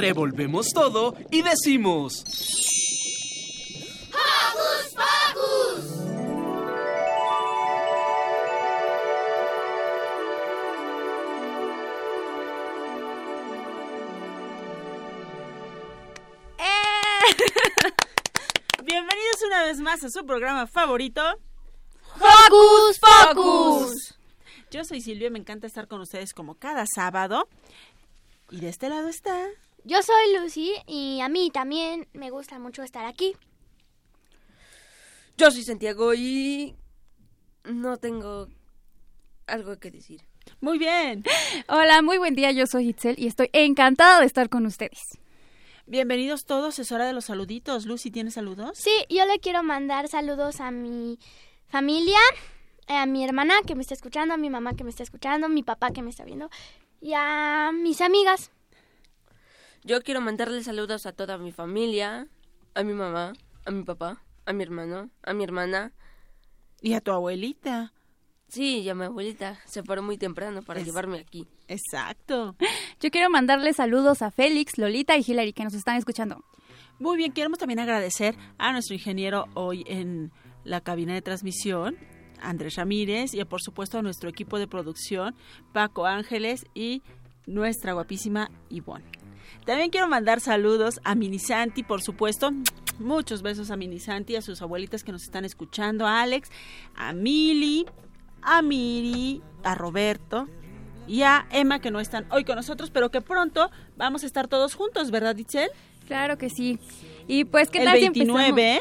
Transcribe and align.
Revolvemos 0.00 0.68
todo 0.72 1.14
y 1.30 1.42
decimos... 1.42 2.24
¡Hocus 4.08 4.94
Pocus! 4.94 5.84
Bienvenidos 18.82 19.42
una 19.46 19.64
vez 19.64 19.80
más 19.80 20.02
a 20.02 20.08
su 20.08 20.24
programa 20.24 20.66
favorito. 20.66 21.20
¡Hocus 22.14 22.98
Pocus! 23.00 24.18
Yo 24.70 24.82
soy 24.84 25.02
Silvia 25.02 25.26
y 25.26 25.30
me 25.30 25.40
encanta 25.40 25.66
estar 25.66 25.88
con 25.88 26.00
ustedes 26.00 26.32
como 26.32 26.54
cada 26.54 26.86
sábado. 26.86 27.50
Y 28.50 28.60
de 28.60 28.70
este 28.70 28.88
lado 28.88 29.08
está. 29.08 29.46
Yo 29.84 30.02
soy 30.02 30.36
Lucy 30.36 30.74
y 30.86 31.20
a 31.20 31.28
mí 31.28 31.50
también 31.50 32.06
me 32.12 32.30
gusta 32.30 32.58
mucho 32.58 32.82
estar 32.82 33.06
aquí. 33.06 33.34
Yo 35.38 35.50
soy 35.50 35.62
Santiago 35.62 36.12
y 36.12 36.76
no 37.64 37.96
tengo 37.96 38.48
algo 39.46 39.78
que 39.78 39.90
decir. 39.90 40.22
Muy 40.60 40.78
bien. 40.78 41.24
Hola, 41.68 42.02
muy 42.02 42.18
buen 42.18 42.34
día. 42.34 42.52
Yo 42.52 42.66
soy 42.66 42.90
Itzel 42.90 43.18
y 43.18 43.26
estoy 43.26 43.48
encantada 43.52 44.20
de 44.20 44.26
estar 44.26 44.50
con 44.50 44.66
ustedes. 44.66 45.18
Bienvenidos 45.86 46.44
todos. 46.44 46.78
Es 46.78 46.92
hora 46.92 47.06
de 47.06 47.14
los 47.14 47.24
saluditos. 47.24 47.86
Lucy, 47.86 48.10
¿tienes 48.10 48.34
saludos? 48.34 48.76
Sí, 48.78 48.92
yo 49.08 49.24
le 49.24 49.38
quiero 49.38 49.62
mandar 49.62 50.08
saludos 50.08 50.60
a 50.60 50.70
mi 50.70 51.18
familia, 51.68 52.18
a 52.86 53.06
mi 53.06 53.24
hermana 53.24 53.54
que 53.66 53.74
me 53.74 53.80
está 53.80 53.94
escuchando, 53.94 54.34
a 54.34 54.36
mi 54.36 54.50
mamá 54.50 54.74
que 54.74 54.84
me 54.84 54.90
está 54.90 55.02
escuchando, 55.02 55.46
a 55.46 55.50
mi 55.50 55.62
papá 55.62 55.90
que 55.90 56.02
me 56.02 56.10
está 56.10 56.24
viendo 56.24 56.50
y 57.00 57.14
a 57.14 57.70
mis 57.72 58.02
amigas. 58.02 58.50
Yo 59.84 60.02
quiero 60.02 60.20
mandarle 60.20 60.62
saludos 60.62 61.06
a 61.06 61.12
toda 61.12 61.38
mi 61.38 61.52
familia, 61.52 62.28
a 62.74 62.82
mi 62.82 62.92
mamá, 62.92 63.32
a 63.64 63.70
mi 63.70 63.82
papá, 63.82 64.22
a 64.46 64.52
mi 64.52 64.62
hermano, 64.62 65.10
a 65.22 65.32
mi 65.32 65.44
hermana. 65.44 65.92
Y 66.82 66.92
a 66.94 67.00
tu 67.00 67.12
abuelita. 67.12 67.92
Sí, 68.48 68.80
y 68.80 68.88
a 68.88 68.94
mi 68.94 69.04
abuelita. 69.04 69.58
Se 69.64 69.82
paró 69.82 70.02
muy 70.02 70.18
temprano 70.18 70.62
para 70.62 70.80
Es- 70.80 70.86
llevarme 70.86 71.18
aquí. 71.18 71.46
Exacto. 71.68 72.56
Yo 73.00 73.10
quiero 73.10 73.30
mandarle 73.30 73.72
saludos 73.72 74.22
a 74.22 74.30
Félix, 74.30 74.76
Lolita 74.76 75.16
y 75.16 75.24
Hilary 75.26 75.52
que 75.52 75.64
nos 75.64 75.74
están 75.74 75.96
escuchando. 75.96 76.44
Muy 76.98 77.16
bien, 77.16 77.32
queremos 77.32 77.58
también 77.58 77.78
agradecer 77.80 78.34
a 78.58 78.72
nuestro 78.72 78.94
ingeniero 78.94 79.46
hoy 79.54 79.84
en 79.86 80.32
la 80.64 80.82
cabina 80.82 81.14
de 81.14 81.22
transmisión, 81.22 81.96
Andrés 82.42 82.74
Ramírez, 82.74 83.32
y 83.34 83.42
por 83.44 83.62
supuesto 83.62 83.98
a 83.98 84.02
nuestro 84.02 84.28
equipo 84.28 84.58
de 84.58 84.66
producción, 84.66 85.34
Paco 85.72 86.04
Ángeles 86.06 86.66
y 86.74 87.02
nuestra 87.46 87.92
guapísima 87.92 88.50
Ivonne. 88.68 89.04
También 89.64 89.90
quiero 89.90 90.08
mandar 90.08 90.40
saludos 90.40 91.00
a 91.04 91.14
Minisanti, 91.14 91.82
por 91.82 92.02
supuesto. 92.02 92.50
Muchos 92.98 93.42
besos 93.42 93.70
a 93.70 93.76
Minisanti, 93.76 94.36
a 94.36 94.42
sus 94.42 94.62
abuelitas 94.62 95.04
que 95.04 95.12
nos 95.12 95.22
están 95.22 95.44
escuchando, 95.44 96.06
a 96.06 96.22
Alex, 96.22 96.50
a 96.94 97.12
Mili, 97.12 97.86
a 98.42 98.62
Miri, 98.62 99.42
a 99.62 99.74
Roberto 99.74 100.48
y 101.06 101.22
a 101.22 101.46
Emma 101.50 101.80
que 101.80 101.90
no 101.90 102.00
están 102.00 102.26
hoy 102.30 102.44
con 102.44 102.56
nosotros, 102.56 102.90
pero 102.90 103.10
que 103.10 103.20
pronto 103.20 103.70
vamos 103.96 104.22
a 104.22 104.26
estar 104.26 104.48
todos 104.48 104.74
juntos, 104.74 105.10
¿verdad, 105.10 105.36
Itzel? 105.36 105.70
Claro 106.06 106.38
que 106.38 106.50
sí. 106.50 106.78
Y 107.26 107.44
pues, 107.44 107.70
¿qué 107.70 107.78
El 107.78 107.84
tal 107.84 107.98
si 107.98 108.08
29, 108.08 108.80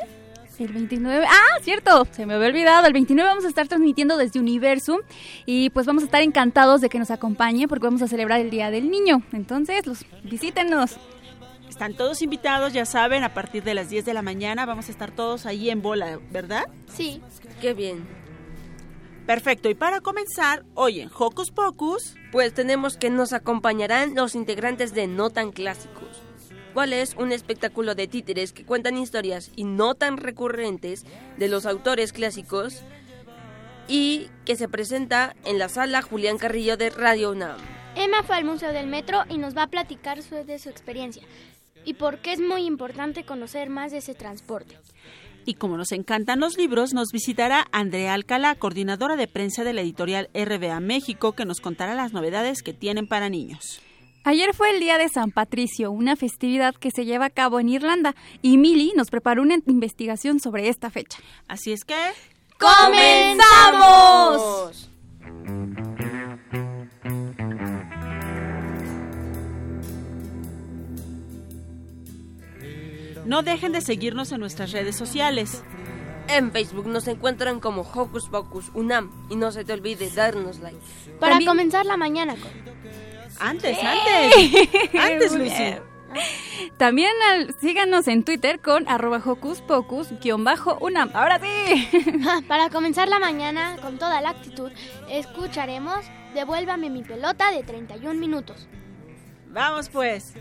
El 0.60 0.74
29. 0.74 1.26
Ah, 1.26 1.60
cierto, 1.62 2.06
se 2.12 2.26
me 2.26 2.34
había 2.34 2.50
olvidado. 2.50 2.86
El 2.86 2.92
29 2.92 3.30
vamos 3.30 3.46
a 3.46 3.48
estar 3.48 3.68
transmitiendo 3.70 4.18
desde 4.18 4.40
Universum 4.40 5.00
y 5.46 5.70
pues 5.70 5.86
vamos 5.86 6.04
a 6.04 6.06
estar 6.08 6.22
encantados 6.22 6.82
de 6.82 6.90
que 6.90 7.00
nos 7.00 7.12
acompañe 7.12 7.68
porque 7.70 7.88
vamos 7.88 8.02
a 8.02 8.10
celebrar 8.10 8.42
el 8.42 8.50
Día 8.50 8.70
del 8.70 8.92
Niño. 8.92 9.24
Entonces, 9.32 9.88
los 9.88 10.06
visítenos. 10.24 10.98
Están 11.70 11.94
todos 11.94 12.22
invitados, 12.22 12.74
ya 12.74 12.86
saben, 12.86 13.24
a 13.24 13.34
partir 13.34 13.64
de 13.64 13.74
las 13.74 13.90
10 13.90 14.04
de 14.04 14.14
la 14.14 14.22
mañana 14.22 14.66
vamos 14.66 14.90
a 14.90 14.92
estar 14.92 15.12
todos 15.12 15.46
ahí 15.46 15.70
en 15.70 15.82
bola, 15.82 16.20
¿verdad? 16.32 16.66
Sí, 16.88 17.22
Qué 17.62 17.74
bien. 17.74 18.06
Perfecto, 19.26 19.70
y 19.70 19.76
para 19.76 20.02
comenzar, 20.02 20.66
hoy 20.74 21.02
en 21.02 21.10
Hocus 21.16 21.52
Pocus, 21.52 22.16
Pues 22.32 22.54
tenemos 22.54 22.98
que 22.98 23.10
nos 23.12 23.32
acompañarán 23.32 24.16
los 24.16 24.34
integrantes 24.34 24.94
de 24.94 25.06
No 25.08 25.30
Tan 25.30 25.52
Clásicos. 25.52 26.09
¿Cuál 26.80 26.94
es 26.94 27.14
un 27.18 27.34
espectáculo 27.34 27.94
de 27.94 28.08
títeres 28.08 28.54
que 28.54 28.64
cuentan 28.64 28.96
historias 28.96 29.52
y 29.58 29.66
no 29.66 29.96
tan 29.96 30.16
recurrentes 30.16 31.04
de 31.38 31.50
los 31.50 31.66
autores 31.66 32.14
clásicos 32.14 32.84
y 33.90 34.30
que 34.46 34.56
se 34.56 34.70
presenta 34.70 35.36
en 35.44 35.60
la 35.60 35.68
sala 35.68 36.02
Julián 36.02 36.38
Carrillo 36.38 36.78
de 36.78 36.90
Radio 36.90 37.32
UNAM? 37.32 37.58
Emma 37.98 38.24
fue 38.24 38.38
al 38.38 38.46
Museo 38.46 38.72
del 38.72 38.88
Metro 38.88 39.24
y 39.28 39.40
nos 39.40 39.58
va 39.58 39.64
a 39.64 39.68
platicar 39.68 40.24
de 40.24 40.58
su 40.58 40.70
experiencia 40.70 41.24
y 41.84 41.96
por 41.96 42.20
qué 42.20 42.32
es 42.32 42.40
muy 42.40 42.62
importante 42.62 43.26
conocer 43.26 43.70
más 43.70 43.92
de 43.92 43.98
ese 43.98 44.16
transporte. 44.16 44.78
y 45.44 45.56
como 45.56 45.76
nos 45.76 45.92
encantan 45.92 46.40
los 46.40 46.58
libros, 46.58 46.94
nos 46.94 47.10
visitará 47.12 47.68
Andrea 47.74 48.14
Alcalá, 48.14 48.56
coordinadora 48.56 49.18
de 49.18 49.28
prensa 49.28 49.66
de 49.66 49.74
la 49.74 49.82
editorial 49.82 50.30
RBA 50.34 50.80
México, 50.80 51.34
que 51.34 51.44
nos 51.44 51.60
contará 51.60 51.94
las 51.94 52.14
novedades 52.14 52.64
que 52.64 52.72
tienen 52.72 53.06
para 53.06 53.28
niños. 53.28 53.82
Ayer 54.24 54.54
fue 54.54 54.72
el 54.72 54.80
Día 54.80 54.98
de 54.98 55.10
San 55.10 55.32
Patricio, 55.32 55.92
una 55.92 56.16
festividad 56.16 56.76
que 56.76 56.92
se 56.92 57.06
lleva 57.06 57.26
a 57.26 57.30
cabo 57.30 57.60
en 57.60 57.70
Irlanda 57.70 58.16
y 58.42 58.58
Milly 58.58 58.94
nos 58.96 59.10
preparó 59.10 59.42
una 59.42 59.58
investigación 59.66 60.40
sobre 60.40 60.70
esta 60.70 60.90
fecha. 60.90 61.20
Así 61.48 61.72
es 61.72 61.86
que... 61.86 61.96
¡Comenzamos! 62.60 63.30
No 73.26 73.44
dejen 73.44 73.74
de 73.74 73.82
seguirnos 73.82 74.32
en 74.32 74.40
nuestras 74.40 74.72
redes 74.72 74.96
sociales. 74.96 75.64
En 76.28 76.52
Facebook 76.52 76.88
nos 76.88 77.08
encuentran 77.08 77.60
como 77.60 77.82
Hocus 77.82 78.28
Pocus 78.30 78.72
UNAM 78.74 79.12
y 79.30 79.36
no 79.36 79.52
se 79.52 79.66
te 79.66 79.74
olvide 79.74 80.10
darnos 80.10 80.60
like. 80.60 80.78
Para 81.20 81.34
También- 81.34 81.50
comenzar 81.50 81.86
la 81.86 81.98
mañana 81.98 82.36
con... 82.36 82.79
Antes, 83.40 83.78
antes. 83.82 84.94
Antes, 85.00 85.34
Lucy. 85.34 85.76
También 86.78 87.12
al- 87.30 87.54
síganos 87.60 88.08
en 88.08 88.24
Twitter 88.24 88.60
con 88.60 88.88
arroba 88.88 89.22
hocus 89.24 89.62
pocus 89.62 90.08
guion 90.22 90.44
bajo 90.44 90.78
unam. 90.82 91.10
Ahora 91.14 91.40
sí. 91.40 91.88
Para 92.48 92.70
comenzar 92.70 93.08
la 93.08 93.20
mañana 93.20 93.78
con 93.82 93.98
toda 93.98 94.20
la 94.22 94.30
actitud, 94.32 94.72
escucharemos 95.10 96.06
Devuélvame 96.34 96.90
mi 96.90 97.04
pelota 97.04 97.52
de 97.52 97.64
31 97.64 98.14
minutos. 98.20 98.68
Vamos 99.48 99.90
pues. 99.90 100.34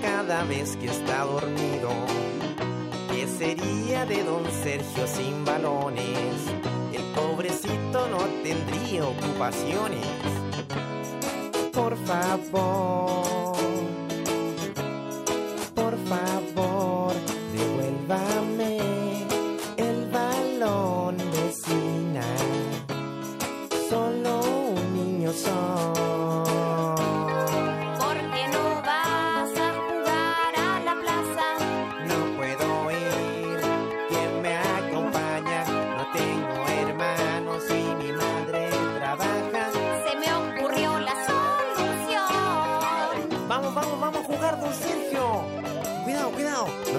Cada 0.00 0.44
vez 0.44 0.76
que 0.76 0.86
está 0.86 1.24
dormido. 1.24 1.90
¿Qué 3.10 3.26
sería 3.26 4.06
de 4.06 4.22
don 4.22 4.44
Sergio 4.62 5.06
sin 5.08 5.44
balones? 5.44 6.04
El 6.92 7.02
pobrecito 7.14 8.08
no 8.08 8.18
tendría 8.44 9.06
ocupaciones. 9.06 10.06
Por 11.72 11.96
favor, 12.06 13.35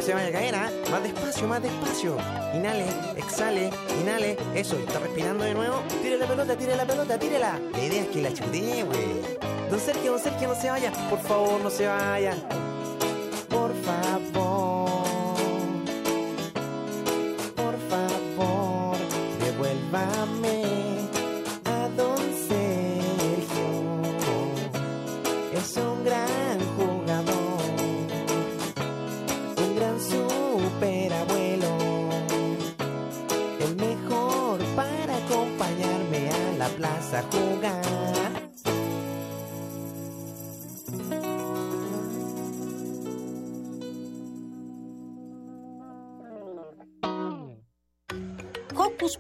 se 0.07 0.13
vaya 0.13 0.30
a 0.30 0.31
caer, 0.31 0.56
¿ah? 0.56 0.71
Más 0.89 1.04
despacio, 1.04 1.48
más 1.50 1.62
despacio. 1.62 2.15
Inhale, 2.54 2.86
exhale, 3.18 3.69
inhale. 4.01 4.38
Eso, 4.56 4.77
está 4.77 5.00
respirando 5.00 5.44
de 5.44 5.54
nuevo. 5.54 5.83
Tire 6.01 6.18
la 6.18 6.25
pelota, 6.25 6.56
tire 6.56 6.77
la 6.77 6.86
pelota, 6.86 7.19
tírela. 7.19 7.59
La 7.74 7.83
idea 7.83 8.04
es 8.04 8.07
que 8.07 8.21
la 8.21 8.33
chutee, 8.33 8.83
güey. 8.83 9.69
Don 9.69 9.81
Sergio, 9.81 10.13
don 10.13 10.21
Sergio, 10.21 10.48
no 10.48 10.56
se 10.56 10.69
vaya. 10.69 10.94
Por 11.09 11.19
favor, 11.19 11.59
no 11.59 11.69
se 11.69 11.88
vaya. 11.88 12.38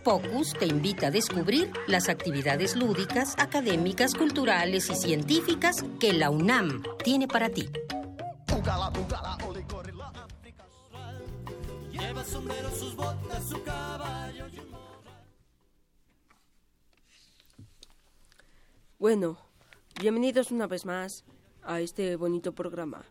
Pocus 0.07 0.53
te 0.53 0.65
invita 0.65 1.07
a 1.07 1.11
descubrir 1.11 1.69
las 1.85 2.07
actividades 2.07 2.77
lúdicas, 2.77 3.35
académicas, 3.37 4.13
culturales 4.13 4.89
y 4.89 4.95
científicas 4.95 5.83
que 5.99 6.13
la 6.13 6.29
UNAM 6.29 6.81
tiene 7.03 7.27
para 7.27 7.49
ti. 7.49 7.69
Bueno, 18.97 19.37
bienvenidos 19.99 20.51
una 20.51 20.67
vez 20.67 20.85
más 20.85 21.25
a 21.63 21.81
este 21.81 22.15
bonito 22.15 22.55
programa. 22.55 23.03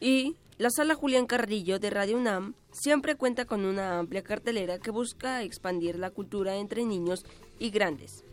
Y 0.00 0.36
la 0.58 0.70
sala 0.70 0.94
Julián 0.94 1.26
Carrillo 1.26 1.78
de 1.78 1.90
Radio 1.90 2.16
UNAM 2.16 2.54
siempre 2.72 3.16
cuenta 3.16 3.44
con 3.44 3.64
una 3.64 3.98
amplia 3.98 4.22
cartelera 4.22 4.78
que 4.78 4.90
busca 4.90 5.42
expandir 5.42 5.98
la 5.98 6.10
cultura 6.10 6.56
entre 6.56 6.84
niños 6.84 7.24
y 7.58 7.70
grandes. 7.70 8.24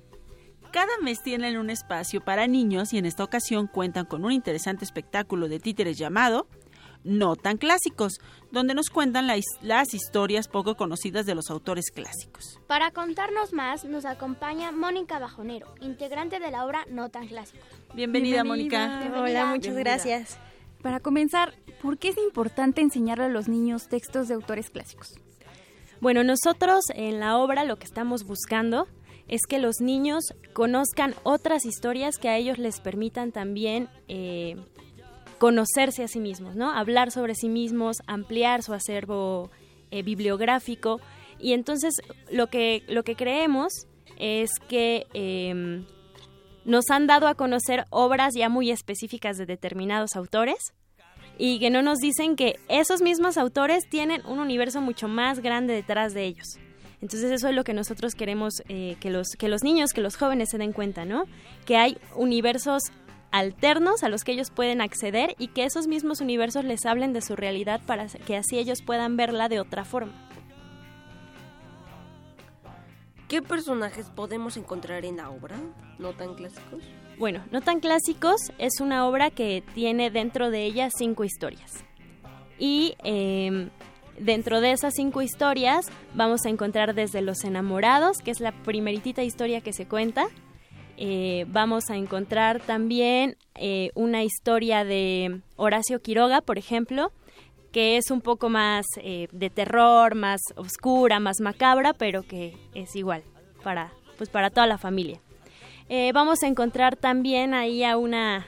Cada 0.72 0.98
mes 1.02 1.22
tienen 1.22 1.58
un 1.58 1.70
espacio 1.70 2.22
para 2.24 2.48
niños 2.48 2.94
y 2.94 2.98
en 2.98 3.06
esta 3.06 3.24
ocasión 3.24 3.68
cuentan 3.68 4.06
con 4.06 4.24
un 4.24 4.32
interesante 4.32 4.86
espectáculo 4.86 5.50
de 5.50 5.60
títeres 5.60 5.98
llamado 5.98 6.48
No 7.04 7.36
tan 7.36 7.58
clásicos, 7.58 8.20
donde 8.52 8.74
nos 8.74 8.90
cuentan 8.90 9.28
la 9.28 9.38
las 9.62 9.94
historias 9.94 10.48
poco 10.48 10.76
conocidas 10.76 11.26
de 11.26 11.36
los 11.36 11.50
autores 11.50 11.92
clásicos. 11.92 12.60
Para 12.68 12.92
contarnos 12.92 13.52
más, 13.52 13.84
nos 13.84 14.06
acompaña 14.06 14.72
Mónica 14.72 15.20
Bajonero, 15.20 15.74
integrante 15.82 16.40
de 16.40 16.52
la 16.52 16.64
obra 16.66 16.86
No 16.90 17.10
tan 17.10 17.28
clásico. 17.28 17.64
Bienvenida, 17.94 18.44
Bienvenida. 18.44 18.88
Mónica. 18.88 19.20
Hola, 19.20 19.46
muchas 19.48 19.74
Bienvenida. 19.74 19.82
gracias. 19.82 20.40
Para 20.82 21.00
comenzar, 21.00 21.54
¿por 21.82 21.98
qué 21.98 22.10
es 22.10 22.18
importante 22.18 22.82
enseñarle 22.82 23.26
a 23.26 23.30
los 23.30 23.48
niños 23.48 23.88
textos 23.88 24.28
de 24.28 24.34
autores 24.34 24.70
clásicos? 24.70 25.14
Bueno, 26.00 26.24
nosotros 26.24 26.86
en 26.96 27.20
la 27.20 27.38
obra 27.38 27.64
lo 27.64 27.78
que 27.78 27.86
estamos 27.86 28.24
buscando 28.24 28.88
es 29.28 29.42
que 29.48 29.60
los 29.60 29.80
niños 29.80 30.34
conozcan 30.54 31.14
otras 31.24 31.66
historias 31.66 32.18
que 32.18 32.30
a 32.30 32.38
ellos 32.38 32.58
les 32.58 32.80
permitan 32.80 33.32
también 33.32 33.88
eh, 34.08 34.56
conocerse 35.38 36.04
a 36.04 36.08
sí 36.08 36.20
mismos, 36.20 36.56
¿no? 36.56 36.72
Hablar 36.72 37.12
sobre 37.12 37.36
sí 37.36 37.50
mismos, 37.50 37.98
ampliar 38.08 38.64
su 38.64 38.74
acervo 38.74 39.52
eh, 39.92 40.04
bibliográfico. 40.04 41.00
Y 41.40 41.54
entonces 41.54 41.94
lo 42.32 42.48
que, 42.48 42.84
lo 42.88 43.04
que 43.04 43.16
creemos 43.16 43.88
es 44.18 44.52
que 44.68 45.08
em, 45.14 45.86
nos 46.66 46.90
han 46.90 47.08
dado 47.08 47.28
a 47.28 47.36
conocer 47.36 47.86
obras 47.90 48.34
ya 48.36 48.50
muy 48.50 48.72
específicas 48.72 49.38
de 49.38 49.46
determinados 49.46 50.16
autores 50.16 50.74
y 51.38 51.60
que 51.60 51.70
no 51.70 51.82
nos 51.82 52.00
dicen 52.00 52.36
que 52.36 52.60
esos 52.70 53.02
mismos 53.02 53.38
autores 53.38 53.90
tienen 53.90 54.26
un 54.26 54.40
universo 54.40 54.82
mucho 54.82 55.08
más 55.08 55.40
grande 55.40 55.74
detrás 55.74 56.14
de 56.14 56.26
ellos. 56.26 56.60
Entonces 57.02 57.32
eso 57.32 57.48
es 57.50 57.56
lo 57.56 57.64
que 57.64 57.74
nosotros 57.74 58.14
queremos 58.14 58.62
eh, 58.70 58.96
que, 59.00 59.10
los, 59.10 59.30
que 59.38 59.50
los 59.50 59.64
niños, 59.64 59.92
que 59.92 60.02
los 60.02 60.18
jóvenes 60.18 60.50
se 60.52 60.60
den 60.60 60.72
cuenta, 60.72 61.04
¿no? 61.04 61.24
Que 61.66 61.78
hay 61.78 61.98
universos 62.16 62.84
alternos 63.32 64.04
a 64.04 64.10
los 64.10 64.24
que 64.24 64.34
ellos 64.34 64.52
pueden 64.52 64.82
acceder 64.82 65.36
y 65.40 65.48
que 65.48 65.64
esos 65.64 65.88
mismos 65.88 66.22
universos 66.22 66.64
les 66.64 66.86
hablen 66.86 67.14
de 67.14 67.22
su 67.22 67.36
realidad 67.36 67.82
para 67.88 68.06
que 68.06 68.38
así 68.38 68.60
ellos 68.60 68.84
puedan 68.84 69.18
verla 69.18 69.50
de 69.50 69.60
otra 69.60 69.84
forma. 69.84 70.14
¿Qué 73.32 73.42
personajes 73.42 74.10
podemos 74.10 74.58
encontrar 74.58 75.06
en 75.06 75.16
la 75.16 75.30
obra? 75.30 75.56
¿No 76.00 76.12
tan 76.12 76.36
clásicos? 76.36 76.84
Bueno, 77.18 77.42
No 77.50 77.62
tan 77.62 77.80
clásicos 77.80 78.36
es 78.58 78.82
una 78.82 79.08
obra 79.08 79.30
que 79.30 79.64
tiene 79.74 80.12
dentro 80.12 80.50
de 80.50 80.66
ella 80.66 80.90
cinco 80.94 81.24
historias. 81.24 81.86
Y 82.60 82.96
eh, 83.06 83.70
dentro 84.20 84.60
de 84.60 84.74
esas 84.74 84.96
cinco 84.96 85.22
historias 85.22 85.86
vamos 86.14 86.46
a 86.46 86.50
encontrar 86.50 86.94
desde 86.94 87.22
Los 87.22 87.46
enamorados, 87.46 88.18
que 88.18 88.32
es 88.32 88.42
la 88.42 88.52
primeritita 88.52 89.24
historia 89.24 89.62
que 89.62 89.72
se 89.72 89.88
cuenta. 89.88 90.28
Eh, 90.98 91.46
vamos 91.48 91.90
a 91.90 91.96
encontrar 91.96 92.60
también 92.60 93.38
eh, 93.56 93.92
una 93.96 94.26
historia 94.26 94.84
de 94.84 95.40
Horacio 95.56 96.02
Quiroga, 96.02 96.42
por 96.42 96.58
ejemplo, 96.58 97.14
que 97.72 97.98
es 97.98 98.12
un 98.12 98.22
poco 98.22 98.50
más 98.50 98.86
eh, 98.98 99.28
de 99.32 99.50
terror, 99.50 100.16
más 100.16 100.42
oscura, 100.56 101.20
más 101.20 101.40
macabra, 101.40 101.94
pero 101.94 102.24
que 102.24 102.58
es 102.74 102.96
igual 102.96 103.24
para, 103.64 103.94
pues 104.18 104.30
para 104.30 104.50
toda 104.50 104.68
la 104.68 104.78
familia. 104.78 105.20
Eh, 105.88 106.12
vamos 106.14 106.44
a 106.44 106.48
encontrar 106.48 106.96
también 106.96 107.54
ahí 107.54 107.84
a 107.84 107.98
una, 107.98 108.48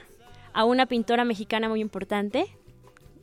a 0.52 0.64
una 0.64 0.86
pintora 0.86 1.24
mexicana 1.24 1.68
muy 1.68 1.80
importante, 1.80 2.46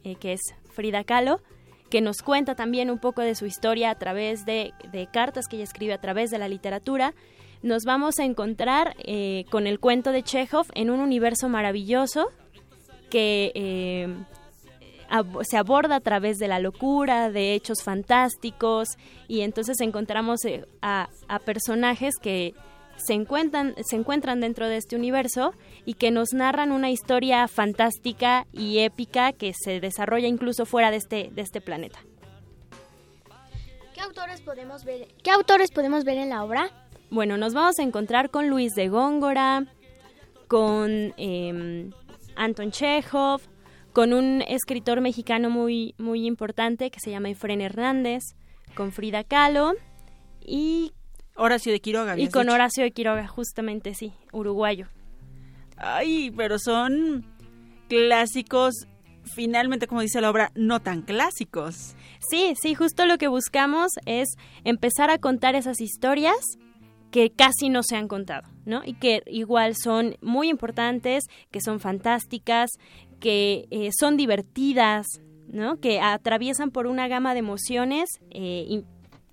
eh, 0.04 0.16
que 0.16 0.34
es 0.34 0.42
Frida 0.72 1.04
Kahlo, 1.04 1.42
que 1.90 2.02
nos 2.02 2.22
cuenta 2.22 2.56
también 2.56 2.90
un 2.90 3.00
poco 3.00 3.22
de 3.22 3.36
su 3.36 3.46
historia 3.46 3.90
a 3.92 3.96
través 3.96 4.46
de, 4.46 4.74
de 4.92 5.08
cartas 5.08 5.48
que 5.48 5.58
ella 5.58 5.66
escribe 5.66 5.94
a 5.94 6.02
través 6.02 6.32
de 6.32 6.40
la 6.40 6.48
literatura. 6.48 7.14
Nos 7.62 7.84
vamos 7.84 8.18
a 8.18 8.24
encontrar 8.24 8.96
con 9.52 9.68
el 9.68 9.80
cuento 9.80 10.12
de 10.12 10.24
Chekhov 10.24 10.66
en 10.74 10.90
un 10.90 11.00
universo 11.00 11.48
maravilloso 11.48 12.32
que 13.12 14.08
ab- 15.12 15.44
se 15.44 15.58
aborda 15.58 15.98
a 15.98 16.00
través 16.00 16.38
de 16.40 16.48
la 16.48 16.60
locura, 16.60 17.30
de 17.30 17.54
hechos 17.54 17.84
fantásticos, 17.84 18.88
y 19.28 19.42
entonces 19.42 19.80
encontramos 19.82 20.44
eh, 20.46 20.66
a, 20.82 21.10
a 21.28 21.38
personajes 21.40 22.16
que 22.20 22.56
se 22.98 23.14
encuentran, 23.14 23.76
se 23.84 23.96
encuentran 23.96 24.40
dentro 24.42 24.68
de 24.68 24.78
este 24.78 24.96
universo 24.96 25.54
y 25.86 25.94
que 25.96 26.12
nos 26.12 26.34
narran 26.34 26.72
una 26.72 26.90
historia 26.92 27.48
fantástica 27.48 28.46
y 28.54 28.80
épica 28.80 29.32
que 29.34 29.54
se 29.54 29.80
desarrolla 29.80 30.28
incluso 30.28 30.66
fuera 30.66 30.92
de 30.92 30.98
este, 30.98 31.30
de 31.32 31.42
este 31.42 31.62
planeta. 31.62 32.00
¿Qué 33.94 34.02
autores 34.02 34.42
podemos 34.42 34.84
ver? 34.84 35.08
¿Qué 35.24 35.32
autores 35.32 35.72
podemos 35.72 36.04
ver 36.04 36.18
en 36.18 36.30
la 36.30 36.44
obra? 36.44 36.70
Bueno, 37.10 37.38
nos 37.38 37.54
vamos 37.54 37.78
a 37.80 37.84
encontrar 37.84 38.30
con 38.30 38.50
Luis 38.50 38.74
de 38.74 38.88
Góngora, 38.88 39.66
con 40.48 41.14
em, 41.18 41.92
Anton 42.36 42.72
Chekhov, 42.72 43.42
con 43.94 44.14
un 44.14 44.42
escritor 44.48 45.02
mexicano 45.02 45.50
muy, 45.50 45.96
muy 45.98 46.26
importante 46.26 46.92
que 46.92 47.00
se 47.00 47.12
llama 47.12 47.30
Efren 47.30 47.62
Hernández, 47.62 48.24
con 48.76 48.92
Frida 48.92 49.24
Kahlo 49.24 49.74
y... 50.40 50.94
Horacio 51.36 51.72
de 51.72 51.80
Quiroga. 51.80 52.18
Y 52.18 52.30
con 52.30 52.50
Horacio 52.50 52.84
de 52.84 52.92
Quiroga, 52.92 53.28
justamente, 53.28 53.94
sí, 53.94 54.14
uruguayo. 54.32 54.88
Ay, 55.78 56.32
pero 56.36 56.60
son 56.60 57.26
clásicos, 57.88 58.88
finalmente, 59.24 59.88
como 59.88 60.02
dice 60.02 60.22
la 60.22 60.30
obra, 60.30 60.52
no 60.56 60.82
tan 60.82 61.02
clásicos. 61.02 61.96
Sí, 62.20 62.54
sí, 62.62 62.76
justo 62.76 63.06
lo 63.06 63.18
que 63.18 63.28
buscamos 63.28 63.92
es 64.06 64.30
empezar 64.64 65.10
a 65.10 65.18
contar 65.18 65.56
esas 65.56 65.82
historias 65.82 66.38
que 67.12 67.30
casi 67.30 67.70
no 67.70 67.84
se 67.84 67.98
han 67.98 68.08
contado, 68.08 68.48
¿no? 68.66 68.84
Y 68.86 68.94
que 68.94 69.22
igual 69.28 69.76
son 69.76 70.16
muy 70.22 70.50
importantes, 70.50 71.26
que 71.52 71.60
son 71.60 71.80
fantásticas, 71.80 72.70
que 73.22 73.68
eh, 73.72 73.92
son 73.98 74.18
divertidas, 74.18 75.08
¿no? 75.48 75.80
Que 75.80 76.02
atraviesan 76.02 76.72
por 76.72 76.88
una 76.88 77.08
gama 77.08 77.34
de 77.34 77.40
emociones 77.40 78.10
eh, 78.32 78.84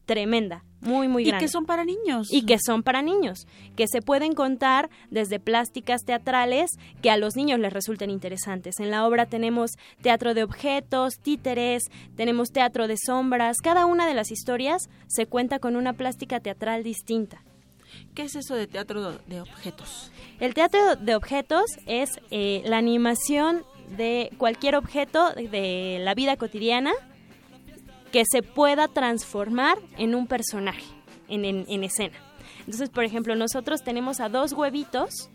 tremenda 0.06 0.62
muy, 0.80 1.08
muy 1.08 1.24
grande. 1.24 1.44
Y 1.44 1.46
que 1.46 1.50
son 1.50 1.66
para 1.66 1.84
niños. 1.84 2.28
Y 2.30 2.46
que 2.46 2.58
son 2.64 2.82
para 2.82 3.02
niños, 3.02 3.46
que 3.76 3.86
se 3.88 4.00
pueden 4.00 4.32
contar 4.34 4.90
desde 5.10 5.40
plásticas 5.40 6.04
teatrales 6.04 6.70
que 7.02 7.10
a 7.10 7.16
los 7.16 7.36
niños 7.36 7.58
les 7.58 7.72
resulten 7.72 8.10
interesantes. 8.10 8.78
En 8.78 8.90
la 8.90 9.06
obra 9.06 9.26
tenemos 9.26 9.72
teatro 10.02 10.34
de 10.34 10.44
objetos, 10.44 11.18
títeres, 11.20 11.84
tenemos 12.16 12.50
teatro 12.50 12.86
de 12.86 12.96
sombras. 12.96 13.58
Cada 13.58 13.86
una 13.86 14.06
de 14.06 14.14
las 14.14 14.30
historias 14.30 14.88
se 15.08 15.26
cuenta 15.26 15.58
con 15.58 15.76
una 15.76 15.94
plástica 15.94 16.40
teatral 16.40 16.84
distinta. 16.84 17.42
¿Qué 18.14 18.22
es 18.22 18.36
eso 18.36 18.54
de 18.54 18.66
teatro 18.66 19.18
de 19.26 19.40
objetos? 19.40 20.12
El 20.40 20.54
teatro 20.54 20.96
de 20.96 21.14
objetos 21.16 21.64
es 21.86 22.10
eh, 22.30 22.62
la 22.66 22.76
animación 22.76 23.64
de 23.96 24.30
cualquier 24.38 24.76
objeto 24.76 25.32
de 25.32 25.98
la 26.00 26.14
vida 26.14 26.36
cotidiana 26.36 26.92
que 28.12 28.24
se 28.30 28.42
pueda 28.42 28.88
transformar 28.88 29.78
en 29.96 30.14
un 30.14 30.26
personaje, 30.26 30.84
en, 31.28 31.84
escena. 31.84 32.16
Entonces, 32.60 32.90
por 32.90 33.04
ejemplo, 33.04 33.34
nosotros 33.34 33.82
tenemos 33.82 34.20
a 34.20 34.28
dos 34.28 34.52
huevitos 34.52 35.30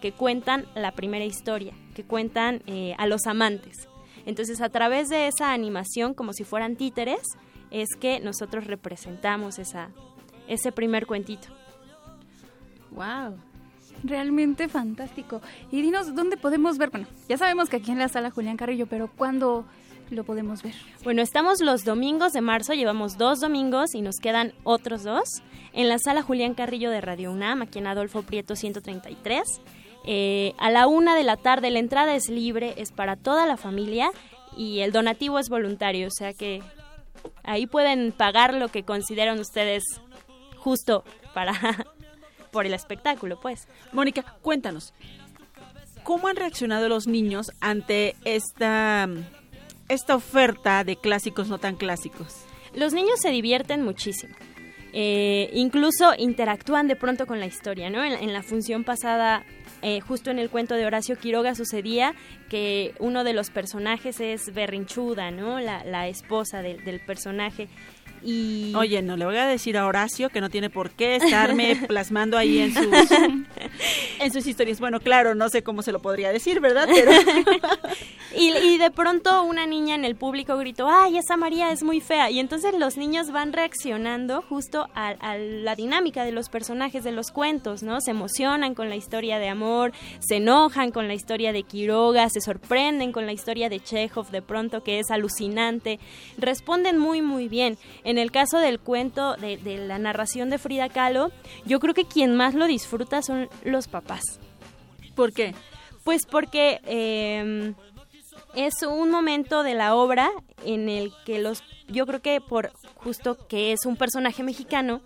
que 0.00 0.12
cuentan 0.12 0.66
la 0.74 0.92
primera 0.92 1.24
historia, 1.24 1.74
que 1.94 2.04
cuentan 2.04 2.62
eh, 2.66 2.94
a 2.98 3.06
los 3.06 3.26
amantes. 3.26 3.88
Entonces, 4.26 4.60
a 4.60 4.68
través 4.68 5.08
de 5.08 5.26
esa 5.28 5.52
animación, 5.52 6.14
como 6.14 6.32
si 6.32 6.44
fueran 6.44 6.76
títeres, 6.76 7.20
es 7.70 7.88
que 7.98 8.20
nosotros 8.20 8.66
representamos 8.66 9.58
esa, 9.58 9.90
ese 10.48 10.72
primer 10.72 11.06
cuentito. 11.06 11.48
¡Wow! 12.90 13.49
Realmente 14.02 14.68
fantástico. 14.68 15.42
Y 15.70 15.82
dinos, 15.82 16.14
¿dónde 16.14 16.36
podemos 16.36 16.78
ver? 16.78 16.90
Bueno, 16.90 17.06
ya 17.28 17.36
sabemos 17.36 17.68
que 17.68 17.76
aquí 17.76 17.90
en 17.90 17.98
la 17.98 18.08
sala 18.08 18.30
Julián 18.30 18.56
Carrillo, 18.56 18.86
pero 18.86 19.10
¿cuándo 19.14 19.64
lo 20.10 20.24
podemos 20.24 20.62
ver? 20.62 20.74
Bueno, 21.04 21.22
estamos 21.22 21.60
los 21.60 21.84
domingos 21.84 22.32
de 22.32 22.40
marzo, 22.40 22.74
llevamos 22.74 23.18
dos 23.18 23.40
domingos 23.40 23.94
y 23.94 24.02
nos 24.02 24.16
quedan 24.16 24.52
otros 24.64 25.02
dos 25.04 25.42
en 25.72 25.88
la 25.88 25.98
sala 25.98 26.22
Julián 26.22 26.54
Carrillo 26.54 26.90
de 26.90 27.00
Radio 27.00 27.30
UNAM, 27.30 27.62
aquí 27.62 27.78
en 27.78 27.86
Adolfo 27.86 28.22
Prieto 28.22 28.56
133. 28.56 29.42
Eh, 30.06 30.54
a 30.58 30.70
la 30.70 30.86
una 30.86 31.14
de 31.14 31.24
la 31.24 31.36
tarde 31.36 31.70
la 31.70 31.78
entrada 31.78 32.14
es 32.14 32.28
libre, 32.28 32.74
es 32.78 32.90
para 32.90 33.16
toda 33.16 33.46
la 33.46 33.56
familia 33.56 34.10
y 34.56 34.80
el 34.80 34.92
donativo 34.92 35.38
es 35.38 35.48
voluntario, 35.48 36.08
o 36.08 36.10
sea 36.10 36.32
que 36.32 36.62
ahí 37.44 37.66
pueden 37.66 38.12
pagar 38.12 38.54
lo 38.54 38.68
que 38.68 38.82
consideran 38.82 39.38
ustedes 39.38 39.84
justo 40.56 41.04
para 41.34 41.52
por 42.50 42.66
el 42.66 42.74
espectáculo, 42.74 43.40
pues. 43.40 43.68
Mónica, 43.92 44.22
cuéntanos, 44.42 44.94
¿cómo 46.02 46.28
han 46.28 46.36
reaccionado 46.36 46.88
los 46.88 47.06
niños 47.06 47.52
ante 47.60 48.16
esta 48.24 49.08
esta 49.88 50.14
oferta 50.14 50.84
de 50.84 50.96
clásicos 50.96 51.48
no 51.48 51.58
tan 51.58 51.76
clásicos? 51.76 52.44
Los 52.74 52.92
niños 52.92 53.20
se 53.20 53.30
divierten 53.30 53.82
muchísimo. 53.82 54.34
Eh, 54.92 55.50
incluso 55.54 56.14
interactúan 56.18 56.88
de 56.88 56.96
pronto 56.96 57.26
con 57.26 57.38
la 57.38 57.46
historia, 57.46 57.90
¿no? 57.90 58.04
En, 58.04 58.32
la 58.32 58.42
función 58.42 58.82
pasada, 58.82 59.44
eh, 59.82 60.00
justo 60.00 60.30
en 60.30 60.38
el 60.38 60.50
cuento 60.50 60.74
de 60.74 60.84
Horacio 60.84 61.16
Quiroga, 61.16 61.54
sucedía 61.54 62.14
que 62.48 62.94
uno 62.98 63.22
de 63.22 63.32
los 63.32 63.50
personajes 63.50 64.20
es 64.20 64.52
Berrinchuda, 64.52 65.30
¿no? 65.30 65.60
La, 65.60 66.08
esposa 66.08 66.60
del 66.62 67.00
personaje. 67.00 67.68
Oye, 68.22 69.02
no 69.02 69.16
le 69.16 69.24
voy 69.24 69.36
a 69.36 69.46
decir 69.46 69.78
a 69.78 69.86
Horacio 69.86 70.28
que 70.28 70.40
no 70.40 70.50
tiene 70.50 70.68
por 70.68 70.90
qué 70.90 71.16
estarme 71.16 71.76
plasmando 71.88 72.36
ahí 72.36 72.58
en 72.58 72.74
sus, 72.74 73.10
en 74.20 74.32
sus 74.32 74.46
historias. 74.46 74.80
Bueno, 74.80 75.00
claro, 75.00 75.34
no 75.34 75.48
sé 75.48 75.62
cómo 75.62 75.82
se 75.82 75.92
lo 75.92 76.00
podría 76.02 76.30
decir, 76.30 76.60
¿verdad? 76.60 76.88
Pero... 76.92 77.10
y, 78.36 78.78
de 78.78 78.90
pronto 78.90 79.42
una 79.42 79.66
niña 79.66 79.94
en 79.94 80.04
el 80.04 80.16
público 80.16 80.56
gritó, 80.56 80.88
ay, 80.88 81.18
esa 81.18 81.36
María 81.36 81.72
es 81.72 81.82
muy 81.82 82.00
fea. 82.00 82.30
Y 82.30 82.40
entonces 82.40 82.74
los 82.78 82.96
niños 82.96 83.30
van 83.30 83.52
reaccionando 83.52 84.42
justo 84.42 84.88
a, 84.94 85.08
a 85.20 85.38
la 85.38 85.74
dinámica 85.74 86.24
de 86.24 86.32
los 86.32 86.48
personajes 86.48 87.04
de 87.04 87.12
los 87.12 87.30
cuentos, 87.30 87.82
¿no? 87.82 88.00
Se 88.00 88.10
emocionan 88.10 88.74
con 88.74 88.88
la 88.88 88.96
historia 88.96 89.38
de 89.38 89.48
amor, 89.48 89.92
se 90.18 90.36
enojan 90.36 90.90
con 90.90 91.08
la 91.08 91.14
historia 91.14 91.52
de 91.52 91.62
Quiroga, 91.62 92.28
se 92.28 92.40
sorprenden 92.40 93.12
con 93.12 93.26
la 93.26 93.32
historia 93.32 93.68
de 93.68 93.80
Chekhov 93.80 94.30
de 94.30 94.42
pronto, 94.42 94.82
que 94.82 94.98
es 94.98 95.10
alucinante. 95.10 95.98
Responden 96.38 96.98
muy, 96.98 97.22
muy 97.22 97.48
bien. 97.48 97.78
En 98.10 98.18
el 98.18 98.32
caso 98.32 98.58
del 98.58 98.80
cuento, 98.80 99.36
de, 99.36 99.78
la 99.86 100.00
narración 100.00 100.50
de 100.50 100.58
Frida 100.58 100.88
Kahlo, 100.88 101.30
yo 101.64 101.78
creo 101.78 101.94
que 101.94 102.06
quien 102.06 102.34
más 102.34 102.56
lo 102.56 102.66
disfruta 102.66 103.22
son 103.22 103.48
los 103.62 103.86
papás. 103.86 104.40
¿Por 105.14 105.32
qué? 105.32 105.54
Pues 106.02 106.26
porque 106.26 106.80
em, 106.86 107.76
es 108.56 108.82
un 108.82 109.12
momento 109.12 109.62
de 109.62 109.74
la 109.74 109.94
obra 109.94 110.28
en 110.64 110.88
el 110.88 111.12
que 111.24 111.38
los, 111.38 111.62
yo 111.86 112.04
creo 112.04 112.20
que 112.20 112.40
por 112.40 112.72
justo 112.96 113.36
que 113.46 113.70
es 113.70 113.86
un 113.86 113.94
personaje 113.94 114.42
mexicano, 114.42 115.02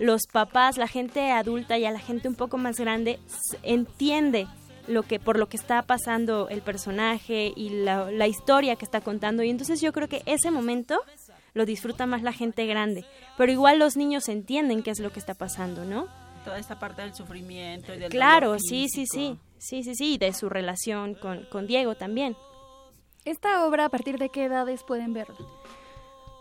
los 0.00 0.22
papás, 0.26 0.78
la 0.78 0.88
gente 0.88 1.32
adulta 1.32 1.76
y 1.76 1.84
a 1.84 1.90
la 1.90 2.00
gente 2.00 2.26
un 2.26 2.36
poco 2.36 2.56
más 2.56 2.78
grande 2.78 3.18
entiende 3.64 4.46
lo 4.88 5.02
que 5.02 5.20
por 5.20 5.38
lo 5.38 5.46
que 5.46 5.58
está 5.58 5.82
pasando 5.82 6.48
el 6.48 6.62
personaje 6.62 7.52
y 7.54 7.68
la, 7.68 8.10
la 8.10 8.28
historia 8.28 8.76
que 8.76 8.86
está 8.86 9.02
contando 9.02 9.42
y 9.42 9.50
entonces 9.50 9.82
yo 9.82 9.92
creo 9.92 10.08
que 10.08 10.22
ese 10.24 10.50
momento 10.50 11.02
lo 11.56 11.64
disfruta 11.64 12.04
más 12.04 12.22
la 12.22 12.34
gente 12.34 12.66
grande. 12.66 13.06
Pero 13.38 13.50
igual 13.50 13.78
los 13.78 13.96
niños 13.96 14.28
entienden 14.28 14.82
qué 14.82 14.90
es 14.90 15.00
lo 15.00 15.10
que 15.10 15.18
está 15.18 15.32
pasando, 15.32 15.86
¿no? 15.86 16.06
Toda 16.44 16.58
esta 16.58 16.78
parte 16.78 17.00
del 17.00 17.14
sufrimiento 17.14 17.94
y 17.94 17.98
del 17.98 18.10
Claro, 18.10 18.58
sí, 18.58 18.88
sí, 18.90 19.06
sí. 19.06 19.38
Sí, 19.56 19.82
sí, 19.82 19.94
sí, 19.94 20.18
de 20.18 20.34
su 20.34 20.50
relación 20.50 21.14
con, 21.14 21.46
con 21.46 21.66
Diego 21.66 21.94
también. 21.94 22.36
¿Esta 23.24 23.64
obra 23.64 23.86
a 23.86 23.88
partir 23.88 24.18
de 24.18 24.28
qué 24.28 24.44
edades 24.44 24.82
pueden 24.84 25.14
verla? 25.14 25.34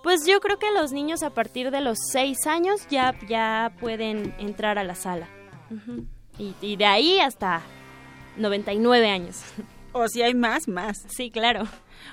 Pues 0.03 0.25
yo 0.27 0.41
creo 0.41 0.59
que 0.59 0.69
los 0.71 0.91
niños 0.91 1.23
a 1.23 1.29
partir 1.29 1.71
de 1.71 1.79
los 1.79 1.97
seis 2.11 2.45
años 2.45 2.85
ya, 2.89 3.15
ya 3.29 3.73
pueden 3.79 4.35
entrar 4.37 4.77
a 4.77 4.83
la 4.83 4.95
sala. 4.95 5.29
y, 6.37 6.53
y, 6.61 6.75
de 6.75 6.85
ahí 6.85 7.19
hasta 7.21 7.61
99 8.35 9.09
años. 9.09 9.41
O 9.93 10.09
si 10.09 10.21
hay 10.21 10.33
más, 10.33 10.67
más. 10.67 11.05
Sí, 11.07 11.31
claro. 11.31 11.63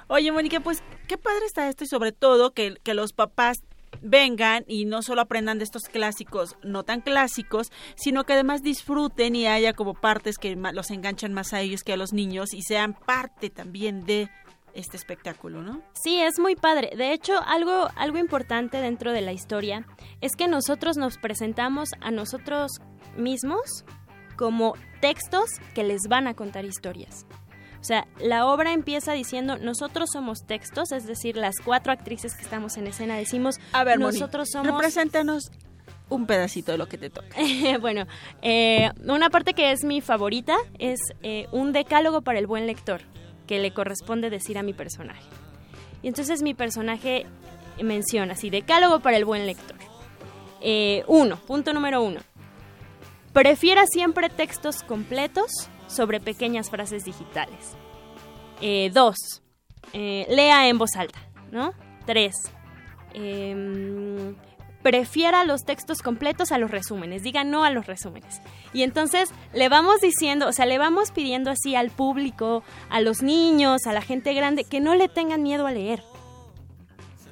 Oye, 0.09 0.33
Mónica, 0.33 0.61
pues 0.61 0.83
qué 1.09 1.19
padre 1.19 1.47
está 1.47 1.69
esto 1.69 1.85
y 1.85 1.87
sobre 1.87 2.13
todo 2.13 2.53
que, 2.53 2.77
que 2.83 2.95
los 2.95 3.13
papás 3.13 3.63
vengan 4.01 4.65
y 4.67 4.85
no 4.85 5.03
solo 5.03 5.23
aprendan 5.23 5.59
de 5.59 5.65
estos 5.65 5.85
clásicos 5.85 6.57
no 6.63 6.83
tan 6.83 7.01
clásicos, 7.01 7.71
sino 7.95 8.25
que 8.25 8.33
además 8.33 8.63
disfruten 8.63 9.37
y 9.37 9.47
haya 9.47 9.73
como 9.75 9.95
partes 9.95 10.39
que 10.39 10.57
los 10.57 10.91
enganchan 10.91 11.33
más 11.33 11.53
a 11.53 11.61
ellos 11.61 11.83
que 11.83 11.93
a 11.93 11.97
los 11.97 12.13
niños 12.13 12.55
y 12.55 12.63
sean 12.63 12.95
parte 12.95 13.51
también 13.51 14.05
de 14.05 14.31
este 14.75 14.97
espectáculo, 14.97 15.63
¿no? 15.63 15.83
Sí, 16.03 16.21
es 16.21 16.39
muy 16.39 16.57
padre. 16.57 16.93
De 16.97 17.13
hecho, 17.13 17.35
algo, 17.45 17.89
algo 17.97 18.19
importante 18.19 18.79
dentro 18.79 19.13
de 19.13 19.21
la 19.21 19.33
historia 19.33 19.87
es 20.21 20.35
que 20.35 20.49
nosotros 20.49 20.97
nos 20.97 21.19
presentamos 21.19 21.91
a 22.01 22.11
nosotros 22.11 22.73
mismos 23.17 23.85
como 24.37 24.75
textos 25.01 25.51
que 25.75 25.85
les 25.85 26.03
van 26.09 26.27
a 26.27 26.35
contar 26.35 26.65
historias. 26.65 27.27
O 27.83 27.85
sea, 27.85 28.07
la 28.21 28.47
obra 28.47 28.73
empieza 28.73 29.12
diciendo, 29.12 29.59
nosotros 29.59 30.11
somos 30.12 30.47
textos, 30.47 30.93
es 30.93 31.05
decir, 31.05 31.37
las 31.37 31.57
cuatro 31.65 31.93
actrices 31.93 32.37
que 32.37 32.43
estamos 32.43 32.77
en 32.77 32.87
escena 32.87 33.17
decimos, 33.17 33.59
a 33.73 33.83
ver, 33.83 33.99
nosotros 33.99 34.51
somos... 34.53 34.69
Represéntanos 34.69 35.51
un 36.09 36.27
pedacito 36.27 36.71
de 36.71 36.79
lo 36.79 36.87
que 36.87 36.97
te 36.97 37.11
toca. 37.11 37.37
bueno, 37.81 38.07
eh, 38.41 38.89
una 39.05 39.31
parte 39.31 39.55
que 39.55 39.73
es 39.73 39.83
mi 39.83 40.01
favorita 40.01 40.55
es 40.79 41.01
eh, 41.25 41.49
un 41.51 41.73
decálogo 41.73 42.23
para 42.23 42.39
el 42.39 42.47
buen 42.47 42.69
lector, 42.69 43.01
que 43.49 43.59
le 43.59 43.75
corresponde 43.75 44.31
decir 44.31 44.59
a 44.59 44.62
mi 44.62 44.75
personaje. 44.75 45.25
Y 46.03 46.09
entonces 46.09 46.41
mi 46.41 46.55
personaje 46.55 47.27
menciona 47.83 48.35
así, 48.35 48.49
decálogo 48.49 49.01
para 49.01 49.17
el 49.17 49.25
buen 49.25 49.45
lector. 49.45 49.77
Eh, 50.61 51.03
uno, 51.09 51.37
punto 51.37 51.73
número 51.73 52.01
uno. 52.01 52.21
Prefiera 53.33 53.87
siempre 53.87 54.29
textos 54.29 54.85
completos 54.85 55.69
sobre 55.87 56.21
pequeñas 56.21 56.71
frases 56.71 57.05
digitales. 57.05 57.77
Eh, 58.61 58.91
dos, 58.93 59.17
eh, 59.93 60.27
lea 60.29 60.69
en 60.69 60.79
voz 60.79 60.97
alta, 60.97 61.19
¿no? 61.51 61.73
Tres, 62.07 62.35
em, 63.15 64.35
prefiera 64.83 65.45
los 65.45 65.62
textos 65.65 66.03
completos 66.03 66.53
a 66.53 66.59
los 66.59 66.71
resúmenes, 66.71 67.23
diga 67.23 67.45
no 67.45 67.65
a 67.65 67.71
los 67.71 67.87
resúmenes. 67.87 68.41
Y 68.73 68.83
entonces 68.83 69.31
le 69.53 69.69
vamos 69.69 70.01
diciendo, 70.01 70.49
o 70.49 70.53
sea, 70.53 70.67
le 70.67 70.79
vamos 70.79 71.12
pidiendo 71.12 71.51
así 71.51 71.75
al 71.77 71.91
público, 71.91 72.62
a 72.91 73.01
los 73.01 73.23
niños, 73.23 73.87
a 73.87 73.93
la 73.93 74.03
gente 74.03 74.35
grande, 74.35 74.65
que 74.65 74.81
no 74.81 74.95
le 74.95 75.09
tengan 75.09 75.43
miedo 75.43 75.67
a 75.67 75.73
leer. 75.73 76.03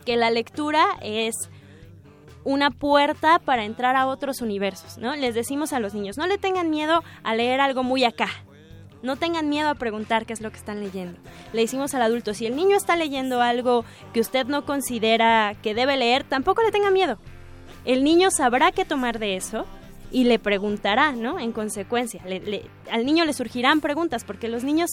Que 0.04 0.16
la 0.16 0.30
lectura 0.30 0.84
es 1.02 1.34
una 2.44 2.70
puerta 2.70 3.38
para 3.38 3.64
entrar 3.64 3.96
a 3.96 4.06
otros 4.06 4.40
universos, 4.40 4.98
¿no? 4.98 5.14
Les 5.16 5.34
decimos 5.34 5.72
a 5.72 5.80
los 5.80 5.94
niños, 5.94 6.18
no 6.18 6.26
le 6.26 6.38
tengan 6.38 6.70
miedo 6.70 7.02
a 7.22 7.34
leer 7.34 7.60
algo 7.60 7.82
muy 7.82 8.04
acá. 8.04 8.28
No 9.02 9.16
tengan 9.16 9.48
miedo 9.48 9.70
a 9.70 9.74
preguntar 9.74 10.26
qué 10.26 10.34
es 10.34 10.42
lo 10.42 10.50
que 10.50 10.58
están 10.58 10.80
leyendo. 10.80 11.18
Le 11.54 11.62
decimos 11.62 11.94
al 11.94 12.02
adulto, 12.02 12.34
si 12.34 12.44
el 12.44 12.54
niño 12.54 12.76
está 12.76 12.96
leyendo 12.96 13.40
algo 13.40 13.84
que 14.12 14.20
usted 14.20 14.46
no 14.46 14.66
considera 14.66 15.54
que 15.62 15.74
debe 15.74 15.96
leer, 15.96 16.24
tampoco 16.24 16.62
le 16.62 16.70
tenga 16.70 16.90
miedo 16.90 17.18
el 17.84 18.04
niño 18.04 18.30
sabrá 18.30 18.72
qué 18.72 18.84
tomar 18.84 19.18
de 19.18 19.36
eso 19.36 19.66
y 20.10 20.24
le 20.24 20.38
preguntará, 20.38 21.12
¿no? 21.12 21.38
En 21.38 21.52
consecuencia, 21.52 22.22
al 22.90 23.06
niño 23.06 23.24
le 23.24 23.32
surgirán 23.32 23.80
preguntas, 23.80 24.24
porque 24.24 24.48
los 24.48 24.64
niños, 24.64 24.90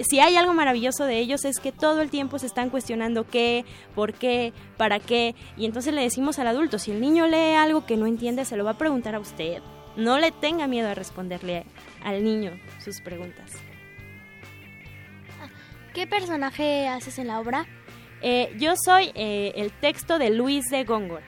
si 0.00 0.20
hay 0.20 0.36
algo 0.36 0.54
maravilloso 0.54 1.04
de 1.04 1.18
ellos 1.18 1.44
es 1.44 1.58
que 1.58 1.72
todo 1.72 2.00
el 2.00 2.10
tiempo 2.10 2.38
se 2.38 2.46
están 2.46 2.70
cuestionando 2.70 3.24
qué, 3.24 3.64
por 3.94 4.14
qué, 4.14 4.52
para 4.76 5.00
qué, 5.00 5.34
y 5.56 5.66
entonces 5.66 5.94
le 5.94 6.02
decimos 6.02 6.38
al 6.38 6.46
adulto, 6.46 6.78
si 6.78 6.90
el 6.90 7.00
niño 7.00 7.26
lee 7.26 7.54
algo 7.54 7.86
que 7.86 7.96
no 7.96 8.06
entiende, 8.06 8.44
se 8.44 8.56
lo 8.56 8.64
va 8.64 8.72
a 8.72 8.78
preguntar 8.78 9.14
a 9.14 9.20
usted. 9.20 9.62
No 9.96 10.18
le 10.18 10.32
tenga 10.32 10.66
miedo 10.66 10.88
a 10.88 10.94
responderle 10.94 11.64
al 12.02 12.24
niño 12.24 12.52
sus 12.82 13.00
preguntas. 13.00 13.52
¿Qué 15.94 16.08
personaje 16.08 16.88
haces 16.88 17.20
en 17.20 17.28
la 17.28 17.38
obra? 17.38 17.66
Eh, 18.20 18.52
yo 18.58 18.74
soy 18.84 19.12
eh, 19.14 19.52
el 19.54 19.70
texto 19.70 20.18
de 20.18 20.30
Luis 20.30 20.64
de 20.70 20.82
Góngora 20.82 21.24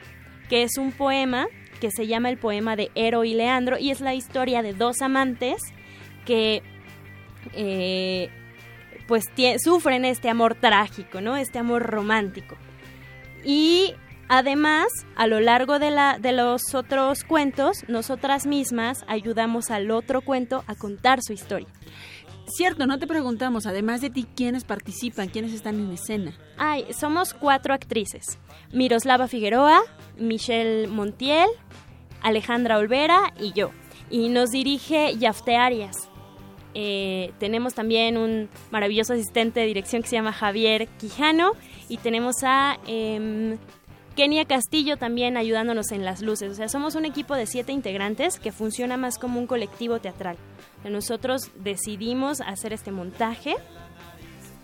que 0.48 0.62
es 0.62 0.78
un 0.78 0.92
poema 0.92 1.46
que 1.80 1.90
se 1.90 2.06
llama 2.06 2.30
el 2.30 2.38
poema 2.38 2.76
de 2.76 2.90
Ero 2.94 3.24
y 3.24 3.34
Leandro 3.34 3.78
y 3.78 3.90
es 3.90 4.00
la 4.00 4.14
historia 4.14 4.62
de 4.62 4.72
dos 4.72 5.02
amantes 5.02 5.60
que 6.24 6.62
eh, 7.52 8.30
pues 9.06 9.24
sufren 9.62 10.04
este 10.04 10.28
amor 10.28 10.54
trágico, 10.54 11.20
¿no? 11.20 11.36
Este 11.36 11.58
amor 11.58 11.82
romántico. 11.82 12.56
Y 13.44 13.94
además, 14.28 14.86
a 15.14 15.26
lo 15.26 15.40
largo 15.40 15.78
de, 15.78 15.90
la, 15.90 16.18
de 16.18 16.32
los 16.32 16.74
otros 16.74 17.22
cuentos, 17.22 17.84
nosotras 17.88 18.46
mismas 18.46 19.04
ayudamos 19.06 19.70
al 19.70 19.90
otro 19.90 20.20
cuento 20.20 20.64
a 20.66 20.74
contar 20.74 21.20
su 21.22 21.32
historia. 21.32 21.68
Cierto, 22.48 22.86
no 22.86 22.98
te 22.98 23.06
preguntamos, 23.06 23.66
además 23.66 24.00
de 24.00 24.10
ti, 24.10 24.26
¿quiénes 24.36 24.64
participan? 24.64 25.28
¿Quiénes 25.28 25.52
están 25.52 25.80
en 25.80 25.92
escena? 25.92 26.32
Ay, 26.56 26.86
somos 26.92 27.34
cuatro 27.34 27.74
actrices. 27.74 28.38
Miroslava 28.72 29.26
Figueroa, 29.26 29.80
Michelle 30.16 30.86
Montiel, 30.86 31.48
Alejandra 32.22 32.78
Olvera 32.78 33.34
y 33.40 33.52
yo. 33.52 33.72
Y 34.10 34.28
nos 34.28 34.50
dirige 34.50 35.16
Yafte 35.16 35.56
Arias. 35.56 36.08
Eh, 36.74 37.32
tenemos 37.40 37.74
también 37.74 38.16
un 38.16 38.48
maravilloso 38.70 39.14
asistente 39.14 39.60
de 39.60 39.66
dirección 39.66 40.02
que 40.02 40.08
se 40.08 40.16
llama 40.16 40.32
Javier 40.32 40.88
Quijano 40.98 41.52
y 41.88 41.96
tenemos 41.96 42.36
a 42.42 42.78
em, 42.86 43.56
Kenia 44.14 44.44
Castillo 44.44 44.96
también 44.96 45.36
ayudándonos 45.36 45.90
en 45.90 46.04
las 46.04 46.22
luces. 46.22 46.52
O 46.52 46.54
sea, 46.54 46.68
somos 46.68 46.94
un 46.94 47.06
equipo 47.06 47.34
de 47.34 47.46
siete 47.46 47.72
integrantes 47.72 48.38
que 48.38 48.52
funciona 48.52 48.96
más 48.96 49.18
como 49.18 49.40
un 49.40 49.46
colectivo 49.46 49.98
teatral. 50.00 50.36
Nosotros 50.90 51.50
decidimos 51.56 52.40
hacer 52.40 52.72
este 52.72 52.92
montaje 52.92 53.56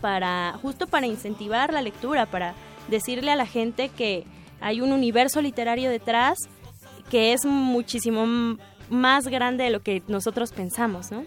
para 0.01 0.57
justo 0.61 0.87
para 0.87 1.07
incentivar 1.07 1.71
la 1.73 1.81
lectura, 1.81 2.25
para 2.25 2.55
decirle 2.89 3.31
a 3.31 3.35
la 3.35 3.45
gente 3.45 3.89
que 3.89 4.25
hay 4.59 4.81
un 4.81 4.91
universo 4.91 5.41
literario 5.41 5.89
detrás 5.89 6.37
que 7.09 7.33
es 7.33 7.45
muchísimo 7.45 8.57
más 8.89 9.27
grande 9.27 9.65
de 9.65 9.69
lo 9.69 9.81
que 9.81 10.03
nosotros 10.07 10.51
pensamos, 10.51 11.11
¿no? 11.11 11.25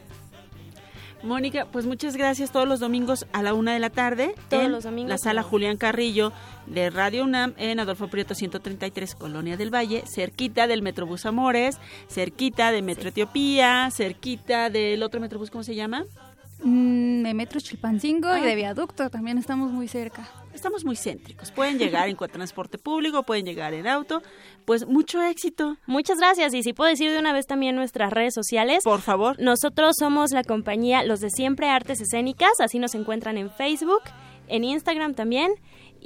Mónica, 1.23 1.67
pues 1.67 1.87
muchas 1.87 2.17
gracias 2.17 2.53
todos 2.53 2.69
los 2.69 2.81
domingos 2.81 3.27
a 3.33 3.43
la 3.43 3.55
una 3.55 3.73
de 3.73 3.81
la 3.81 3.91
tarde. 3.91 4.35
Todos 4.49 4.69
los 4.71 4.85
domingos. 4.85 5.11
La 5.11 5.19
sala 5.19 5.43
Julián 5.43 5.77
Carrillo 5.77 6.33
de 6.67 6.91
Radio 6.91 7.25
UNAM 7.25 7.55
en 7.57 7.81
Adolfo 7.81 8.09
Prieto 8.09 8.35
133, 8.35 9.15
Colonia 9.15 9.57
del 9.57 9.75
Valle, 9.75 10.03
cerquita 10.07 10.67
del 10.67 10.83
Metrobús 10.83 11.27
Amores, 11.27 11.79
cerquita 12.09 12.71
de 12.71 12.83
Metro 12.83 13.09
Etiopía, 13.09 13.89
cerquita 13.91 14.71
del 14.71 15.03
otro 15.03 15.21
Metrobús, 15.21 15.51
¿cómo 15.51 15.65
se 15.65 15.75
llama? 15.75 16.05
Mm, 16.63 17.23
de 17.23 17.35
Metro 17.35 17.61
Chilpancingo 17.61 18.37
y 18.37 18.41
de 18.41 18.55
Viaducto, 18.55 19.11
también 19.11 19.39
estamos 19.39 19.71
muy 19.71 19.89
cerca. 19.89 20.29
Estamos 20.57 20.87
muy 20.87 20.97
céntricos. 20.97 21.53
Pueden 21.53 21.79
llegar 21.79 22.09
en 22.09 22.17
transporte 22.17 22.79
público, 22.79 23.23
pueden 23.25 23.45
llegar 23.45 23.75
en 23.75 23.87
auto. 23.87 24.23
Pues 24.65 24.87
mucho 24.87 25.21
éxito. 25.21 25.77
Muchas 25.87 26.19
gracias. 26.19 26.55
Y 26.55 26.63
si 26.63 26.73
puedo 26.73 26.89
decir 26.89 27.13
de 27.13 27.19
una 27.19 27.35
vez 27.35 27.47
también 27.47 27.77
nuestras 27.77 28.11
redes 28.11 28.33
sociales. 28.33 28.83
Por 28.83 29.03
favor. 29.03 29.39
Nosotros 29.39 29.97
somos 29.99 30.31
la 30.31 30.43
compañía 30.43 31.05
Los 31.05 31.21
de 31.21 31.29
Siempre 31.29 31.69
Artes 31.69 32.01
Escénicas. 32.01 32.59
Así 32.59 32.79
nos 32.79 32.95
encuentran 32.95 33.37
en 33.37 33.51
Facebook, 33.51 34.01
en 34.49 34.65
Instagram 34.65 35.15
también 35.15 35.53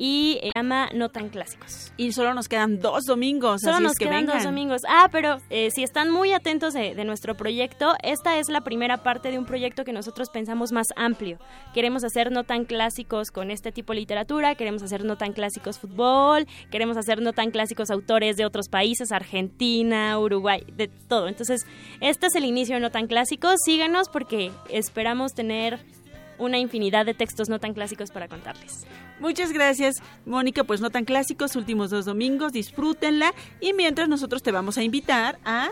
y 0.03 0.39
se 0.41 0.51
llama 0.57 0.89
No 0.95 1.11
tan 1.11 1.29
clásicos. 1.29 1.93
Y 1.99 2.13
solo 2.13 2.33
nos 2.33 2.49
quedan 2.49 2.81
dos 2.81 3.05
domingos. 3.05 3.61
Solo 3.61 3.75
así 3.75 3.83
nos 3.83 3.93
es 3.93 3.99
que 3.99 4.07
quedan 4.07 4.25
dos 4.25 4.43
domingos. 4.43 4.81
Ah, 4.89 5.11
pero 5.13 5.37
eh, 5.51 5.71
si 5.71 5.83
están 5.83 6.11
muy 6.11 6.33
atentos 6.33 6.73
de, 6.73 6.95
de, 6.95 7.05
nuestro 7.05 7.37
proyecto, 7.37 7.95
esta 8.03 8.39
es 8.39 8.49
la 8.49 8.63
primera 8.63 9.03
parte 9.03 9.31
de 9.31 9.39
un 9.39 9.45
proyecto 9.45 9.85
que 9.85 9.93
nosotros 9.93 10.31
pensamos 10.31 10.73
más 10.73 10.87
amplio. 10.97 11.39
Queremos 11.75 12.03
hacer 12.03 12.33
no 12.33 12.45
tan 12.45 12.65
clásicos 12.65 13.31
con 13.31 13.51
este 13.51 13.73
tipo 13.73 13.93
de 13.93 14.01
literatura, 14.01 14.55
queremos 14.55 14.83
hacer 14.83 15.05
no 15.05 15.17
tan 15.17 15.35
clásicos 15.35 15.79
fútbol, 15.79 16.47
queremos 16.71 16.97
hacer 16.97 17.21
no 17.21 17.35
tan 17.35 17.51
clásicos 17.51 17.91
autores 17.91 18.39
de 18.39 18.47
otros 18.47 18.71
países, 18.71 19.13
Argentina, 19.13 20.19
Uruguay, 20.19 20.65
de 20.75 20.89
todo. 20.89 21.29
Entonces, 21.29 21.67
este 22.01 22.29
es 22.29 22.35
el 22.37 22.47
inicio 22.47 22.77
de 22.77 22.81
no 22.81 22.91
tan 22.91 23.07
clásicos. 23.07 23.57
Síganos 23.67 24.09
porque 24.09 24.51
esperamos 24.71 25.35
tener 25.35 25.79
una 26.39 26.57
infinidad 26.57 27.05
de 27.05 27.13
textos 27.13 27.51
no 27.51 27.59
tan 27.59 27.75
clásicos 27.75 28.11
para 28.11 28.27
contarles. 28.27 28.87
Muchas 29.20 29.52
gracias, 29.52 30.02
Mónica. 30.24 30.64
Pues 30.64 30.80
no 30.80 30.90
tan 30.90 31.04
clásicos, 31.04 31.54
últimos 31.54 31.90
dos 31.90 32.06
domingos, 32.06 32.52
disfrútenla. 32.52 33.35
Y 33.61 33.72
mientras 33.74 34.09
nosotros 34.09 34.42
te 34.42 34.50
vamos 34.50 34.78
a 34.78 34.83
invitar 34.83 35.38
a... 35.44 35.68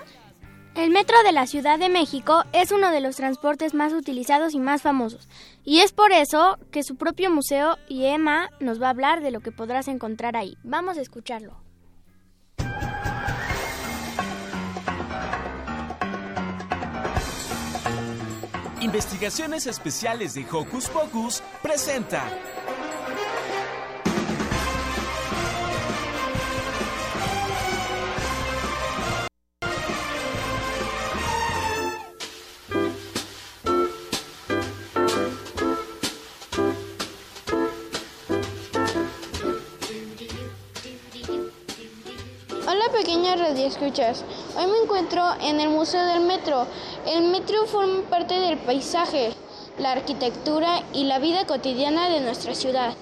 El 0.74 0.90
metro 0.90 1.16
de 1.24 1.32
la 1.32 1.46
Ciudad 1.46 1.78
de 1.78 1.88
México 1.88 2.44
es 2.52 2.70
uno 2.70 2.92
de 2.92 3.00
los 3.00 3.16
transportes 3.16 3.74
más 3.74 3.92
utilizados 3.92 4.54
y 4.54 4.61
más 4.61 4.82
famosos. 4.82 5.28
Y 5.64 5.80
es 5.80 5.92
por 5.92 6.12
eso 6.12 6.56
que 6.70 6.84
su 6.84 6.94
propio 6.94 7.32
museo 7.32 7.78
y 7.88 8.04
Emma 8.04 8.50
nos 8.61 8.80
va 8.80 8.87
a 8.87 8.90
hablar 8.90 9.20
de 9.20 9.32
lo 9.32 9.40
que 9.40 9.50
podrás 9.50 9.88
encontrar 9.88 10.37
ahí. 10.37 10.56
Vamos 10.62 10.96
a 10.96 11.00
escucharlo. 11.00 11.56
Investigaciones 18.80 19.66
Especiales 19.66 20.34
de 20.34 20.46
Hocus 20.48 20.88
Pocus 20.88 21.42
presenta. 21.62 22.22
Radioescuchas, 43.79 44.25
hoy 44.57 44.67
me 44.67 44.79
encuentro 44.79 45.23
en 45.41 45.61
el 45.61 45.69
Museo 45.71 46.05
del 46.07 46.21
Metro. 46.21 46.67
El 47.07 47.25
metro 47.25 47.67
forma 47.67 48.03
parte 48.09 48.35
del 48.35 48.59
paisaje, 48.59 49.33
la 49.79 49.93
arquitectura 49.93 50.83
y 50.93 51.05
la 51.05 51.19
vida 51.19 51.47
cotidiana 51.47 52.09
de 52.09 52.21
nuestra 52.21 52.55
ciudad. 52.55 52.95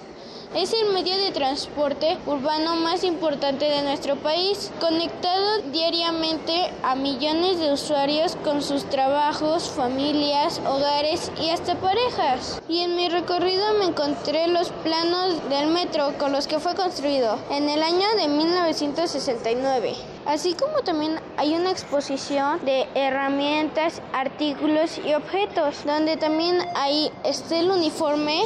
Es 0.55 0.71
el 0.71 0.93
medio 0.93 1.17
de 1.17 1.31
transporte 1.31 2.17
urbano 2.25 2.75
más 2.77 3.03
importante 3.03 3.65
de 3.65 3.81
nuestro 3.83 4.15
país, 4.15 4.71
conectado 4.79 5.61
diariamente 5.73 6.71
a 6.83 6.95
millones 6.95 7.59
de 7.59 7.73
usuarios 7.73 8.37
con 8.45 8.61
sus 8.63 8.85
trabajos, 8.85 9.69
familias, 9.69 10.61
hogares 10.65 11.31
y 11.41 11.49
hasta 11.49 11.75
parejas. 11.75 12.61
Y 12.69 12.79
en 12.79 12.95
mi 12.95 13.09
recorrido 13.09 13.73
me 13.77 13.85
encontré 13.85 14.47
los 14.47 14.69
planos 14.83 15.49
del 15.49 15.67
metro 15.67 16.13
con 16.17 16.31
los 16.31 16.47
que 16.47 16.59
fue 16.59 16.75
construido 16.75 17.37
en 17.51 17.67
el 17.67 17.83
año 17.83 18.07
de 18.15 18.29
1969, 18.29 19.95
así 20.27 20.53
como 20.53 20.79
también 20.83 21.19
hay 21.37 21.55
una 21.55 21.71
exposición 21.71 22.63
de 22.65 22.87
herramientas, 22.95 24.01
artículos 24.13 24.99
y 25.03 25.13
objetos, 25.13 25.85
donde 25.85 26.17
también 26.17 26.59
ahí 26.75 27.11
está 27.23 27.59
el 27.59 27.71
uniforme 27.71 28.41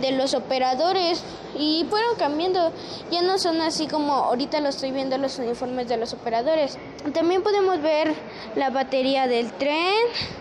de 0.00 0.12
los 0.12 0.34
operadores 0.34 1.22
y 1.58 1.86
fueron 1.90 2.16
cambiando. 2.16 2.72
Ya 3.10 3.22
no 3.22 3.38
son 3.38 3.60
así 3.60 3.86
como 3.86 4.12
ahorita 4.12 4.60
lo 4.60 4.68
estoy 4.68 4.92
viendo 4.92 5.18
los 5.18 5.38
uniformes 5.38 5.88
de 5.88 5.96
los 5.96 6.12
operadores. 6.12 6.78
También 7.12 7.42
podemos 7.42 7.80
ver 7.82 8.14
la 8.54 8.70
batería 8.70 9.26
del 9.26 9.52
tren, 9.52 9.94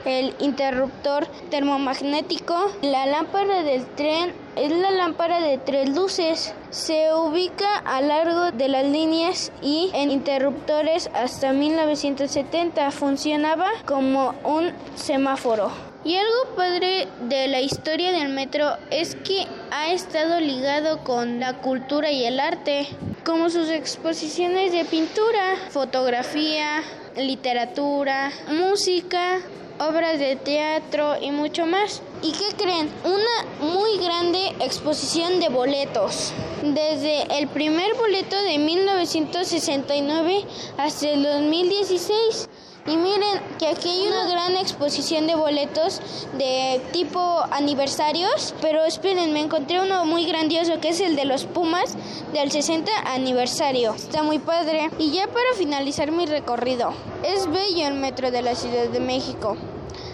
el 0.05 0.35
interruptor 0.39 1.27
termomagnético, 1.49 2.71
la 2.81 3.05
lámpara 3.05 3.63
del 3.63 3.85
tren 3.95 4.42
es 4.55 4.71
la 4.71 4.91
lámpara 4.91 5.39
de 5.41 5.57
tres 5.57 5.89
luces. 5.89 6.53
Se 6.69 7.13
ubica 7.13 7.77
a 7.77 8.01
largo 8.01 8.51
de 8.51 8.67
las 8.67 8.85
líneas 8.85 9.51
y 9.61 9.91
en 9.93 10.11
interruptores 10.11 11.09
hasta 11.13 11.53
1970 11.53 12.91
funcionaba 12.91 13.67
como 13.85 14.33
un 14.43 14.71
semáforo. 14.95 15.71
Y 16.05 16.15
algo 16.17 16.55
padre 16.57 17.07
de 17.29 17.47
la 17.47 17.61
historia 17.61 18.11
del 18.11 18.29
metro 18.29 18.67
es 18.91 19.15
que 19.15 19.47
ha 19.71 19.93
estado 19.93 20.39
ligado 20.41 20.99
con 21.03 21.39
la 21.39 21.53
cultura 21.61 22.11
y 22.11 22.25
el 22.25 22.41
arte, 22.41 22.87
como 23.23 23.49
sus 23.49 23.69
exposiciones 23.69 24.73
de 24.73 24.83
pintura, 24.83 25.55
fotografía, 25.69 26.83
literatura, 27.15 28.31
música, 28.49 29.39
obras 29.79 30.19
de 30.19 30.35
teatro 30.35 31.15
y 31.21 31.31
mucho 31.31 31.65
más. 31.65 32.01
¿Y 32.23 32.31
qué 32.31 32.55
creen? 32.55 32.89
Una 33.03 33.73
muy 33.73 33.97
grande 33.97 34.55
exposición 34.61 35.41
de 35.41 35.49
boletos. 35.49 36.31
Desde 36.63 37.23
el 37.37 37.49
primer 37.49 37.95
boleto 37.95 38.41
de 38.43 38.59
1969 38.59 40.45
hasta 40.77 41.09
el 41.09 41.21
2016. 41.21 42.47
Y 42.87 42.95
miren 42.95 43.41
que 43.59 43.67
aquí 43.67 43.89
hay 43.89 44.07
una 44.07 44.25
gran 44.27 44.55
exposición 44.55 45.27
de 45.27 45.35
boletos 45.35 45.99
de 46.37 46.81
tipo 46.93 47.43
aniversarios, 47.51 48.55
pero 48.61 48.85
esperen, 48.85 49.33
me 49.33 49.41
encontré 49.41 49.81
uno 49.81 50.05
muy 50.05 50.25
grandioso 50.25 50.79
que 50.79 50.89
es 50.89 51.01
el 51.01 51.17
de 51.17 51.25
los 51.25 51.43
Pumas 51.43 51.97
del 52.31 52.51
60 52.51 52.89
aniversario. 53.05 53.95
Está 53.95 54.23
muy 54.23 54.39
padre. 54.39 54.89
Y 54.97 55.11
ya 55.11 55.27
para 55.27 55.53
finalizar 55.57 56.13
mi 56.13 56.25
recorrido, 56.25 56.93
es 57.21 57.51
bello 57.51 57.85
el 57.87 57.95
metro 57.95 58.31
de 58.31 58.41
la 58.41 58.55
Ciudad 58.55 58.87
de 58.87 59.01
México. 59.01 59.57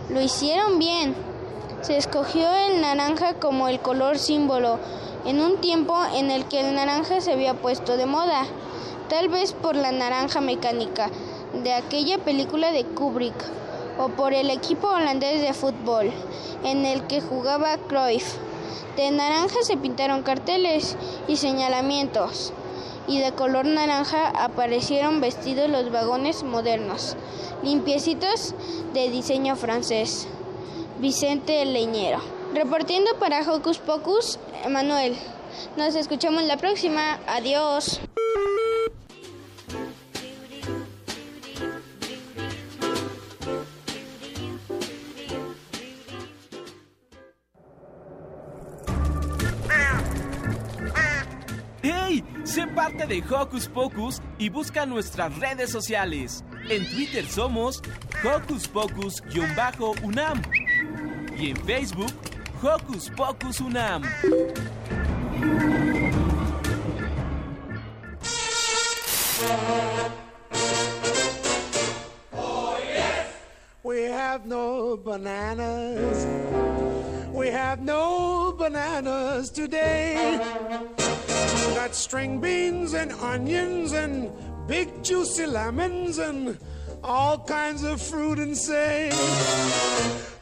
Lo 0.10 0.20
hicieron 0.20 0.80
bien. 0.80 1.29
Se 1.82 1.98
escogió 1.98 2.52
el 2.52 2.82
naranja 2.82 3.36
como 3.36 3.70
el 3.70 3.80
color 3.80 4.20
símbolo 4.20 4.80
en 5.26 5.40
un 5.40 5.62
tiempo 5.62 5.98
en 6.14 6.30
el 6.30 6.46
que 6.46 6.60
el 6.60 6.76
naranja 6.76 7.22
se 7.22 7.32
había 7.32 7.54
puesto 7.54 7.96
de 7.96 8.06
moda, 8.06 8.46
tal 9.08 9.30
vez 9.30 9.54
por 9.54 9.78
la 9.78 9.94
naranja 9.94 10.42
mecánica 10.42 11.10
de 11.54 11.74
aquella 11.74 12.18
película 12.18 12.74
de 12.74 12.84
Kubrick 12.84 13.34
o 13.98 14.10
por 14.10 14.34
el 14.34 14.50
equipo 14.50 14.88
holandés 14.88 15.42
de 15.42 15.54
fútbol 15.54 16.12
en 16.66 16.86
el 16.86 17.08
que 17.08 17.22
jugaba 17.22 17.78
Cruyff. 17.78 18.36
De 18.98 19.10
naranja 19.12 19.56
se 19.62 19.78
pintaron 19.78 20.22
carteles 20.22 20.98
y 21.30 21.38
señalamientos 21.38 22.52
y 23.08 23.20
de 23.20 23.32
color 23.32 23.66
naranja 23.66 24.28
aparecieron 24.30 25.22
vestidos 25.22 25.70
los 25.70 25.92
vagones 25.92 26.44
modernos, 26.44 27.16
limpiecitos 27.64 28.54
de 28.94 29.10
diseño 29.10 29.56
francés. 29.56 30.28
Vicente 31.00 31.64
Leñero. 31.64 32.20
Reportiendo 32.54 33.12
para 33.20 33.42
Hocus 33.42 33.78
Pocus, 33.78 34.38
Manuel. 34.70 35.16
Nos 35.78 35.96
escuchamos 35.96 36.44
la 36.44 36.58
próxima. 36.58 37.20
Adiós. 37.26 38.02
¡Hey! 51.82 52.26
Sé 52.44 52.68
parte 52.68 53.06
de 53.06 53.24
Hocus 53.24 53.70
Pocus 53.70 54.22
y 54.38 54.50
busca 54.50 54.86
nuestras 54.86 55.38
redes 55.40 55.72
sociales. 55.72 56.44
En 56.70 56.90
Twitter 56.92 57.26
somos 57.26 57.82
Hocus 58.22 58.68
Pocus-UNAM 58.68 60.42
y 61.40 61.52
en 61.52 61.56
Facebook 61.58 62.12
Hocus 62.62 63.10
Pocus 63.16 63.62
UNAM. 63.62 64.04
We 73.84 74.02
have 74.04 74.46
no 74.46 74.98
bananas. 74.98 76.28
We 77.32 77.48
have 77.48 77.82
no 77.82 78.52
bananas 78.52 79.50
today. 79.50 80.40
Got 81.74 81.96
string 81.96 82.42
beans 82.42 82.94
and 82.94 83.14
onions 83.14 83.94
and 83.94 84.30
big 84.68 85.04
juicy 85.04 85.46
lemons 85.46 86.18
and 86.18 86.58
all 87.02 87.40
kinds 87.40 87.84
of 87.84 88.02
fruit 88.02 88.40
and 88.40 88.58
say. 88.58 89.10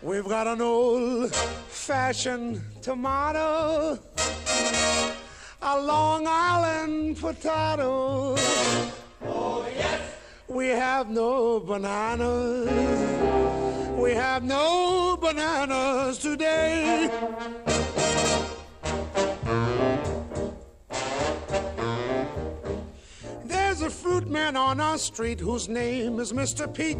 We've 0.02 0.28
got 0.28 0.46
an 0.46 0.62
old 0.62 1.36
fashioned 1.36 2.62
tomato, 2.84 3.98
a 5.62 5.82
Long 5.82 6.26
Island 6.28 7.18
potato. 7.20 8.36
Oh, 9.26 9.66
yes. 9.76 10.02
We 10.48 10.68
have 10.68 11.10
no 11.10 11.60
bananas. 11.60 12.70
We 13.98 14.12
have 14.14 14.44
no 14.44 15.18
bananas 15.20 16.20
today. 16.20 17.10
Fruit 23.98 24.28
man 24.28 24.56
on 24.56 24.80
our 24.80 24.98
street 24.98 25.40
whose 25.40 25.68
name 25.68 26.20
is 26.20 26.32
Mr. 26.32 26.72
Pete. 26.72 26.98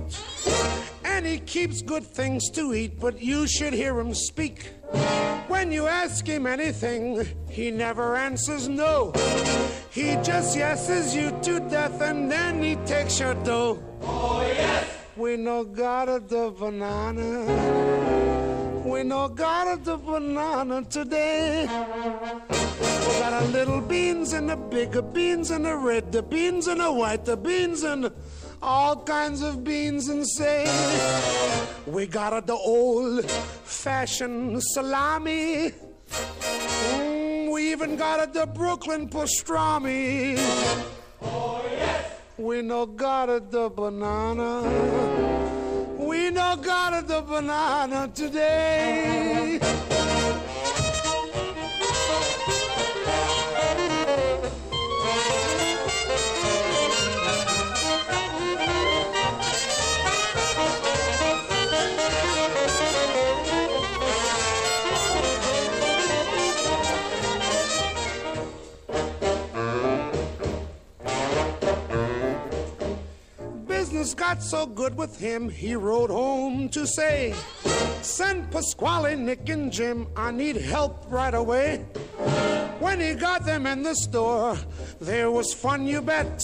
And 1.06 1.26
he 1.26 1.40
keeps 1.40 1.82
good 1.82 2.04
things 2.04 2.50
to 2.52 2.74
eat, 2.74 3.00
but 3.00 3.22
you 3.22 3.48
should 3.48 3.74
hear 3.74 4.00
him 4.00 4.14
speak. 4.14 4.72
When 5.48 5.72
you 5.72 5.88
ask 5.88 6.26
him 6.26 6.48
anything, 6.48 7.28
he 7.50 7.72
never 7.72 8.16
answers 8.16 8.68
no. 8.68 9.12
He 9.92 10.16
just 10.24 10.58
yeses 10.58 11.16
you 11.16 11.32
to 11.44 11.60
death 11.70 12.02
and 12.02 12.32
then 12.32 12.62
he 12.62 12.76
takes 12.88 13.20
your 13.20 13.36
dough. 13.36 13.82
Oh, 14.02 14.42
yes! 14.42 14.88
We 15.16 15.38
no 15.38 15.64
got 15.64 16.10
a 16.10 16.20
the 16.20 16.52
banana. 16.52 18.57
We 18.88 19.04
no 19.04 19.28
got 19.28 19.84
the 19.84 19.98
banana 19.98 20.82
today. 20.84 21.64
We 21.68 23.20
got 23.20 23.44
a 23.44 23.46
little 23.48 23.82
beans 23.82 24.32
and 24.32 24.50
the 24.50 24.56
bigger 24.56 25.02
beans 25.02 25.52
and 25.52 25.66
the 25.66 25.76
red, 25.76 26.14
the 26.14 26.24
beans 26.24 26.68
and 26.68 26.80
the 26.80 26.94
white, 26.94 27.26
the 27.26 27.36
beans 27.36 27.84
and 27.84 28.10
all 28.62 28.96
kinds 29.04 29.42
of 29.42 29.66
beans 29.66 30.08
and 30.08 30.26
say 30.26 30.64
we 31.86 32.08
got 32.08 32.32
a 32.32 32.40
the 32.40 32.54
old 32.54 33.30
fashioned 33.30 34.64
salami. 34.64 35.74
Mm, 36.10 37.52
we 37.52 37.70
even 37.74 37.98
got 37.98 38.26
a 38.26 38.32
the 38.32 38.46
Brooklyn 38.46 39.10
pastrami. 39.10 40.38
Oh 41.22 41.62
yes. 41.72 42.14
We 42.38 42.62
no 42.62 42.86
got 42.86 43.28
a 43.28 43.42
the 43.42 43.70
banana. 43.70 45.67
We 46.28 46.34
no 46.34 46.58
got 46.58 47.08
the 47.08 47.22
banana 47.22 48.12
today. 48.14 49.60
Business 74.08 74.28
got 74.28 74.42
so 74.42 74.66
good 74.66 74.96
with 74.96 75.20
him, 75.20 75.50
he 75.50 75.76
rode 75.76 76.10
home 76.10 76.70
to 76.70 76.88
say, 76.88 77.36
Send 78.02 78.50
Pasquale, 78.52 79.18
Nick, 79.18 79.50
and 79.50 79.70
Jim, 79.70 80.08
I 80.16 80.32
need 80.32 80.56
help 80.56 81.04
right 81.10 81.34
away. 81.34 81.80
When 82.80 83.02
he 83.02 83.16
got 83.16 83.44
them 83.44 83.66
in 83.66 83.84
the 83.84 83.94
store, 83.96 84.58
there 85.02 85.30
was 85.30 85.54
fun, 85.54 85.86
you 85.86 86.02
bet. 86.02 86.42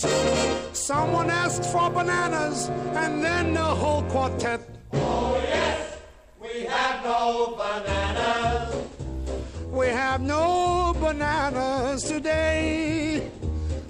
Someone 0.74 1.30
asked 1.30 1.64
for 1.72 1.90
bananas, 1.90 2.68
and 2.96 3.24
then 3.24 3.54
the 3.54 3.62
whole 3.62 4.04
quartet. 4.12 4.60
Oh, 4.92 5.40
yes, 5.42 6.00
we 6.42 6.66
have 6.66 7.02
no 7.06 7.56
bananas. 7.56 8.76
We 9.72 9.88
have 9.88 10.20
no 10.20 10.94
bananas 11.00 12.04
today. 12.04 13.32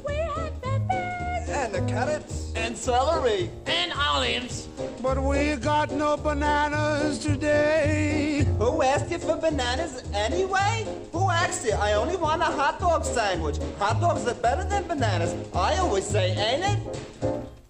We 0.07 0.13
have 0.13 0.62
bananas. 0.62 1.49
And 1.49 1.73
the 1.73 1.81
carrots. 1.91 2.42
And 2.56 2.78
celery. 2.78 3.50
And 3.66 3.92
olives. 3.94 4.68
But 5.02 5.22
we 5.22 5.56
got 5.56 5.92
no 5.92 6.18
bananas 6.18 7.20
today. 7.20 8.46
Who 8.58 8.82
asked 8.82 9.12
you 9.12 9.18
for 9.18 9.36
bananas 9.36 10.04
anyway? 10.13 10.86
Who 11.12 11.30
asked 11.30 11.66
you? 11.66 11.74
I 11.74 11.94
only 11.94 12.16
want 12.16 12.42
a 12.42 12.46
hot 12.46 12.80
dog 12.80 13.06
sandwich. 13.06 13.58
Hot 13.80 14.00
dogs 14.00 14.28
are 14.28 14.36
better 14.36 14.63
than 14.63 14.88
bananas. 14.88 15.36
I 15.54 15.78
always 15.78 16.06
say, 16.06 16.32
ain't 16.32 16.63
it? 16.63 16.80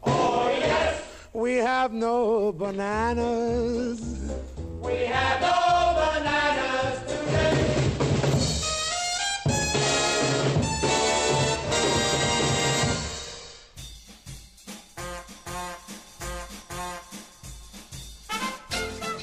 Oh, 0.03 0.49
yes. 0.49 1.01
We 1.33 1.53
have 1.55 1.93
no 1.93 2.51
bananas. 2.51 3.99
We 4.81 4.97
have 5.05 5.41
no 5.41 5.95
bananas 5.95 7.02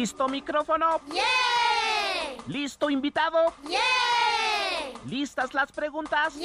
¿Listo 0.00 0.28
micrófono? 0.28 1.02
¿Listo 2.46 2.88
invitado? 2.88 3.52
¿Listas 5.06 5.52
las 5.52 5.70
preguntas? 5.72 6.38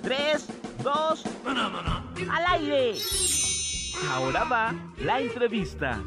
Tres, 0.00 0.46
dos, 0.82 1.22
al 1.44 2.46
aire. 2.46 2.94
Ahora 4.10 4.44
va 4.44 4.74
la 4.96 5.20
entrevista. 5.20 6.02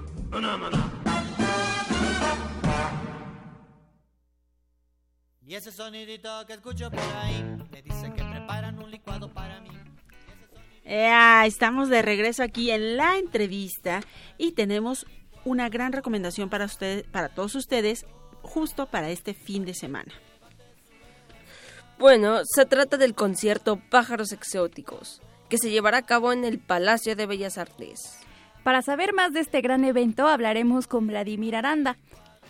Y 5.46 5.54
ese 5.54 5.72
sonidito 5.72 6.48
que 6.48 6.54
escucho 6.54 6.90
por 6.90 7.16
ahí 7.16 7.44
me 7.70 7.84
dice 7.84 8.12
que 8.12 8.24
preparan 8.24 8.80
un 8.80 8.90
licuado 8.90 9.32
para 9.32 9.62
mí. 9.62 9.70
Eh, 10.84 11.44
estamos 11.46 11.90
de 11.90 12.02
regreso 12.02 12.42
aquí 12.42 12.72
en 12.72 12.98
la 12.98 13.20
entrevista 13.20 14.02
y 14.40 14.54
tenemos 14.54 15.06
una 15.46 15.70
gran 15.70 15.92
recomendación 15.92 16.50
para 16.50 16.66
ustedes, 16.66 17.04
para 17.08 17.30
todos 17.30 17.56
ustedes, 17.56 18.06
justo 18.42 18.86
para 18.88 19.10
este 19.10 19.34
fin 19.34 19.66
de 19.66 19.74
semana. 19.74 20.12
Bueno, 21.98 22.42
se 22.46 22.66
trata 22.66 22.98
del 22.98 23.14
concierto 23.14 23.80
Pájaros 23.90 24.32
Exóticos, 24.32 25.22
que 25.50 25.58
se 25.58 25.70
llevará 25.70 25.98
a 25.98 26.06
cabo 26.06 26.34
en 26.34 26.44
el 26.46 26.60
Palacio 26.60 27.16
de 27.16 27.28
Bellas 27.28 27.58
Artes. 27.58 28.18
Para 28.64 28.82
saber 28.82 29.14
más 29.14 29.34
de 29.34 29.40
este 29.40 29.62
gran 29.62 29.84
evento 29.86 30.28
hablaremos 30.28 30.88
con 30.88 31.08
Vladimir 31.08 31.56
Aranda. 31.56 31.98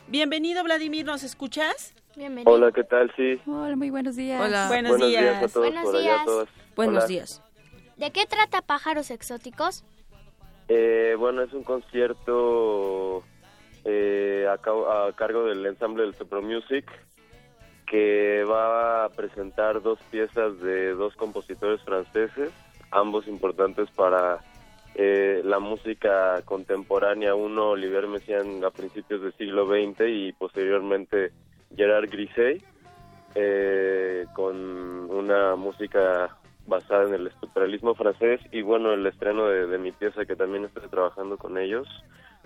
Bienvenido 0.08 0.64
Vladimir, 0.64 1.06
¿nos 1.06 1.24
escuchas? 1.24 1.94
Bienvenido. 2.16 2.52
Hola, 2.52 2.72
¿qué 2.74 2.84
tal? 2.84 3.12
Sí. 3.16 3.40
Hola, 3.46 3.76
muy 3.76 3.90
buenos 3.90 4.16
días. 4.18 4.42
Hola. 4.42 4.68
Buenos, 4.68 4.92
Buenos 4.92 5.08
días. 5.08 5.22
días 5.22 5.36
a 5.38 5.48
todos 5.48 5.68
Buenos 5.68 5.84
por 5.86 5.96
allá, 5.96 6.02
días. 6.02 6.28
a. 6.28 6.74
Buenos 6.76 6.98
Hola. 6.98 7.08
días. 7.08 7.42
¿De 7.98 8.12
qué 8.12 8.26
trata 8.26 8.62
Pájaros 8.62 9.12
Exóticos? 9.12 9.84
Eh, 10.74 11.16
bueno, 11.20 11.42
es 11.42 11.52
un 11.52 11.64
concierto 11.64 13.24
eh, 13.84 14.48
a, 14.48 14.54
a 14.54 15.12
cargo 15.18 15.44
del 15.44 15.66
ensamble 15.66 16.04
del 16.04 16.16
Sopro 16.16 16.42
Music 16.42 16.90
que 17.86 18.46
va 18.46 19.04
a 19.04 19.10
presentar 19.10 19.82
dos 19.82 20.00
piezas 20.10 20.58
de 20.62 20.94
dos 20.94 21.14
compositores 21.18 21.82
franceses, 21.82 22.52
ambos 22.90 23.28
importantes 23.28 23.92
para 23.92 24.40
eh, 24.96 25.42
la 25.44 25.60
música 25.60 26.42
contemporánea. 26.46 27.36
Uno, 27.36 27.72
Olivier 27.72 28.08
Messiaen, 28.08 28.64
a 28.64 28.70
principios 28.70 29.24
del 29.24 29.34
siglo 29.34 29.68
XX 29.68 30.08
y 30.08 30.32
posteriormente 30.32 31.34
Gerard 31.76 32.10
Griset, 32.10 32.64
eh, 33.36 34.26
con 34.34 34.56
una 34.56 35.58
música 35.58 36.38
basada 36.72 37.04
en 37.04 37.14
el 37.14 37.28
estructuralismo 37.28 37.94
francés 37.96 38.40
y 38.52 38.62
bueno, 38.62 38.94
el 38.94 39.06
estreno 39.06 39.46
de, 39.48 39.78
mi 39.78 39.92
pieza 39.92 40.26
que 40.26 40.38
también 40.38 40.64
estoy 40.66 40.88
trabajando 40.90 41.38
con 41.38 41.58
ellos 41.58 41.88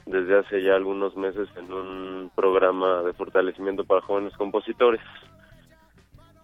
desde 0.07 0.39
hace 0.39 0.63
ya 0.63 0.75
algunos 0.75 1.15
meses 1.15 1.47
en 1.55 1.71
un 1.71 2.31
programa 2.35 3.03
de 3.03 3.13
fortalecimiento 3.13 3.85
para 3.85 4.01
jóvenes 4.01 4.33
compositores. 4.33 5.01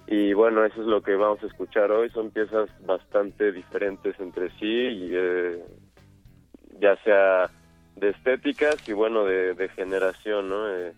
Y 0.08 0.34
bueno, 0.34 0.64
eso 0.64 0.82
es 0.82 0.88
lo 0.88 1.02
que 1.02 1.16
vamos 1.16 1.42
a 1.44 1.48
escuchar 1.48 1.92
hoy. 1.92 2.10
Son 2.10 2.32
piezas 2.32 2.70
bastante 2.86 3.52
diferentes 3.52 4.20
entre 4.20 4.50
sí, 4.60 4.66
y, 4.66 5.10
eh, 5.14 5.64
ya 6.80 6.96
sea 7.04 7.50
de 7.96 8.10
estéticas 8.10 8.88
y 8.88 8.94
bueno, 8.94 9.26
de, 9.26 9.70
generación, 9.76 10.50
¿no? 10.50 10.70
Eh, 10.70 10.94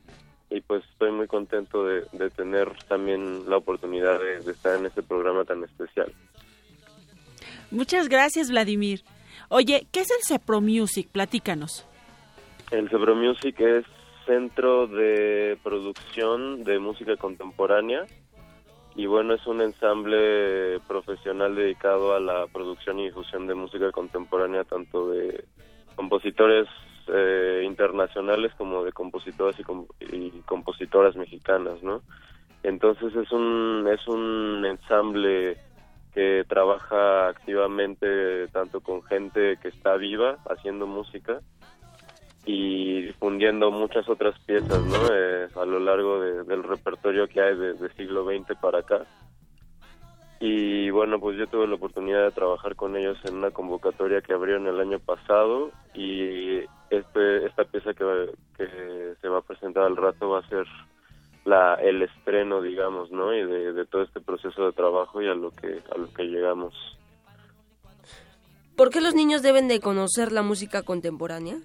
y 0.50 0.62
pues 0.62 0.84
estoy 0.92 1.12
muy 1.12 1.28
contento 1.28 1.86
de, 1.86 2.30
tener 2.36 2.72
también 2.88 3.50
la 3.50 3.58
oportunidad 3.58 4.20
de 4.20 4.52
estar 4.52 4.78
en 4.78 4.86
este 4.86 5.04
programa 5.04 5.44
tan 5.46 5.64
especial. 5.64 6.12
Muchas 7.74 8.08
gracias 8.08 8.50
Vladimir. 8.50 9.02
Oye, 9.50 9.88
¿qué 9.92 10.02
es 10.02 10.10
el 10.12 10.24
Cepro 10.26 10.62
Music? 10.62 11.10
Platícanos. 11.12 11.86
El 12.72 12.90
Cebro 12.90 13.16
Music 13.16 13.60
es 13.60 13.86
centro 14.26 14.88
de 14.88 15.58
producción 15.64 16.64
de 16.64 16.80
música 16.80 17.18
contemporánea 17.18 18.06
y 18.96 19.06
bueno, 19.06 19.34
es 19.34 19.46
un 19.48 19.62
ensamble 19.62 20.80
profesional 20.88 21.56
dedicado 21.56 22.16
a 22.16 22.20
la 22.20 22.48
producción 22.48 23.00
y 23.00 23.06
difusión 23.06 23.48
de 23.48 23.56
música 23.56 23.92
contemporánea, 23.92 24.64
tanto 24.64 25.10
de 25.10 25.44
compositores 25.96 26.68
eh, 27.08 27.64
internacionales 27.66 28.54
como 28.58 28.84
de 28.84 28.92
compositores 28.92 29.60
y, 29.60 29.64
com- 29.64 29.88
y 30.00 30.30
compositoras 30.46 31.16
mexicanas, 31.16 31.84
¿no? 31.84 32.02
Entonces 32.64 33.14
es 33.16 33.32
un, 33.32 33.88
es 33.92 34.08
un 34.08 34.64
ensamble 34.66 35.58
que 36.14 36.44
trabaja 36.48 37.28
activamente 37.30 38.48
tanto 38.50 38.82
con 38.82 39.02
gente 39.04 39.58
que 39.62 39.70
está 39.70 39.96
viva 39.98 40.38
haciendo 40.50 40.86
música 40.88 41.40
y 42.46 43.02
difundiendo 43.04 43.72
muchas 43.72 44.08
otras 44.10 44.38
piezas 44.46 44.80
¿no? 44.86 44.98
Eh, 45.12 45.48
a 45.56 45.66
lo 45.66 45.80
largo 45.80 46.20
de- 46.22 46.44
del 46.44 46.64
repertorio 46.64 47.28
que 47.28 47.42
hay 47.42 47.56
desde 47.56 47.94
siglo 47.94 48.26
XX 48.26 48.56
para 48.62 48.80
acá. 48.80 49.06
Y 50.40 50.90
bueno, 50.90 51.20
pues 51.22 51.38
yo 51.38 51.48
tuve 51.48 51.68
la 51.68 51.76
oportunidad 51.76 52.24
de 52.26 52.32
trabajar 52.32 52.76
con 52.76 52.98
ellos 52.98 53.18
en 53.24 53.36
una 53.38 53.52
convocatoria 53.52 54.22
que 54.22 54.34
abrieron 54.34 54.68
el 54.68 54.78
año 54.80 55.00
pasado 55.00 55.72
y 55.94 56.58
este, 56.90 57.46
esta 57.46 57.64
pieza 57.64 57.94
que, 57.94 58.30
que 58.58 59.14
se 59.22 59.30
va 59.30 59.38
a 59.38 59.42
presentar 59.42 59.84
al 59.84 59.96
rato 59.96 60.30
va 60.30 60.40
a 60.40 60.48
ser 60.50 60.66
la, 61.46 61.76
el 61.76 62.02
estreno, 62.02 62.62
digamos, 62.62 63.12
¿no? 63.12 63.34
Y 63.34 63.44
de, 63.44 63.74
de 63.74 63.86
todo 63.86 64.04
este 64.04 64.22
proceso 64.22 64.66
de 64.66 64.72
trabajo 64.72 65.22
y 65.22 65.28
a 65.28 65.34
lo 65.34 65.52
que, 65.52 65.82
a 65.94 65.98
lo 65.98 66.12
que 66.14 66.24
llegamos. 66.24 66.74
¿Por 68.76 68.90
qué 68.90 69.02
los 69.02 69.14
niños 69.14 69.42
deben 69.42 69.68
de 69.68 69.80
conocer 69.80 70.32
la 70.32 70.42
música 70.42 70.82
contemporánea? 70.84 71.58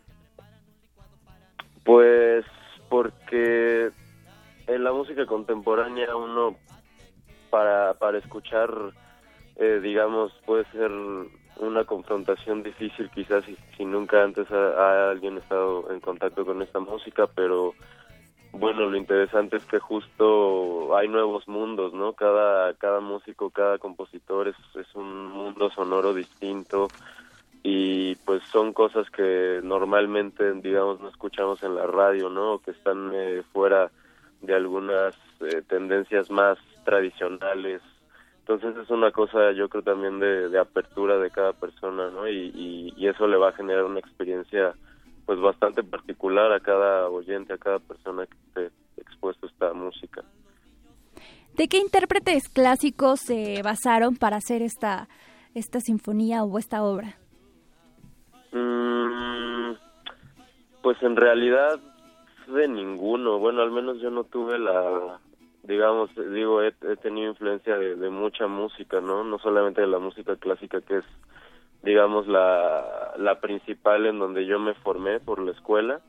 Pues 1.85 2.45
porque 2.91 3.91
en 4.67 4.85
la 4.85 4.93
música 4.93 5.25
contemporánea 5.27 6.15
uno 6.17 6.57
para, 7.51 7.95
para 7.95 8.19
escuchar, 8.19 8.71
eh, 9.57 9.81
digamos, 9.83 10.33
puede 10.45 10.65
ser 10.73 10.91
una 11.61 11.85
confrontación 11.85 12.63
difícil 12.63 13.11
quizás 13.11 13.45
si, 13.45 13.57
si 13.77 13.85
nunca 13.85 14.23
antes 14.23 14.51
ha, 14.51 14.57
ha 14.57 15.11
alguien 15.11 15.39
estado 15.39 15.91
en 15.91 16.01
contacto 16.01 16.45
con 16.45 16.61
esta 16.63 16.79
música, 16.79 17.27
pero 17.27 17.75
bueno, 18.53 18.89
lo 18.89 18.97
interesante 18.97 19.57
es 19.57 19.65
que 19.67 19.79
justo 19.79 20.97
hay 20.97 21.09
nuevos 21.09 21.47
mundos, 21.49 21.93
¿no? 21.93 22.15
Cada, 22.15 22.75
cada 22.75 23.01
músico, 23.01 23.51
cada 23.51 23.79
compositor 23.79 24.49
es, 24.49 24.57
es 24.75 24.95
un 24.95 25.27
mundo 25.27 25.71
sonoro 25.71 26.15
distinto 26.15 26.89
y 27.63 28.15
pues 28.17 28.43
son 28.45 28.73
cosas 28.73 29.11
que 29.11 29.61
normalmente, 29.63 30.53
digamos, 30.55 31.01
no 31.01 31.09
escuchamos 31.09 31.63
en 31.63 31.75
la 31.75 31.87
radio, 31.87 32.31
¿no? 32.31 32.59
Que 32.61 32.71
están 32.71 33.11
eh, 33.15 33.43
fuera 33.53 33.91
de 34.41 34.55
algunas 34.55 35.15
eh, 35.41 35.63
tendencias 35.69 36.31
más 36.31 36.59
tradicionales. 36.85 37.83
Entonces 38.41 38.77
es 38.83 38.89
una 38.89 39.11
cosa, 39.11 39.53
yo 39.53 39.69
creo 39.69 39.83
también 39.83 40.19
de, 40.21 40.59
apertura 40.59 41.19
de 41.19 41.31
cada 41.31 41.53
persona, 41.53 42.09
¿no? 42.11 42.27
Y 42.27 42.95
eso 43.07 43.27
le 43.27 43.37
va 43.37 43.51
a 43.51 43.53
generar 43.53 43.85
una 43.85 44.01
experiencia 44.01 44.75
pues 45.29 45.41
bastante 45.41 45.83
particular 45.83 46.51
a 46.53 46.61
cada 46.61 47.11
oyente, 47.11 47.53
a 47.53 47.59
cada 47.59 47.81
persona 47.81 48.25
que 48.25 48.37
esté 48.47 48.73
expuesto 48.97 49.45
a 49.45 49.51
esta 49.51 49.73
música. 49.75 50.25
¿De 51.55 51.69
qué 51.69 51.77
intérpretes 51.77 52.49
clásicos 52.49 53.21
se 53.21 53.61
basaron 53.63 54.17
para 54.17 54.39
hacer 54.39 54.63
esta, 54.63 55.07
esta 55.55 55.81
sinfonía 55.81 56.45
o 56.45 56.59
esta 56.59 56.83
obra? 56.83 57.19
Mm, 58.53 59.73
pues 60.81 60.97
en 61.03 61.15
realidad 61.15 61.79
de 62.47 62.67
ninguno. 62.67 63.39
Bueno, 63.39 63.61
al 63.61 63.71
menos 63.71 64.01
yo 64.01 64.09
no 64.09 64.25
tuve 64.25 64.59
la, 64.59 65.21
digamos, 65.63 66.09
digo, 66.33 66.63
he, 66.63 66.69
he 66.91 66.97
tenido 66.97 67.33
influencia 67.33 67.77
de, 67.77 67.97
de 67.97 68.09
mucha 68.09 68.47
música, 68.47 69.03
¿no? 69.03 69.25
No 69.25 69.39
solamente 69.41 69.83
de 69.83 69.89
la 69.89 69.99
música 69.99 70.37
clásica 70.37 70.81
que 70.81 70.97
es, 70.97 71.05
digamos, 71.83 72.27
la, 72.27 73.15
la 73.19 73.41
principal 73.41 74.07
en 74.07 74.19
donde 74.19 74.47
yo 74.47 74.59
me 74.59 74.75
formé 74.75 75.21
por 75.21 75.41
la 75.41 75.53
escuela, 75.53 76.01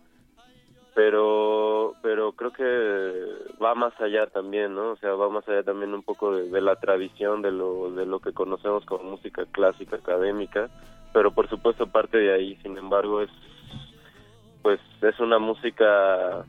pero 0.95 1.95
pero 2.01 2.33
creo 2.33 2.51
que 2.51 3.55
va 3.63 3.75
más 3.75 3.93
allá 4.01 4.27
también, 4.27 4.75
¿no? 4.75 4.91
O 4.91 4.95
sea, 4.97 5.13
va 5.13 5.29
más 5.29 5.47
allá 5.47 5.63
también 5.63 5.93
un 5.93 6.03
poco 6.03 6.35
de, 6.35 6.61
la 6.61 6.75
tradición, 6.75 7.41
de 7.41 7.51
lo, 7.51 7.91
de 7.91 8.05
lo 8.05 8.19
que 8.19 8.33
conocemos 8.33 8.85
como 8.85 9.11
música 9.11 9.45
clásica 9.51 9.97
académica, 9.97 10.69
pero 11.13 11.31
por 11.31 11.47
supuesto 11.49 11.87
parte 11.87 12.17
de 12.17 12.33
ahí, 12.33 12.55
sin 12.57 12.77
embargo, 12.77 13.21
es 13.21 13.29
pues 14.61 14.79
es 15.01 15.19
una 15.19 15.39
música 15.39 16.45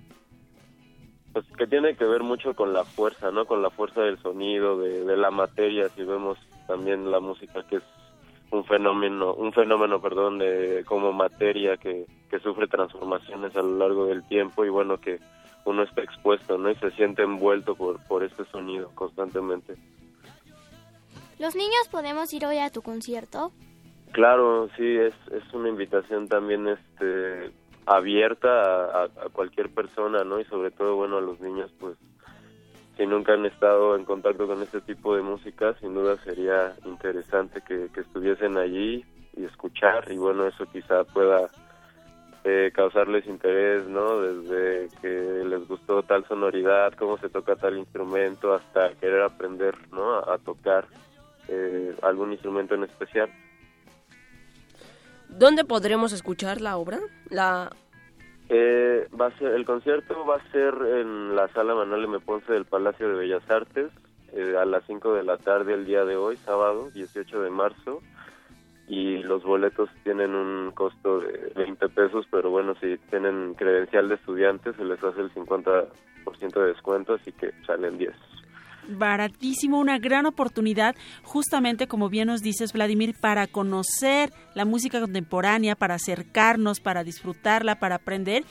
pues 1.32 1.46
que 1.56 1.68
tiene 1.68 1.94
que 1.94 2.04
ver 2.04 2.24
mucho 2.24 2.56
con 2.56 2.72
la 2.72 2.84
fuerza, 2.84 3.30
¿no? 3.30 3.44
Con 3.44 3.62
la 3.62 3.70
fuerza 3.70 4.00
del 4.00 4.18
sonido, 4.18 4.78
de, 4.78 5.04
de 5.04 5.16
la 5.16 5.30
materia, 5.30 5.88
si 5.90 6.02
vemos 6.02 6.38
también 6.66 7.10
la 7.10 7.20
música 7.20 7.62
que 7.68 7.76
es 7.76 7.82
un 8.52 8.64
fenómeno, 8.64 9.34
un 9.34 9.52
fenómeno, 9.52 10.00
perdón, 10.00 10.38
de 10.38 10.84
como 10.86 11.12
materia 11.12 11.76
que, 11.76 12.06
que 12.30 12.38
sufre 12.40 12.66
transformaciones 12.66 13.54
a 13.56 13.62
lo 13.62 13.76
largo 13.78 14.06
del 14.06 14.22
tiempo 14.26 14.64
y 14.64 14.68
bueno 14.68 15.00
que 15.00 15.18
uno 15.64 15.82
está 15.82 16.02
expuesto, 16.02 16.58
¿no? 16.58 16.70
Y 16.70 16.74
se 16.76 16.90
siente 16.92 17.22
envuelto 17.22 17.74
por 17.76 18.00
por 18.06 18.24
este 18.24 18.44
sonido 18.46 18.90
constantemente. 18.94 19.74
¿Los 21.38 21.54
niños 21.56 21.88
podemos 21.90 22.32
ir 22.34 22.44
hoy 22.44 22.58
a 22.58 22.70
tu 22.70 22.82
concierto? 22.82 23.52
Claro, 24.12 24.68
sí, 24.76 24.96
es, 24.96 25.14
es 25.32 25.54
una 25.54 25.68
invitación 25.68 26.28
también 26.28 26.66
este 26.68 27.52
abierta 27.86 28.48
a, 28.48 29.02
a- 29.02 29.04
a 29.04 29.28
cualquier 29.32 29.70
persona, 29.70 30.24
¿no? 30.24 30.40
Y 30.40 30.44
sobre 30.46 30.70
todo, 30.70 30.96
bueno, 30.96 31.18
a 31.18 31.20
los 31.20 31.40
niños, 31.40 31.70
pues, 31.78 31.96
si 33.00 33.06
nunca 33.06 33.32
han 33.32 33.46
estado 33.46 33.96
en 33.96 34.04
contacto 34.04 34.46
con 34.46 34.60
este 34.60 34.82
tipo 34.82 35.16
de 35.16 35.22
música, 35.22 35.74
sin 35.80 35.94
duda 35.94 36.18
sería 36.22 36.74
interesante 36.84 37.62
que, 37.66 37.88
que 37.94 38.00
estuviesen 38.00 38.58
allí 38.58 39.06
y 39.34 39.44
escuchar, 39.46 40.12
y 40.12 40.18
bueno, 40.18 40.46
eso 40.46 40.66
quizá 40.66 41.04
pueda 41.04 41.48
eh, 42.44 42.70
causarles 42.74 43.24
interés, 43.26 43.86
¿no? 43.86 44.20
Desde 44.20 44.94
que 45.00 45.08
les 45.46 45.66
gustó 45.66 46.02
tal 46.02 46.28
sonoridad, 46.28 46.92
cómo 46.92 47.16
se 47.16 47.30
toca 47.30 47.56
tal 47.56 47.78
instrumento, 47.78 48.52
hasta 48.52 48.92
querer 48.96 49.22
aprender, 49.22 49.76
¿no? 49.92 50.16
A, 50.16 50.34
a 50.34 50.38
tocar 50.38 50.86
eh, 51.48 51.96
algún 52.02 52.32
instrumento 52.32 52.74
en 52.74 52.84
especial. 52.84 53.30
¿Dónde 55.30 55.64
podremos 55.64 56.12
escuchar 56.12 56.60
la 56.60 56.76
obra? 56.76 56.98
La 57.30 57.70
Eh, 58.52 59.06
va 59.18 59.26
a 59.26 59.38
ser, 59.38 59.52
el 59.54 59.64
concierto 59.64 60.26
va 60.26 60.34
a 60.34 60.50
ser 60.50 60.74
en 60.74 61.36
la 61.36 61.46
sala 61.52 61.72
Manuel 61.72 62.06
M. 62.06 62.18
Ponce 62.18 62.52
del 62.52 62.64
Palacio 62.64 63.08
de 63.08 63.14
Bellas 63.14 63.48
Artes 63.48 63.92
eh, 64.32 64.56
a 64.60 64.64
las 64.64 64.82
5 64.88 65.14
de 65.14 65.22
la 65.22 65.36
tarde 65.36 65.74
el 65.74 65.86
día 65.86 66.04
de 66.04 66.16
hoy, 66.16 66.36
sábado 66.38 66.90
18 66.90 67.42
de 67.42 67.50
marzo. 67.50 68.02
Y 68.88 69.18
los 69.18 69.44
boletos 69.44 69.88
tienen 70.02 70.34
un 70.34 70.72
costo 70.72 71.20
de 71.20 71.52
20 71.54 71.90
pesos, 71.90 72.26
pero 72.28 72.50
bueno, 72.50 72.74
si 72.80 72.98
tienen 73.08 73.54
credencial 73.54 74.08
de 74.08 74.16
estudiantes 74.16 74.74
se 74.74 74.84
les 74.84 75.00
hace 75.04 75.20
el 75.20 75.32
50% 75.32 75.86
de 76.52 76.66
descuento, 76.66 77.14
así 77.14 77.30
que 77.30 77.52
salen 77.64 77.98
10. 77.98 78.12
Baratísimo, 78.98 79.78
una 79.78 79.98
gran 79.98 80.26
oportunidad, 80.26 80.94
justamente 81.22 81.86
como 81.86 82.08
bien 82.08 82.28
nos 82.28 82.42
dices, 82.42 82.72
Vladimir, 82.72 83.14
para 83.20 83.46
conocer 83.46 84.32
la 84.54 84.64
música 84.64 85.00
contemporánea, 85.00 85.76
para 85.76 85.94
acercarnos, 85.94 86.80
para 86.80 87.04
disfrutarla, 87.04 87.78
para 87.78 87.96
aprender 87.96 88.44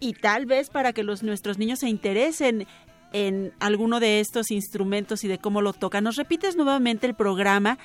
y 0.00 0.12
tal 0.12 0.46
vez 0.46 0.70
para 0.70 0.92
que 0.92 1.02
los 1.02 1.22
nuestros 1.22 1.58
niños 1.58 1.80
se 1.80 1.88
interesen 1.88 2.66
en 3.12 3.52
alguno 3.60 4.00
de 4.00 4.20
estos 4.20 4.50
instrumentos 4.50 5.24
y 5.24 5.28
de 5.28 5.38
cómo 5.38 5.62
lo 5.62 5.72
tocan. 5.72 6.04
¿Nos 6.04 6.16
repites 6.16 6.56
nuevamente 6.56 7.06
el 7.06 7.14
programa, 7.14 7.78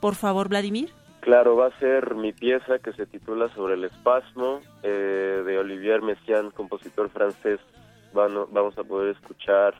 por 0.00 0.14
favor, 0.14 0.48
Vladimir? 0.48 0.90
Claro, 1.20 1.56
va 1.56 1.66
a 1.66 1.78
ser 1.78 2.14
mi 2.14 2.32
pieza 2.32 2.78
que 2.78 2.92
se 2.92 3.04
titula 3.04 3.52
Sobre 3.54 3.74
el 3.74 3.84
espasmo 3.84 4.60
eh, 4.82 5.42
de 5.44 5.58
Olivier 5.58 6.00
Messiaen, 6.00 6.50
compositor 6.50 7.10
francés. 7.10 7.60
Vamos 8.14 8.78
a 8.78 8.84
poder 8.84 9.14
escuchar 9.14 9.74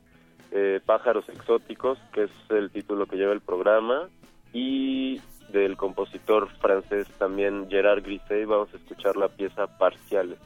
eh, 0.52 0.80
Pájaros 0.84 1.28
exóticos, 1.28 1.98
que 2.12 2.24
es 2.24 2.30
el 2.50 2.70
título 2.70 3.06
que 3.06 3.16
lleva 3.16 3.32
el 3.32 3.40
programa, 3.40 4.08
y 4.52 5.20
del 5.50 5.76
compositor 5.76 6.48
francés 6.60 7.06
también 7.18 7.68
Gerard 7.70 8.02
Grisey 8.02 8.44
vamos 8.44 8.68
a 8.72 8.76
escuchar 8.76 9.16
la 9.16 9.28
pieza 9.28 9.66
Parciales. 9.78 10.38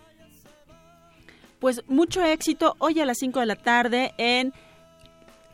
Pues 1.59 1.85
mucho 1.89 2.25
éxito 2.25 2.75
hoy 2.79 2.99
a 3.01 3.07
las 3.07 3.19
5 3.19 3.41
de 3.41 3.47
la 3.47 3.57
tarde 3.57 4.13
en 4.19 4.53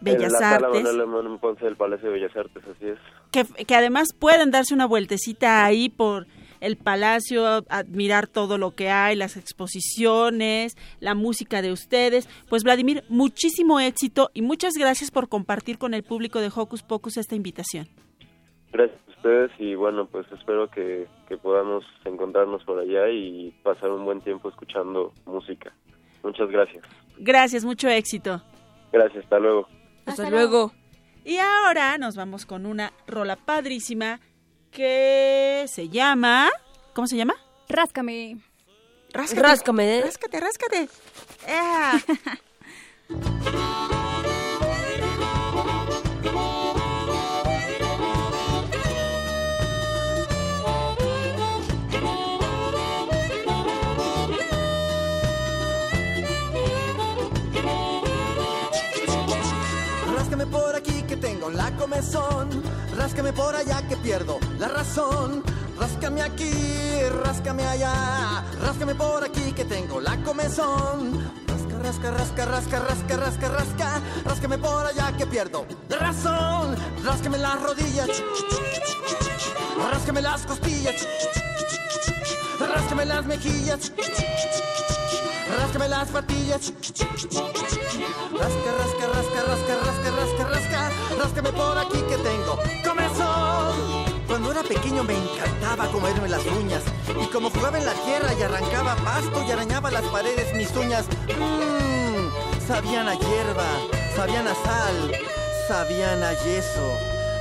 Bellas 0.00 0.24
en 0.24 0.32
la 0.32 0.38
sala 0.38 0.66
Artes. 0.68 0.82
Manuel 0.82 0.96
León 0.96 1.38
Ponce 1.38 1.64
del 1.64 1.76
Palacio 1.76 2.08
de 2.08 2.14
Bellas 2.14 2.37
Artes, 2.37 2.62
así 2.64 2.88
es. 2.88 2.98
que, 3.30 3.44
que 3.64 3.74
además 3.74 4.08
pueden 4.18 4.50
darse 4.50 4.74
una 4.74 4.87
vueltecita 4.87 5.64
ahí 5.64 5.88
por 5.88 6.26
el 6.61 6.77
palacio, 6.77 7.64
admirar 7.68 8.27
todo 8.27 8.59
lo 8.59 8.73
que 8.73 8.90
hay, 8.90 9.16
las 9.16 9.37
exposiciones, 9.37 10.77
la 11.01 11.14
música 11.14 11.62
de 11.62 11.73
ustedes. 11.73 12.29
Pues 12.49 12.64
Vladimir, 12.64 13.05
muchísimo 13.09 13.81
éxito 13.81 14.31
y 14.35 14.42
muchas 14.42 14.75
gracias 14.75 15.11
por 15.11 15.29
compartir 15.29 15.79
con 15.79 15.94
el 15.94 16.03
público 16.03 16.40
de 16.40 16.51
Hocus 16.55 16.83
Pocus 16.83 17.16
esta 17.16 17.35
invitación. 17.35 17.88
Gracias 18.73 19.01
a 19.09 19.11
ustedes 19.12 19.51
y 19.59 19.75
bueno, 19.75 20.07
pues 20.07 20.27
espero 20.33 20.71
que, 20.71 21.07
que 21.29 21.37
podamos 21.37 21.85
encontrarnos 22.05 22.62
por 22.64 22.79
allá 22.79 23.09
y 23.09 23.55
pasar 23.62 23.90
un 23.90 24.05
buen 24.05 24.21
tiempo 24.21 24.49
escuchando 24.49 25.12
música. 25.27 25.73
Muchas 26.23 26.51
gracias. 26.51 26.85
Gracias, 27.18 27.64
mucho 27.64 27.88
éxito. 27.88 28.42
Gracias, 28.92 29.25
hasta 29.25 29.38
luego. 29.38 29.68
Hasta, 30.07 30.31
luego. 30.31 30.73
Y 31.25 31.37
ahora 31.38 31.99
nos 31.99 32.16
vamos 32.16 32.47
con 32.47 32.64
una 32.64 32.92
rola 33.07 33.37
padrísima 33.37 34.21
que 34.70 35.66
se 35.68 35.88
llama... 35.88 36.48
¿Cómo 36.94 37.07
se 37.07 37.16
llama? 37.16 37.35
Ráscame. 37.68 38.38
Ráscate. 39.12 39.42
Ráscame. 39.42 40.00
Ráscate, 40.02 40.40
ráscate. 40.40 40.88
¡Ea! 41.46 42.02
Ráscame 60.18 60.46
por 60.46 60.74
aquí 60.74 61.02
que 61.04 61.16
tengo 61.16 61.48
la 61.48 61.70
comezón. 61.76 62.48
Ráscame 62.96 63.33
por 63.33 63.54
allá 63.54 63.87
que 63.87 63.96
pierdo 63.98 64.40
la 64.59 64.66
razón. 64.66 65.44
Ráscame 65.78 66.22
aquí, 66.22 66.50
ráscame 67.22 67.64
allá. 67.64 68.44
Ráscame 68.61 68.96
por 68.96 69.22
aquí 69.22 69.52
que 69.52 69.64
tengo 69.64 70.00
la 70.00 70.16
comezón. 70.24 71.24
Rasca, 71.46 71.78
rasca, 71.78 72.11
rasca, 72.11 72.44
rasca, 72.46 72.78
rasca, 72.81 73.16
rasca, 73.16 73.48
rasca. 73.48 74.02
Ráscame 74.24 74.59
por 74.59 74.87
allá 74.87 75.16
que 75.16 75.24
pierdo 75.24 75.64
la 75.88 75.98
razón. 75.98 76.74
Ráscame 77.04 77.38
las 77.38 77.62
rodillas. 77.62 78.09
Ráscame 79.88 80.20
las 80.20 80.44
costillas. 80.46 81.07
Ráscame 82.59 83.04
las 83.04 83.24
mejillas. 83.24 83.92
Ráscame 85.59 85.88
las 85.88 86.09
patillas. 86.09 86.73
Rasca, 88.33 88.71
rasca, 88.79 89.07
rasca, 89.12 89.42
rasca, 89.42 89.75
rasca, 89.85 90.11
rasca, 90.11 90.44
rasca. 90.44 90.90
Ráscame 91.18 91.53
por 91.53 91.79
aquí 91.79 92.01
que 92.03 92.16
tengo 92.16 92.59
comezón. 92.85 94.05
Cuando 94.29 94.53
era 94.53 94.62
pequeño 94.62 95.03
me 95.03 95.14
encantaba 95.14 95.88
comerme 95.90 96.29
las 96.29 96.47
uñas. 96.47 96.85
Y 97.21 97.27
como 97.27 97.51
jugaba 97.51 97.77
en 97.77 97.87
la 97.87 97.94
tierra 97.94 98.33
y 98.38 98.42
arrancaba 98.42 98.94
pasto 98.97 99.42
y 99.42 99.51
arañaba 99.51 99.90
las 99.90 100.05
paredes, 100.05 100.55
mis 100.55 100.71
uñas, 100.77 101.07
mmm, 101.27 102.66
sabían 102.68 103.09
a 103.09 103.14
hierba, 103.14 103.66
sabían 104.14 104.47
a 104.47 104.55
sal, 104.55 105.12
sabían 105.66 106.23
a 106.23 106.35
yeso. 106.35 106.88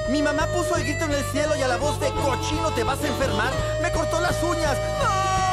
Mi 0.10 0.24
mamá 0.24 0.48
puso 0.48 0.76
el 0.76 0.86
grito 0.86 1.06
en 1.06 1.12
el 1.12 1.24
cielo 1.26 1.56
y 1.56 1.62
a 1.62 1.68
la 1.68 1.78
voz 1.78 2.00
de 2.00 2.10
cochino 2.10 2.72
te 2.72 2.84
vas 2.84 3.04
a 3.04 3.08
enfermar, 3.08 3.54
me 3.80 3.92
cortó 3.92 4.20
las 4.20 4.42
uñas. 4.42 4.76
¡No! 5.04 5.47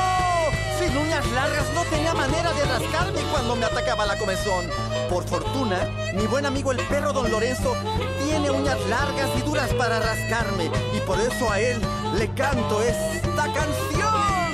Uñas 0.96 1.26
largas 1.32 1.66
no 1.74 1.82
tenía 1.84 2.14
manera 2.14 2.52
de 2.52 2.64
rascarme 2.64 3.20
cuando 3.32 3.56
me 3.56 3.66
atacaba 3.66 4.06
la 4.06 4.16
comezón. 4.16 4.66
Por 5.10 5.24
fortuna, 5.24 5.88
mi 6.14 6.26
buen 6.26 6.46
amigo 6.46 6.70
el 6.70 6.78
perro 6.86 7.12
Don 7.12 7.30
Lorenzo 7.30 7.76
tiene 8.24 8.50
uñas 8.50 8.78
largas 8.88 9.28
y 9.36 9.42
duras 9.42 9.72
para 9.74 9.98
rascarme 9.98 10.70
y 10.96 11.00
por 11.00 11.20
eso 11.20 11.50
a 11.50 11.60
él 11.60 11.80
le 12.16 12.28
canto 12.34 12.80
esta 12.80 13.44
canción. 13.52 14.44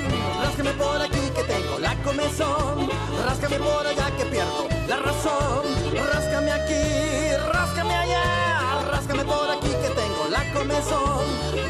Ráscame 0.41 0.71
por 0.73 1.01
aquí 1.01 1.19
que 1.35 1.43
tengo 1.43 1.79
la 1.79 1.95
comezón, 2.03 2.89
ráscame 3.25 3.57
por 3.57 3.85
allá 3.85 4.11
que 4.17 4.25
pierdo 4.25 4.67
la 4.87 4.97
razón. 4.97 5.61
Ráscame 5.93 6.51
aquí, 6.51 7.35
ráscame 7.53 7.93
allá, 7.93 8.60
Ráscame 9.01 9.25
por 9.25 9.49
aquí 9.49 9.69
que 9.69 9.89
tengo 9.97 10.27
la 10.29 10.43
comezón. 10.53 11.25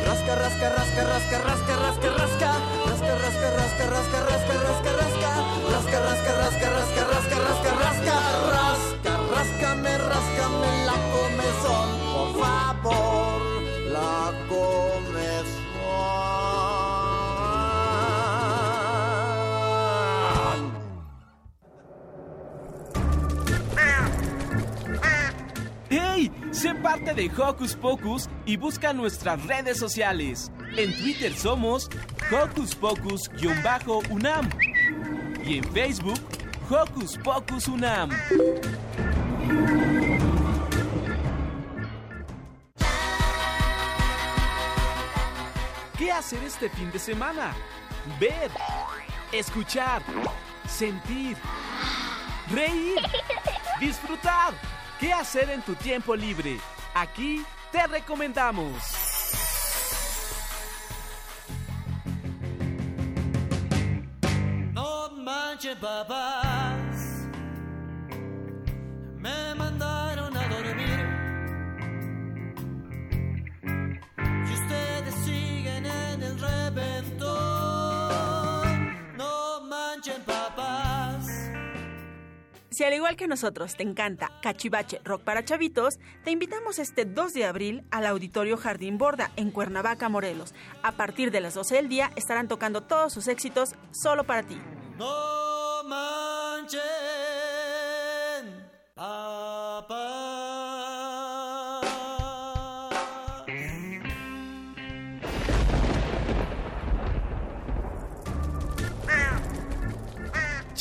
Rasca, 0.06 0.36
rasca, 0.36 0.70
rasca, 0.70 1.04
rasca, 1.06 1.38
rasca, 1.40 1.76
rasca, 1.78 2.10
rasca. 2.12 2.52
Rasca, 2.88 3.16
rasca, 3.16 3.48
rasca, 3.56 3.86
rasca, 3.88 4.20
rasca, 4.20 4.56
rasca, 4.68 4.92
rasca. 5.00 5.32
Rasca, 5.72 5.98
rasca, 6.02 6.32
rasca, 6.36 6.68
rasca, 6.76 7.04
rasca, 7.08 7.38
rasca, 7.40 7.72
rasca, 7.80 8.14
rasca. 8.52 9.14
Ráscame, 9.32 9.98
ráscame 9.98 10.72
la 10.86 10.98
comezón, 11.16 11.88
por 12.12 12.30
favor. 12.44 13.40
La 13.94 14.34
comezón. 14.50 15.62
Sé 26.62 26.76
parte 26.76 27.16
de 27.16 27.28
Hocus 27.36 27.74
Pocus 27.74 28.30
y 28.46 28.56
busca 28.56 28.94
nuestras 28.94 29.44
redes 29.48 29.80
sociales. 29.80 30.52
En 30.78 30.96
Twitter 30.96 31.34
somos 31.34 31.90
Hocus 32.32 32.76
Pocus-UNAM 32.76 34.48
y 35.44 35.58
en 35.58 35.64
Facebook 35.74 36.20
Hocus 36.70 37.18
Pocus 37.18 37.68
UNAM. 37.68 38.12
¿Qué 45.98 46.12
hacer 46.12 46.44
este 46.44 46.70
fin 46.70 46.92
de 46.92 47.00
semana? 47.00 47.56
Ver, 48.20 48.52
escuchar, 49.32 50.04
sentir, 50.68 51.36
reír, 52.52 53.00
disfrutar. 53.80 54.54
¿Qué 55.02 55.12
hacer 55.12 55.50
en 55.50 55.64
tu 55.64 55.74
tiempo 55.74 56.16
libre? 56.16 56.60
Aquí 56.94 57.44
te 57.72 57.88
recomendamos. 57.88 59.02
Igual 83.12 83.18
que 83.18 83.28
nosotros 83.28 83.76
te 83.76 83.84
encanta 83.84 84.32
Cachivache 84.42 85.02
Rock 85.04 85.24
para 85.24 85.44
Chavitos, 85.44 86.00
te 86.24 86.32
invitamos 86.32 86.80
este 86.80 87.04
2 87.04 87.34
de 87.34 87.44
abril 87.44 87.84
al 87.92 88.06
Auditorio 88.06 88.56
Jardín 88.56 88.98
Borda 88.98 89.32
en 89.36 89.52
Cuernavaca, 89.52 90.08
Morelos. 90.08 90.54
A 90.82 90.94
partir 90.94 91.30
de 91.30 91.42
las 91.42 91.54
12 91.56 91.76
del 91.76 91.90
día 91.90 92.12
estarán 92.16 92.48
tocando 92.48 92.82
todos 92.82 93.12
sus 93.12 93.28
éxitos 93.28 93.76
solo 93.92 94.24
para 94.24 94.44
ti. 94.44 94.58
No 94.98 95.42
papás. 98.96 100.11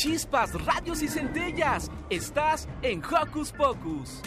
Chispas, 0.01 0.51
radios 0.65 1.03
y 1.03 1.07
centellas. 1.07 1.91
Estás 2.09 2.67
en 2.81 3.03
Hocus 3.05 3.51
Pocus. 3.51 4.21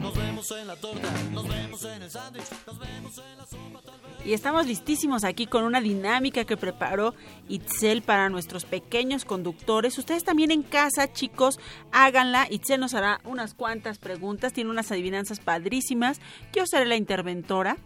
Nos 0.00 0.16
vemos 0.16 0.50
en 0.50 0.66
la 0.66 0.74
torta, 0.74 1.08
nos 1.30 1.46
vemos 1.46 1.84
en 1.84 2.02
el 2.02 2.10
sándwich, 2.10 2.50
nos 2.66 2.78
vemos 2.80 3.18
en 3.18 3.38
la 3.38 3.46
sopa. 3.46 3.80
Y 4.24 4.32
estamos 4.32 4.66
listísimos 4.66 5.22
aquí 5.22 5.46
con 5.46 5.62
una 5.62 5.80
dinámica 5.80 6.44
que 6.44 6.56
preparó 6.56 7.14
Itzel 7.48 8.02
para 8.02 8.28
nuestros 8.28 8.64
pequeños 8.64 9.24
conductores. 9.24 9.96
Ustedes 9.98 10.24
también 10.24 10.50
en 10.50 10.64
casa, 10.64 11.12
chicos, 11.12 11.60
háganla. 11.92 12.48
Itzel 12.50 12.80
nos 12.80 12.94
hará 12.94 13.20
unas 13.22 13.54
cuantas 13.54 13.98
preguntas, 13.98 14.52
tiene 14.52 14.70
unas 14.70 14.90
adivinanzas 14.90 15.38
padrísimas. 15.38 16.20
Yo 16.52 16.66
seré 16.66 16.86
la 16.86 16.96
interventora 16.96 17.78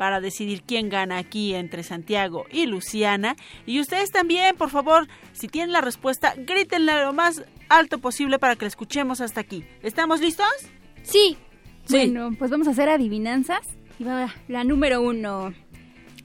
para 0.00 0.22
decidir 0.22 0.62
quién 0.62 0.88
gana 0.88 1.18
aquí 1.18 1.54
entre 1.54 1.82
Santiago 1.82 2.46
y 2.50 2.64
Luciana. 2.64 3.36
Y 3.66 3.80
ustedes 3.80 4.10
también, 4.10 4.56
por 4.56 4.70
favor, 4.70 5.06
si 5.34 5.46
tienen 5.46 5.72
la 5.72 5.82
respuesta, 5.82 6.32
grítenla 6.38 7.04
lo 7.04 7.12
más 7.12 7.44
alto 7.68 7.98
posible 7.98 8.38
para 8.38 8.56
que 8.56 8.64
la 8.64 8.68
escuchemos 8.68 9.20
hasta 9.20 9.42
aquí. 9.42 9.62
¿Estamos 9.82 10.22
listos? 10.22 10.48
Sí. 11.02 11.36
Bueno, 11.90 12.30
pues 12.38 12.50
vamos 12.50 12.66
a 12.66 12.70
hacer 12.70 12.88
adivinanzas. 12.88 13.60
Y 13.98 14.04
va 14.04 14.34
la 14.48 14.64
número 14.64 15.02
uno. 15.02 15.52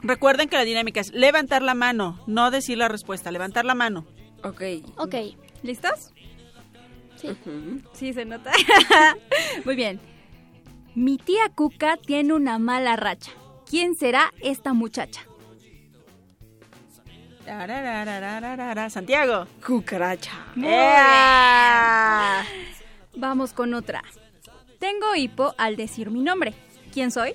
Recuerden 0.02 0.48
que 0.48 0.56
la 0.56 0.64
dinámica 0.64 1.02
es 1.02 1.12
levantar 1.12 1.62
la 1.62 1.74
mano, 1.74 2.18
no 2.28 2.52
decir 2.52 2.78
la 2.78 2.88
respuesta, 2.88 3.30
levantar 3.30 3.66
la 3.66 3.76
mano. 3.76 4.06
Ok. 4.46 4.62
Ok. 4.96 5.16
¿Listos? 5.64 6.14
Sí. 7.18 7.28
Sí, 7.92 8.14
se 8.14 8.24
nota. 8.24 8.54
Muy 9.66 9.76
bien. 9.76 10.00
Mi 10.96 11.18
tía 11.18 11.50
Cuca 11.54 11.98
tiene 11.98 12.34
una 12.34 12.58
mala 12.58 12.96
racha. 12.96 13.34
¿Quién 13.70 13.96
será 13.96 14.32
esta 14.42 14.74
muchacha? 14.74 15.22
Tarararararara. 17.46 18.90
Santiago. 18.90 19.48
Cucaracha. 19.66 20.32
Vamos 23.16 23.54
con 23.54 23.74
otra. 23.74 24.04
Tengo 24.80 25.16
hipo 25.16 25.54
al 25.58 25.76
decir 25.76 26.10
mi 26.10 26.22
nombre. 26.22 26.54
¿Quién 26.94 27.12
soy? 27.12 27.34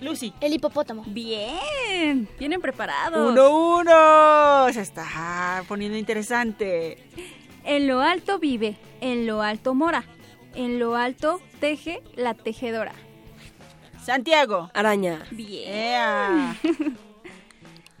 Lucy. 0.00 0.32
El 0.40 0.52
hipopótamo. 0.52 1.04
Bien, 1.06 2.28
vienen 2.38 2.60
preparados. 2.60 3.32
Uno, 3.32 3.76
uno. 3.78 4.72
Se 4.72 4.80
está 4.82 5.64
poniendo 5.66 5.96
interesante. 5.96 6.98
En 7.64 7.86
lo 7.86 8.00
alto 8.02 8.38
vive, 8.38 8.76
en 9.00 9.26
lo 9.26 9.40
alto 9.40 9.74
mora, 9.74 10.04
en 10.54 10.78
lo 10.78 10.96
alto 10.96 11.40
teje 11.60 12.02
la 12.14 12.34
tejedora. 12.34 12.92
Santiago. 14.04 14.70
Araña. 14.74 15.24
Bien. 15.30 16.56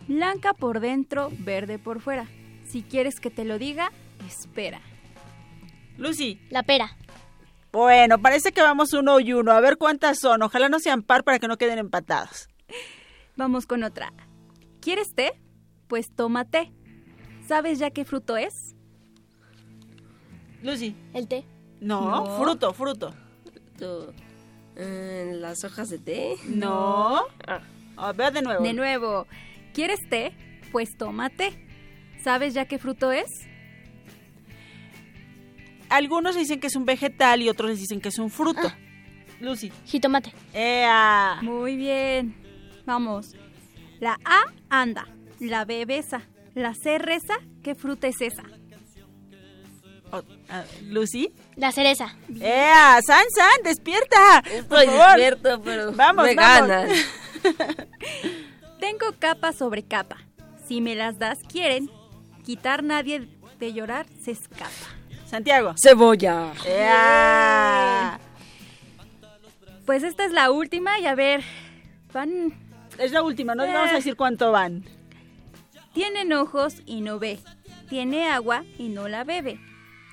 Blanca 0.08 0.52
por 0.52 0.80
dentro, 0.80 1.30
verde 1.38 1.78
por 1.78 2.00
fuera. 2.00 2.26
Si 2.66 2.82
quieres 2.82 3.20
que 3.20 3.30
te 3.30 3.44
lo 3.44 3.58
diga, 3.58 3.90
espera. 4.26 4.80
Lucy. 5.96 6.40
La 6.50 6.62
pera. 6.62 6.96
Bueno, 7.72 8.18
parece 8.20 8.52
que 8.52 8.62
vamos 8.62 8.92
uno 8.92 9.18
y 9.20 9.32
uno. 9.32 9.52
A 9.52 9.60
ver 9.60 9.78
cuántas 9.78 10.18
son. 10.20 10.42
Ojalá 10.42 10.68
no 10.68 10.78
sean 10.78 11.02
par 11.02 11.24
para 11.24 11.38
que 11.38 11.48
no 11.48 11.56
queden 11.56 11.78
empatados. 11.78 12.48
Vamos 13.36 13.66
con 13.66 13.82
otra. 13.82 14.12
¿Quieres 14.80 15.12
té? 15.14 15.32
Pues 15.88 16.06
tómate. 16.14 16.72
¿Sabes 17.48 17.80
ya 17.80 17.90
qué 17.90 18.04
fruto 18.04 18.36
es? 18.36 18.76
Lucy. 20.62 20.94
El 21.14 21.26
té. 21.26 21.44
No, 21.80 22.24
No. 22.24 22.38
fruto, 22.38 22.72
fruto. 22.72 23.12
¿Las 24.76 25.64
hojas 25.64 25.88
de 25.88 25.98
té? 25.98 26.34
No. 26.46 27.22
Ah. 27.46 27.60
A 27.96 28.12
ver 28.12 28.32
de 28.32 28.42
nuevo. 28.42 28.62
De 28.62 28.72
nuevo. 28.72 29.26
¿Quieres 29.72 30.00
té? 30.10 30.32
Pues 30.72 30.96
tómate. 30.98 31.52
¿Sabes 32.22 32.54
ya 32.54 32.66
qué 32.66 32.78
fruto 32.78 33.12
es? 33.12 33.28
Algunos 35.88 36.36
dicen 36.36 36.58
que 36.58 36.66
es 36.66 36.76
un 36.76 36.84
vegetal 36.84 37.42
y 37.42 37.48
otros 37.48 37.78
dicen 37.78 38.00
que 38.00 38.08
es 38.08 38.18
un 38.18 38.30
fruto. 38.30 38.72
Lucy. 39.40 39.70
Jitomate. 39.84 40.32
¡Ea! 40.52 41.38
Muy 41.42 41.76
bien. 41.76 42.34
Vamos. 42.86 43.34
La 44.00 44.18
A 44.24 44.52
anda, 44.68 45.06
la 45.38 45.64
B 45.64 45.84
besa, 45.84 46.22
la 46.54 46.74
C 46.74 46.98
reza. 46.98 47.34
¿Qué 47.62 47.74
fruta 47.74 48.08
es 48.08 48.20
esa? 48.20 48.42
Oh, 50.18 50.22
Lucy. 50.88 51.32
La 51.56 51.72
cereza. 51.72 52.14
¡Ea! 52.40 53.00
¡San, 53.04 53.24
San! 53.34 53.62
¡Despierta! 53.64 54.42
Por 54.42 54.52
Estoy 54.52 54.86
favor. 54.86 55.06
despierto, 55.08 55.60
pero 55.62 55.92
Vamos, 55.92 56.24
me 56.26 56.34
vamos. 56.34 56.68
ganan. 56.68 56.88
Tengo 58.80 59.06
capa 59.18 59.52
sobre 59.52 59.82
capa. 59.82 60.16
Si 60.66 60.80
me 60.80 60.94
las 60.94 61.18
das, 61.18 61.38
quieren. 61.50 61.90
Quitar 62.44 62.82
nadie 62.82 63.28
de 63.58 63.72
llorar 63.72 64.06
se 64.22 64.32
escapa. 64.32 64.70
Santiago. 65.26 65.74
Cebolla. 65.82 66.52
¡Ea! 66.66 68.18
Pues 69.86 70.02
esta 70.02 70.24
es 70.24 70.32
la 70.32 70.50
última 70.50 70.98
y 70.98 71.06
a 71.06 71.14
ver, 71.14 71.42
van... 72.12 72.54
Es 72.98 73.12
la 73.12 73.22
última, 73.22 73.54
no 73.54 73.64
Eh. 73.64 73.72
vamos 73.72 73.90
a 73.90 73.94
decir 73.96 74.16
cuánto 74.16 74.52
van. 74.52 74.84
Tienen 75.92 76.32
ojos 76.32 76.76
y 76.86 77.00
no 77.00 77.18
ve. 77.18 77.38
Tiene 77.88 78.28
agua 78.28 78.64
y 78.78 78.88
no 78.88 79.08
la 79.08 79.24
bebe. 79.24 79.58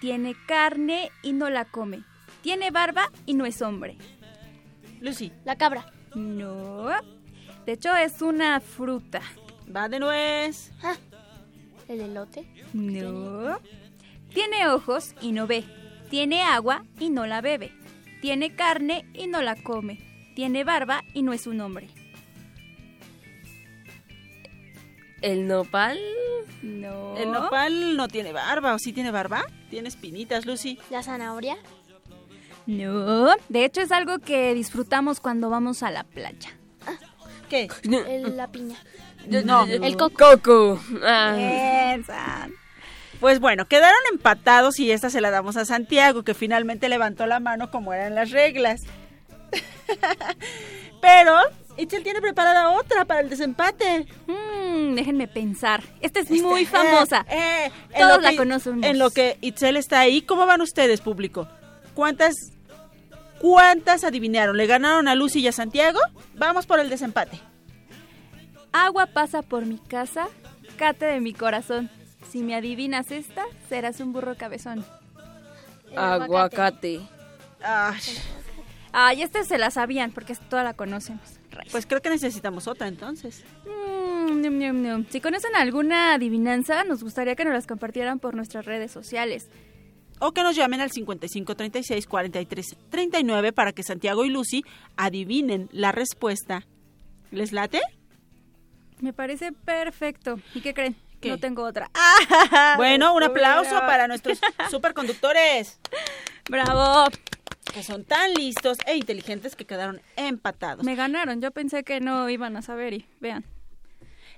Tiene 0.01 0.35
carne 0.47 1.11
y 1.21 1.31
no 1.31 1.51
la 1.51 1.65
come. 1.65 2.03
Tiene 2.41 2.71
barba 2.71 3.11
y 3.27 3.35
no 3.35 3.45
es 3.45 3.61
hombre. 3.61 3.97
Lucy. 4.99 5.31
La 5.45 5.57
cabra. 5.57 5.93
No. 6.15 6.87
De 7.67 7.73
hecho, 7.73 7.95
es 7.95 8.23
una 8.23 8.59
fruta. 8.59 9.21
Va 9.73 9.87
de 9.89 9.99
nuez. 9.99 10.71
Ah, 10.81 10.95
¿El 11.87 12.01
elote? 12.01 12.47
No. 12.73 13.59
Tiene 14.33 14.67
ojos 14.69 15.13
y 15.21 15.33
no 15.33 15.45
ve. 15.45 15.63
Tiene 16.09 16.41
agua 16.41 16.83
y 16.99 17.11
no 17.11 17.27
la 17.27 17.41
bebe. 17.41 17.71
Tiene 18.21 18.55
carne 18.55 19.05
y 19.13 19.27
no 19.27 19.43
la 19.43 19.55
come. 19.55 19.99
Tiene 20.35 20.63
barba 20.63 21.03
y 21.13 21.21
no 21.21 21.31
es 21.31 21.45
un 21.45 21.61
hombre. 21.61 21.89
¿El 25.21 25.47
nopal? 25.47 25.99
No. 26.61 27.17
El 27.17 27.31
nopal 27.31 27.95
no 27.97 28.07
tiene 28.07 28.31
barba, 28.33 28.73
¿o 28.73 28.79
sí 28.79 28.93
tiene 28.93 29.11
barba? 29.11 29.45
Tiene 29.69 29.87
espinitas, 29.87 30.45
Lucy. 30.45 30.77
¿La 30.89 31.03
zanahoria? 31.03 31.57
No. 32.67 33.27
De 33.49 33.65
hecho, 33.65 33.81
es 33.81 33.91
algo 33.91 34.19
que 34.19 34.53
disfrutamos 34.53 35.19
cuando 35.19 35.49
vamos 35.49 35.83
a 35.83 35.91
la 35.91 36.03
playa. 36.03 36.51
¿Qué? 37.49 37.67
El- 37.83 38.37
la 38.37 38.47
piña. 38.51 38.77
No. 39.27 39.65
El 39.65 39.97
coco. 39.97 40.37
Coco. 40.41 40.81
Ah. 41.03 41.33
Piensan. 41.35 42.53
Pues 43.19 43.39
bueno, 43.39 43.67
quedaron 43.67 43.99
empatados 44.11 44.79
y 44.79 44.91
esta 44.91 45.09
se 45.11 45.21
la 45.21 45.29
damos 45.29 45.57
a 45.57 45.65
Santiago, 45.65 46.23
que 46.23 46.33
finalmente 46.33 46.89
levantó 46.89 47.27
la 47.27 47.39
mano 47.39 47.69
como 47.69 47.93
eran 47.93 48.15
las 48.15 48.31
reglas. 48.31 48.83
Pero 51.01 51.35
Itzel 51.81 52.03
tiene 52.03 52.21
preparada 52.21 52.71
otra 52.71 53.05
para 53.05 53.19
el 53.21 53.29
desempate. 53.29 54.05
Mm, 54.27 54.95
déjenme 54.95 55.27
pensar. 55.27 55.83
Esta 56.01 56.19
es 56.19 56.29
Este, 56.31 56.43
muy 56.43 56.61
eh, 56.63 56.65
famosa. 56.65 57.25
eh, 57.29 57.71
Todos 57.97 58.17
lo 58.17 58.21
la 58.21 58.29
que- 58.31 58.35
conocemos. 58.37 58.85
En 58.85 58.99
lo 58.99 59.09
que 59.11 59.37
Itzel 59.41 59.77
está 59.77 59.99
ahí, 59.99 60.21
¿cómo 60.21 60.45
van 60.45 60.61
ustedes, 60.61 61.01
público? 61.01 61.47
¿Cuántas, 61.93 62.35
cuántas 63.39 64.03
adivinaron? 64.03 64.55
¿Le 64.57 64.67
ganaron 64.67 65.07
a 65.07 65.15
Lucy 65.15 65.39
y 65.41 65.47
a 65.47 65.51
Santiago? 65.51 65.99
Vamos 66.35 66.65
por 66.65 66.79
el 66.79 66.89
desempate. 66.89 67.39
Agua 68.73 69.07
pasa 69.07 69.41
por 69.41 69.65
mi 69.65 69.77
casa, 69.79 70.27
cate 70.77 71.05
de 71.05 71.19
mi 71.19 71.33
corazón. 71.33 71.89
Si 72.29 72.41
me 72.43 72.55
adivinas 72.55 73.11
esta, 73.11 73.43
serás 73.67 73.99
un 73.99 74.13
burro 74.13 74.35
cabezón. 74.37 74.85
Aguacate. 75.97 77.01
Ay, 78.93 79.21
esta 79.23 79.43
se 79.43 79.57
la 79.57 79.71
sabían 79.71 80.11
porque 80.11 80.35
toda 80.49 80.63
la 80.63 80.73
conocemos. 80.73 81.21
Pues 81.71 81.85
creo 81.85 82.01
que 82.01 82.09
necesitamos 82.09 82.67
otra 82.67 82.87
entonces. 82.87 83.43
Mm. 83.65 85.03
Si 85.09 85.21
conocen 85.21 85.55
alguna 85.55 86.13
adivinanza, 86.13 86.83
nos 86.83 87.03
gustaría 87.03 87.35
que 87.35 87.45
nos 87.45 87.53
las 87.53 87.67
compartieran 87.67 88.19
por 88.19 88.35
nuestras 88.35 88.65
redes 88.65 88.91
sociales. 88.91 89.47
O 90.19 90.33
que 90.33 90.43
nos 90.43 90.55
llamen 90.55 90.81
al 90.81 90.91
55 90.91 91.55
36 91.55 92.07
43 92.07 92.75
39 92.89 93.53
para 93.53 93.71
que 93.71 93.83
Santiago 93.83 94.23
y 94.23 94.29
Lucy 94.29 94.63
adivinen 94.95 95.67
la 95.71 95.91
respuesta. 95.91 96.65
¿Les 97.31 97.51
late? 97.51 97.81
Me 98.99 99.13
parece 99.13 99.51
perfecto. 99.51 100.39
¿Y 100.53 100.61
qué 100.61 100.73
creen? 100.73 100.95
No 101.23 101.37
tengo 101.39 101.63
otra. 101.63 101.89
Bueno, 102.77 103.13
un 103.13 103.23
aplauso 103.23 103.79
para 103.79 104.07
nuestros 104.09 104.39
superconductores. 104.69 105.79
¡Bravo! 106.49 107.05
Que 107.73 107.83
son 107.83 108.03
tan 108.03 108.33
listos 108.33 108.77
e 108.85 108.95
inteligentes 108.95 109.55
que 109.55 109.65
quedaron 109.65 110.01
empatados. 110.15 110.85
Me 110.85 110.95
ganaron. 110.95 111.41
Yo 111.41 111.51
pensé 111.51 111.83
que 111.83 111.99
no 111.99 112.29
iban 112.29 112.57
a 112.57 112.61
saber 112.61 112.93
y 112.93 113.05
vean. 113.19 113.45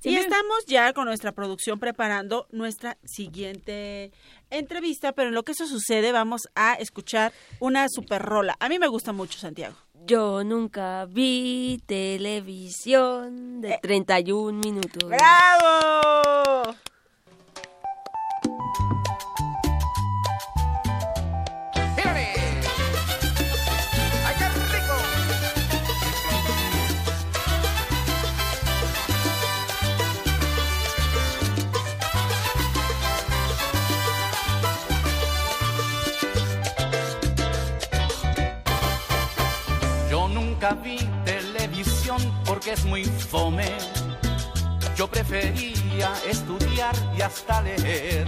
Y 0.04 0.16
estamos 0.16 0.66
ya 0.68 0.92
con 0.92 1.06
nuestra 1.06 1.32
producción 1.32 1.80
preparando 1.80 2.46
nuestra 2.52 2.98
siguiente 3.06 4.12
entrevista, 4.50 5.14
pero 5.14 5.30
en 5.30 5.36
lo 5.36 5.44
que 5.44 5.54
eso 5.54 5.66
sucede 5.66 6.12
vamos 6.12 6.50
a 6.56 6.74
escuchar 6.74 7.32
una 7.60 7.88
super 7.88 8.22
rola. 8.22 8.58
A 8.60 8.68
mí 8.68 8.80
me 8.80 8.88
gusta 8.88 9.14
mucho, 9.14 9.40
Santiago. 9.40 9.78
Yo 10.06 10.44
nunca 10.44 11.06
vi 11.06 11.82
televisión 11.86 13.62
de 13.62 13.80
31 13.82 14.60
minutos. 14.60 15.10
¡Bravo! 15.10 16.76
Nunca 40.64 40.82
vi 40.82 40.98
televisión 41.26 42.22
porque 42.46 42.72
es 42.74 42.86
muy 42.86 43.04
fome. 43.04 43.68
Yo 44.96 45.08
prefería 45.08 46.14
estudiar 46.30 46.96
y 47.18 47.22
hasta 47.22 47.62
leer. 47.62 48.26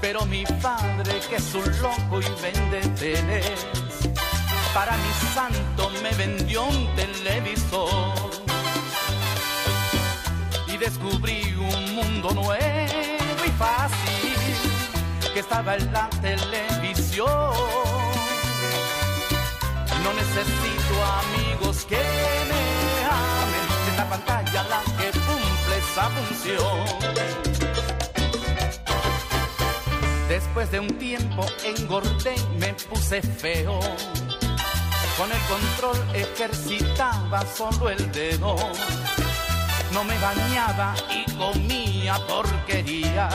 Pero 0.00 0.24
mi 0.26 0.44
padre, 0.62 1.20
que 1.28 1.36
es 1.36 1.54
un 1.54 1.64
loco 1.82 2.20
y 2.20 2.42
vende 2.42 2.80
teles, 3.00 3.66
para 4.72 4.96
mi 4.96 5.12
santo 5.34 5.90
me 6.02 6.10
vendió 6.14 6.64
un 6.64 6.86
televisor. 6.94 8.14
Y 10.68 10.76
descubrí 10.76 11.54
un 11.54 11.94
mundo 11.96 12.30
nuevo 12.34 13.44
y 13.44 13.50
fácil 13.58 14.36
que 15.32 15.40
estaba 15.40 15.74
en 15.74 15.92
la 15.92 16.08
televisión. 16.20 18.03
No 20.04 20.12
necesito 20.12 20.94
amigos 21.02 21.86
que 21.86 21.96
me 21.96 23.04
amen, 23.06 23.66
es 23.88 23.96
la 23.96 24.06
pantalla 24.10 24.62
la 24.64 24.82
que 24.98 25.10
cumple 25.18 25.78
esa 25.78 26.10
función. 26.10 27.24
Después 30.28 30.70
de 30.70 30.80
un 30.80 30.98
tiempo 30.98 31.46
engordé 31.64 32.34
y 32.34 32.58
me 32.58 32.74
puse 32.74 33.22
feo. 33.22 33.80
Con 35.16 35.32
el 35.32 35.40
control 35.48 35.96
ejercitaba 36.14 37.46
solo 37.46 37.88
el 37.88 38.12
dedo. 38.12 38.56
No 39.94 40.04
me 40.04 40.18
bañaba 40.18 40.94
y 41.08 41.24
comía 41.32 42.16
porquerías. 42.26 43.34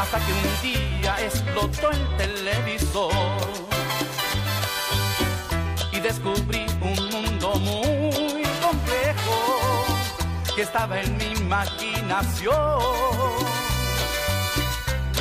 Hasta 0.00 0.18
que 0.18 0.32
un 0.32 0.62
día 0.62 1.14
explotó 1.20 1.90
el 1.92 2.16
televisor 2.16 3.67
descubrí 6.08 6.64
un 6.80 6.96
mundo 7.10 7.54
muy 7.56 8.42
complejo 8.62 9.36
que 10.56 10.62
estaba 10.62 10.98
en 11.02 11.14
mi 11.18 11.26
imaginación. 11.32 12.56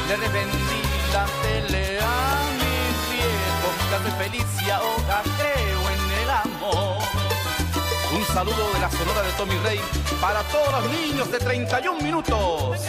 Le 0.07 0.15
revendí 0.15 0.81
la 1.11 1.25
tele 1.41 1.99
a 1.99 2.39
mi 2.59 2.77
viejo, 3.11 3.67
ya 3.91 3.97
soy 4.01 4.13
feliz 4.23 4.47
y 4.65 4.69
ahora 4.69 5.21
creo 5.37 5.81
en 5.95 6.03
el 6.21 6.29
amor. 6.29 7.03
Un 8.15 8.23
saludo 8.33 8.71
de 8.73 8.79
la 8.79 8.89
sonora 8.89 9.21
de 9.23 9.31
Tommy 9.33 9.57
Rey 9.65 9.81
para 10.21 10.41
todos 10.43 10.71
los 10.71 10.91
niños 10.93 11.29
de 11.29 11.39
31 11.39 11.99
minutos. 12.01 12.79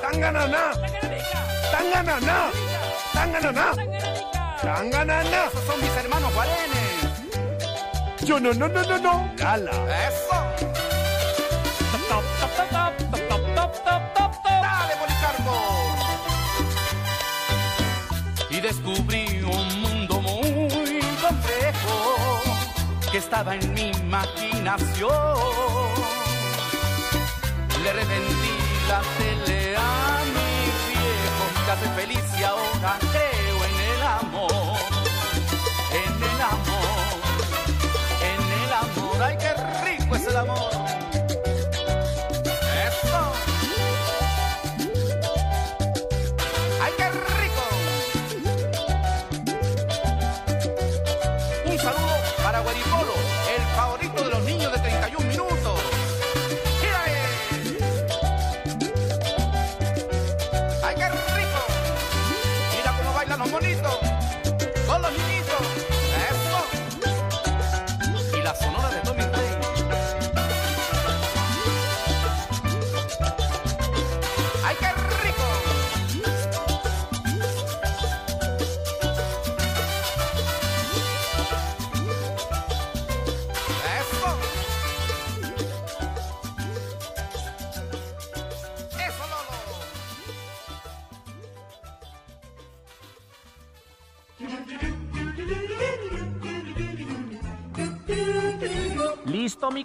¡Tangananá! 0.00 0.72
¡Tangananá! 1.70 2.50
¡Tangananá! 3.12 3.66
¡Tangananá! 4.60 5.46
Esos 5.46 5.64
son 5.66 5.80
mis 5.80 5.96
hermanos 5.96 6.34
guarenes. 6.34 6.81
Yo 8.24 8.38
no, 8.38 8.52
no, 8.54 8.68
no, 8.68 8.82
no, 8.82 8.98
no. 8.98 9.30
Gala. 9.36 9.72
Eso. 10.08 10.36
Dale, 14.44 14.94
Policarpo. 15.00 15.56
Y 18.50 18.60
descubrí 18.60 19.42
un 19.42 19.80
mundo 19.82 20.20
muy 20.20 21.00
complejo 21.20 21.94
que 23.10 23.18
estaba 23.18 23.54
en 23.56 23.74
mi 23.74 23.90
imaginación. 23.90 25.10
Le 27.82 27.92
revendí 27.92 28.56
la 28.88 29.00
tele 29.18 29.76
a 29.76 30.22
mi 30.34 30.50
viejo, 30.92 31.44
ya 31.66 31.74
soy 31.76 31.88
feliz 31.96 32.24
y 32.38 32.42
ahora 32.44 32.96
creo 33.10 33.56
en 33.68 33.76
el 33.90 34.02
amor. 34.02 34.78
En 35.92 36.14
el 36.30 36.40
amor, 36.40 36.81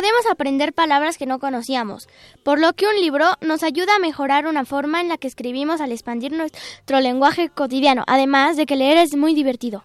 Podemos 0.00 0.24
aprender 0.30 0.72
palabras 0.72 1.18
que 1.18 1.26
no 1.26 1.38
conocíamos, 1.38 2.08
por 2.42 2.58
lo 2.58 2.72
que 2.72 2.86
un 2.86 2.94
libro 2.94 3.26
nos 3.42 3.62
ayuda 3.62 3.96
a 3.96 3.98
mejorar 3.98 4.46
una 4.46 4.64
forma 4.64 5.02
en 5.02 5.08
la 5.08 5.18
que 5.18 5.28
escribimos 5.28 5.82
al 5.82 5.92
expandir 5.92 6.32
nuestro 6.32 7.00
lenguaje 7.00 7.50
cotidiano, 7.50 8.04
además 8.06 8.56
de 8.56 8.64
que 8.64 8.76
leer 8.76 8.96
es 8.96 9.14
muy 9.14 9.34
divertido. 9.34 9.84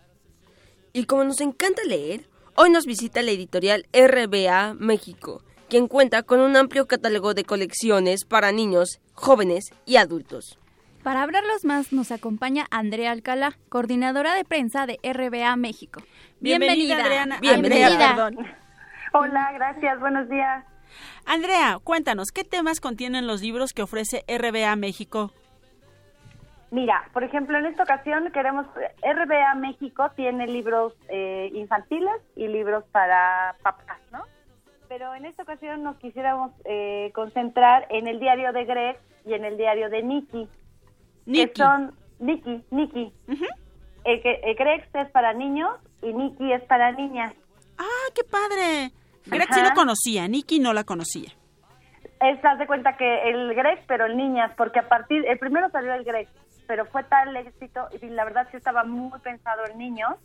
Y 0.93 1.03
como 1.03 1.26
nos 1.26 1.41
encanta 1.41 1.82
leer, 1.84 2.30
hoy 2.55 2.70
nos 2.70 2.86
visita 2.86 3.22
la 3.24 3.32
editorial 3.32 3.88
RBA 3.91 4.76
México, 4.76 5.43
quien 5.68 5.89
cuenta 5.89 6.24
con 6.24 6.39
un 6.39 6.55
amplio 6.55 6.88
catálogo 6.88 7.34
de 7.34 7.43
colecciones 7.43 8.24
para 8.24 8.53
niños, 8.53 9.01
jóvenes 9.16 9.66
y 9.86 9.97
adultos. 9.97 10.57
Para 11.03 11.24
hablarlos 11.24 11.66
más 11.66 11.91
nos 11.91 12.11
acompaña 12.13 12.68
Andrea 12.72 13.11
Alcalá, 13.11 13.57
coordinadora 13.68 14.34
de 14.34 14.45
prensa 14.45 14.86
de 14.86 14.97
RBA 15.03 15.53
México. 15.57 16.01
Bienvenida, 16.39 17.03
Adriana. 17.03 17.39
Bienvenida. 17.41 18.16
Perdón. 18.16 18.64
Hola, 19.18 19.49
gracias, 19.53 19.97
buenos 20.01 20.28
días. 20.28 20.66
Andrea, 21.26 21.80
cuéntanos, 21.82 22.34
¿qué 22.34 22.43
temas 22.43 22.82
contienen 22.82 23.28
los 23.28 23.41
libros 23.41 23.72
que 23.72 23.82
ofrece 23.82 24.26
RBA 24.28 24.76
México? 24.76 25.32
Mira, 26.70 27.07
por 27.13 27.24
ejemplo, 27.24 27.57
en 27.57 27.66
esta 27.66 27.84
ocasión 27.84 28.30
queremos, 28.34 28.66
RBA 29.01 29.55
México 29.55 30.11
tiene 30.18 30.47
libros 30.47 30.93
eh, 31.07 31.49
infantiles 31.53 32.11
y 32.36 32.49
libros 32.49 32.84
para 32.91 33.55
papás, 33.63 33.99
¿no? 34.11 34.26
Pero 34.89 35.16
en 35.16 35.26
esta 35.26 35.43
ocasión 35.43 35.82
nos 35.82 35.95
quisiéramos 35.95 36.51
eh, 36.66 37.11
concentrar 37.16 37.88
en 37.91 38.07
el 38.07 38.20
diario 38.20 38.51
de 38.51 38.66
Greg 38.66 38.99
y 39.26 39.34
en 39.34 39.45
el 39.45 39.55
diario 39.55 39.89
de 39.89 40.03
Nikki. 40.03 40.49
Nikki. 41.26 41.53
Que 41.53 41.55
son 41.55 41.95
Nikki, 42.20 42.66
Nikki. 42.70 43.13
el 44.03 44.22
que, 44.22 44.41
el 44.43 44.55
Greg 44.55 44.89
es 44.93 45.09
para 45.11 45.32
niños 45.32 45.72
y 46.01 46.11
Nikki 46.11 46.51
es 46.51 46.63
para 46.63 46.91
niñas. 46.91 47.34
¡Ah, 47.78 48.11
qué 48.13 48.26
padre! 48.26 48.91
Greg 49.26 49.47
sí 49.51 49.59
Ajá. 49.59 49.69
lo 49.69 49.76
conocía, 49.76 50.28
Nikki 50.28 50.59
no 50.59 50.73
la 50.73 50.84
conocía. 50.84 51.32
Estás 52.21 52.59
de 52.59 52.67
cuenta 52.67 52.95
que 52.95 53.30
el 53.30 53.53
Greg, 53.53 53.84
pero 53.88 54.05
el 54.05 54.15
niñas, 54.15 54.51
porque 54.55 54.80
a 54.80 54.88
partir, 54.88 55.26
el 55.28 55.38
primero 55.38 55.69
salió 55.69 55.93
el 55.93 56.03
Greg, 56.03 56.28
pero 56.67 56.86
fue 56.86 57.03
tal 57.03 57.36
éxito 57.36 57.88
y 58.01 58.07
la 58.07 58.23
verdad 58.23 58.47
sí 58.51 58.57
estaba 58.57 58.84
muy 58.84 59.19
pensado 59.19 59.65
en 59.69 59.78
niños. 59.78 60.15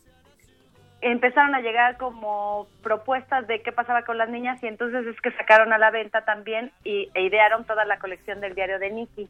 Empezaron 1.02 1.54
a 1.54 1.60
llegar 1.60 1.96
como 1.96 2.66
propuestas 2.82 3.46
de 3.46 3.62
qué 3.62 3.72
pasaba 3.72 4.02
con 4.02 4.18
las 4.18 4.28
niñas 4.28 4.62
y 4.62 4.66
entonces 4.66 5.06
es 5.06 5.20
que 5.20 5.32
sacaron 5.32 5.72
a 5.72 5.78
la 5.78 5.90
venta 5.90 6.24
también 6.24 6.72
y, 6.84 7.08
e 7.14 7.22
idearon 7.22 7.64
toda 7.64 7.84
la 7.86 7.98
colección 7.98 8.40
del 8.40 8.54
diario 8.54 8.78
de 8.78 8.90
Nicky. 8.90 9.28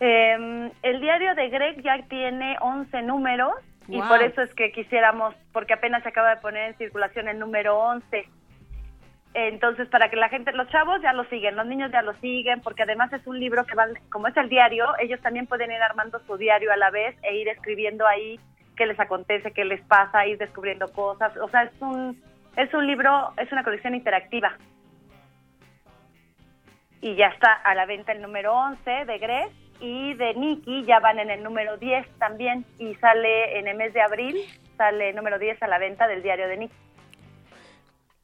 Eh, 0.00 0.70
el 0.82 1.00
diario 1.00 1.34
de 1.34 1.48
Greg 1.48 1.82
ya 1.82 2.02
tiene 2.08 2.56
11 2.60 3.02
números 3.02 3.54
y 3.88 4.02
por 4.02 4.22
eso 4.22 4.42
es 4.42 4.52
que 4.54 4.70
quisiéramos, 4.70 5.34
porque 5.52 5.72
apenas 5.72 6.02
se 6.02 6.10
acaba 6.10 6.34
de 6.34 6.40
poner 6.42 6.70
en 6.70 6.76
circulación 6.76 7.26
el 7.26 7.38
número 7.38 7.78
11. 7.78 8.28
Entonces, 9.32 9.88
para 9.88 10.10
que 10.10 10.16
la 10.16 10.28
gente, 10.28 10.52
los 10.52 10.68
chavos 10.68 11.00
ya 11.00 11.14
lo 11.14 11.24
siguen, 11.24 11.56
los 11.56 11.66
niños 11.66 11.90
ya 11.90 12.02
lo 12.02 12.12
siguen, 12.14 12.60
porque 12.60 12.82
además 12.82 13.12
es 13.14 13.26
un 13.26 13.40
libro 13.40 13.64
que 13.64 13.74
van, 13.74 13.94
como 14.10 14.28
es 14.28 14.36
el 14.36 14.50
diario, 14.50 14.86
ellos 14.98 15.20
también 15.20 15.46
pueden 15.46 15.72
ir 15.72 15.80
armando 15.80 16.20
su 16.26 16.36
diario 16.36 16.70
a 16.70 16.76
la 16.76 16.90
vez 16.90 17.16
e 17.22 17.36
ir 17.36 17.48
escribiendo 17.48 18.06
ahí 18.06 18.38
qué 18.76 18.86
les 18.86 19.00
acontece, 19.00 19.52
qué 19.52 19.64
les 19.64 19.80
pasa, 19.82 20.26
ir 20.26 20.36
descubriendo 20.36 20.92
cosas. 20.92 21.34
O 21.38 21.48
sea, 21.48 21.62
es 21.62 21.72
un, 21.80 22.22
es 22.56 22.72
un 22.74 22.86
libro, 22.86 23.32
es 23.38 23.50
una 23.52 23.64
colección 23.64 23.94
interactiva. 23.94 24.56
Y 27.00 27.14
ya 27.14 27.28
está 27.28 27.52
a 27.52 27.74
la 27.74 27.86
venta 27.86 28.12
el 28.12 28.20
número 28.20 28.52
11 28.54 29.04
de 29.06 29.18
Greg 29.18 29.50
y 29.80 30.14
de 30.14 30.34
Nicky 30.34 30.84
ya 30.84 30.98
van 31.00 31.18
en 31.18 31.30
el 31.30 31.42
número 31.42 31.76
10 31.76 32.06
también 32.18 32.64
y 32.78 32.94
sale 32.96 33.58
en 33.58 33.68
el 33.68 33.76
mes 33.76 33.92
de 33.94 34.00
abril, 34.02 34.36
sale 34.76 35.10
el 35.10 35.16
número 35.16 35.38
10 35.38 35.62
a 35.62 35.68
la 35.68 35.78
venta 35.78 36.06
del 36.06 36.22
diario 36.22 36.48
de 36.48 36.56
Nicky. 36.56 36.74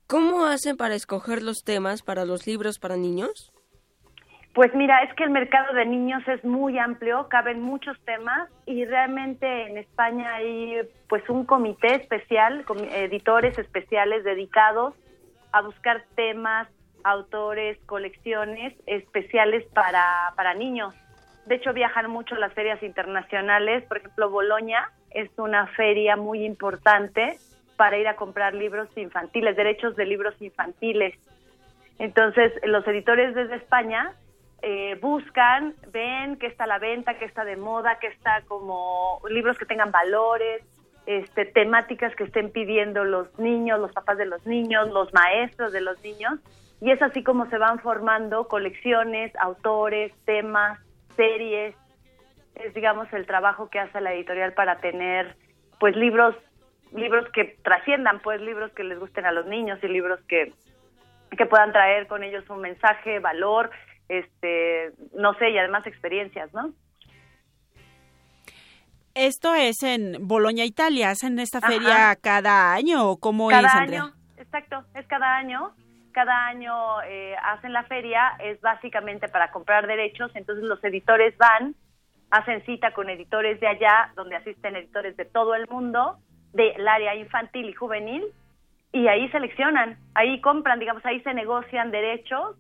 ¿Cómo 0.07 0.45
hacen 0.45 0.77
para 0.77 0.95
escoger 0.95 1.43
los 1.43 1.65
temas 1.65 2.03
para 2.03 2.25
los 2.25 2.47
libros 2.47 2.79
para 2.79 2.97
niños? 2.97 3.53
Pues 4.55 4.73
mira, 4.75 5.03
es 5.03 5.13
que 5.15 5.25
el 5.25 5.31
mercado 5.31 5.75
de 5.75 5.85
niños 5.85 6.23
es 6.29 6.45
muy 6.45 6.79
amplio, 6.79 7.27
caben 7.29 7.61
muchos 7.61 7.99
temas 8.05 8.49
y 8.67 8.85
realmente 8.85 9.67
en 9.67 9.79
España 9.79 10.35
hay 10.35 10.77
pues 11.09 11.29
un 11.29 11.45
comité 11.45 11.97
especial, 11.97 12.65
com- 12.65 12.79
editores 12.79 13.59
especiales 13.59 14.23
dedicados 14.23 14.95
a 15.51 15.61
buscar 15.63 16.05
temas, 16.15 16.69
autores, 17.03 17.79
colecciones 17.87 18.75
especiales 18.87 19.65
para, 19.75 20.33
para 20.37 20.55
niños. 20.55 20.95
De 21.47 21.57
hecho, 21.57 21.73
viajan 21.73 22.11
mucho 22.11 22.35
las 22.37 22.53
ferias 22.55 22.83
internacionales, 22.83 23.85
por 23.85 23.99
ejemplo, 23.99 24.31
Bolonia 24.31 24.91
es 25.11 25.31
una 25.37 25.67
feria 25.69 26.17
muy 26.17 26.45
importante 26.45 27.39
para 27.77 27.99
ir 27.99 28.09
a 28.09 28.17
comprar 28.17 28.55
libros 28.55 28.89
infantiles, 28.97 29.57
derechos 29.57 29.97
de 29.97 30.07
libros 30.07 30.35
infantiles. 30.41 31.15
Entonces, 31.99 32.53
los 32.65 32.87
editores 32.87 33.35
desde 33.35 33.57
España 33.57 34.13
eh, 34.63 34.99
buscan, 35.01 35.75
ven 35.93 36.37
que 36.37 36.47
está 36.47 36.65
a 36.65 36.67
la 36.67 36.79
venta, 36.79 37.19
que 37.19 37.27
está 37.27 37.45
de 37.45 37.57
moda, 37.57 37.99
que 37.99 38.07
está 38.09 38.43
como 38.49 39.21
libros 39.29 39.59
que 39.59 39.67
tengan 39.67 39.91
valores, 39.91 40.63
este, 41.07 41.45
temáticas 41.45 42.17
que 42.17 42.25
estén 42.25 42.51
pidiendo 42.51 43.05
los 43.05 43.39
niños, 43.39 43.79
los 43.79 43.93
papás 43.93 44.17
de 44.17 44.27
los 44.27 44.47
niños, 44.47 44.89
los 44.91 45.13
maestros 45.13 45.73
de 45.73 45.83
los 45.83 46.03
niños. 46.03 46.41
Y 46.81 46.91
es 46.91 47.03
así 47.03 47.23
como 47.23 47.47
se 47.51 47.59
van 47.59 47.79
formando 47.79 48.49
colecciones, 48.49 49.35
autores, 49.37 50.13
temas, 50.25 50.81
series. 51.17 51.75
Es, 52.55 52.73
digamos, 52.75 53.12
el 53.12 53.27
trabajo 53.27 53.69
que 53.69 53.81
hace 53.81 54.01
la 54.01 54.15
editorial 54.15 54.53
para 54.53 54.79
tener, 54.79 55.37
pues, 55.81 55.97
libros 55.97 56.35
libros 56.93 57.29
que 57.33 57.57
trasciendan, 57.62 58.21
pues, 58.21 58.41
libros 58.41 58.73
que 58.73 58.85
les 58.85 58.99
gusten 58.99 59.27
a 59.27 59.33
los 59.33 59.47
niños 59.47 59.79
y 59.83 59.89
libros 59.89 60.21
que, 60.29 60.53
que 61.37 61.47
puedan 61.47 61.73
traer 61.73 62.07
con 62.07 62.23
ellos 62.23 62.49
un 62.49 62.61
mensaje, 62.61 63.19
valor, 63.19 63.71
este, 64.09 64.93
no 65.12 65.35
sé, 65.35 65.51
y 65.51 65.59
además 65.59 65.87
experiencias, 65.87 66.53
¿no? 66.55 66.73
Esto 69.15 69.55
es 69.55 69.83
en 69.83 70.27
Boloña, 70.27 70.65
Italia. 70.65 71.11
¿Hacen 71.11 71.39
esta 71.39 71.59
Ajá. 71.59 71.69
feria 71.69 72.17
cada 72.21 72.73
año 72.73 73.11
o 73.11 73.19
cómo 73.19 73.49
cada 73.49 73.69
es, 73.69 73.75
Andrea? 73.75 74.03
año, 74.03 74.15
exacto, 74.37 74.85
es 74.95 75.07
cada 75.07 75.37
año. 75.37 75.73
Cada 76.15 76.47
año 76.47 77.03
eh, 77.03 77.35
hacen 77.43 77.73
la 77.73 77.83
feria, 77.83 78.37
es 78.39 78.61
básicamente 78.61 79.29
para 79.29 79.51
comprar 79.51 79.89
derechos, 79.89 80.31
entonces 80.37 80.65
los 80.65 80.83
editores 80.85 81.37
van, 81.39 81.75
hacen 82.31 82.65
cita 82.65 82.93
con 82.93 83.11
editores 83.11 83.59
de 83.59 83.67
allá, 83.67 84.12
donde 84.15 84.37
asisten 84.37 84.77
editores 84.77 85.17
de 85.17 85.25
todo 85.25 85.57
el 85.57 85.67
mundo, 85.67 86.19
del 86.53 86.87
área 86.87 87.17
infantil 87.17 87.69
y 87.69 87.73
juvenil, 87.73 88.23
y 88.93 89.09
ahí 89.09 89.29
seleccionan, 89.31 89.99
ahí 90.15 90.41
compran, 90.41 90.79
digamos, 90.79 91.05
ahí 91.05 91.21
se 91.23 91.35
negocian 91.35 91.91
derechos, 91.91 92.57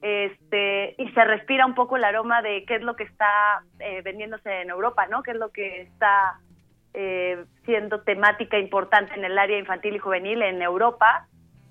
este, 0.00 0.94
y 0.96 1.06
se 1.10 1.24
respira 1.26 1.66
un 1.66 1.74
poco 1.74 1.98
el 1.98 2.04
aroma 2.04 2.40
de 2.40 2.64
qué 2.64 2.76
es 2.76 2.82
lo 2.82 2.96
que 2.96 3.04
está 3.04 3.62
eh, 3.80 4.00
vendiéndose 4.00 4.62
en 4.62 4.70
Europa, 4.70 5.06
¿no? 5.08 5.22
Qué 5.22 5.32
es 5.32 5.36
lo 5.36 5.50
que 5.50 5.82
está 5.82 6.40
eh, 6.94 7.44
siendo 7.66 8.00
temática 8.00 8.58
importante 8.58 9.12
en 9.14 9.26
el 9.26 9.38
área 9.38 9.58
infantil 9.58 9.94
y 9.96 9.98
juvenil 9.98 10.40
en 10.40 10.62
Europa 10.62 11.28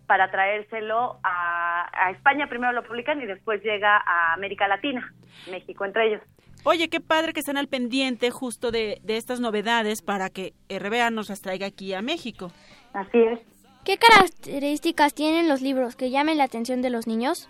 para 0.07 0.31
traérselo 0.31 1.19
a, 1.23 1.89
a 1.93 2.11
España. 2.11 2.47
Primero 2.47 2.73
lo 2.73 2.83
publican 2.83 3.21
y 3.21 3.25
después 3.25 3.61
llega 3.63 3.97
a 3.97 4.33
América 4.33 4.67
Latina, 4.67 5.13
México 5.49 5.85
entre 5.85 6.07
ellos. 6.07 6.21
Oye, 6.65 6.89
qué 6.89 7.01
padre 7.01 7.33
que 7.33 7.41
estén 7.41 7.57
al 7.57 7.67
pendiente 7.67 8.31
justo 8.31 8.71
de, 8.71 8.99
de 9.03 9.17
estas 9.17 9.39
novedades 9.39 10.01
para 10.01 10.29
que 10.29 10.53
RBA 10.69 11.09
nos 11.11 11.29
las 11.29 11.41
traiga 11.41 11.67
aquí 11.67 11.93
a 11.93 12.01
México. 12.01 12.51
Así 12.93 13.19
es. 13.19 13.39
¿Qué 13.83 13.97
características 13.97 15.13
tienen 15.13 15.49
los 15.49 15.61
libros 15.61 15.97
que 15.97 16.09
llamen 16.09 16.37
la 16.37 16.45
atención 16.45 16.81
de 16.81 16.89
los 16.89 17.05
niños? 17.05 17.49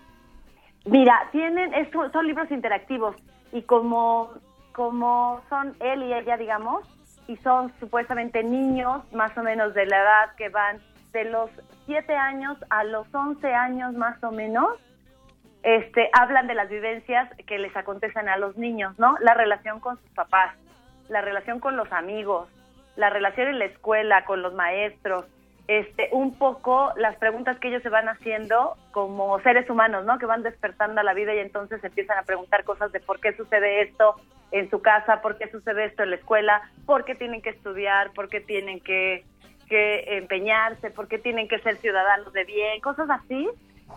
Mira, 0.84 1.28
tienen 1.30 1.72
esto, 1.74 2.10
son 2.10 2.26
libros 2.26 2.50
interactivos 2.50 3.14
y 3.52 3.62
como 3.62 4.32
como 4.74 5.40
son 5.48 5.76
él 5.78 6.02
y 6.02 6.12
ella, 6.12 6.36
digamos, 6.36 6.82
y 7.28 7.36
son 7.36 7.72
supuestamente 7.78 8.42
niños 8.42 9.02
más 9.12 9.36
o 9.38 9.42
menos 9.42 9.72
de 9.72 9.86
la 9.86 9.98
edad 9.98 10.34
que 10.36 10.48
van 10.48 10.80
de 11.14 11.24
los 11.24 11.50
7 11.86 12.14
años 12.14 12.58
a 12.68 12.84
los 12.84 13.06
11 13.14 13.54
años 13.54 13.94
más 13.94 14.22
o 14.22 14.32
menos, 14.32 14.68
este, 15.62 16.10
hablan 16.12 16.46
de 16.46 16.54
las 16.54 16.68
vivencias 16.68 17.30
que 17.46 17.58
les 17.58 17.74
acontecen 17.74 18.28
a 18.28 18.36
los 18.36 18.58
niños, 18.58 18.98
¿no? 18.98 19.16
La 19.20 19.32
relación 19.32 19.80
con 19.80 19.98
sus 19.98 20.10
papás, 20.10 20.54
la 21.08 21.22
relación 21.22 21.60
con 21.60 21.76
los 21.76 21.90
amigos, 21.92 22.48
la 22.96 23.08
relación 23.08 23.48
en 23.48 23.58
la 23.60 23.64
escuela, 23.64 24.24
con 24.26 24.42
los 24.42 24.52
maestros, 24.52 25.24
este, 25.68 26.10
un 26.12 26.36
poco 26.36 26.92
las 26.96 27.16
preguntas 27.16 27.58
que 27.58 27.68
ellos 27.68 27.82
se 27.82 27.88
van 27.88 28.08
haciendo 28.08 28.76
como 28.90 29.40
seres 29.40 29.70
humanos, 29.70 30.04
¿no? 30.04 30.18
Que 30.18 30.26
van 30.26 30.42
despertando 30.42 31.00
a 31.00 31.04
la 31.04 31.14
vida 31.14 31.34
y 31.34 31.38
entonces 31.38 31.82
empiezan 31.82 32.18
a 32.18 32.24
preguntar 32.24 32.64
cosas 32.64 32.92
de 32.92 33.00
por 33.00 33.20
qué 33.20 33.34
sucede 33.34 33.82
esto 33.82 34.16
en 34.50 34.68
su 34.68 34.82
casa, 34.82 35.22
por 35.22 35.38
qué 35.38 35.50
sucede 35.50 35.86
esto 35.86 36.02
en 36.02 36.10
la 36.10 36.16
escuela, 36.16 36.60
por 36.84 37.04
qué 37.04 37.14
tienen 37.14 37.40
que 37.40 37.50
estudiar, 37.50 38.10
por 38.12 38.28
qué 38.28 38.40
tienen 38.40 38.80
que, 38.80 39.24
que 39.66 40.18
empeñarse, 40.18 40.90
por 40.90 41.08
qué 41.08 41.18
tienen 41.18 41.48
que 41.48 41.58
ser 41.60 41.76
ciudadanos 41.78 42.32
de 42.32 42.44
bien, 42.44 42.80
cosas 42.80 43.08
así, 43.10 43.48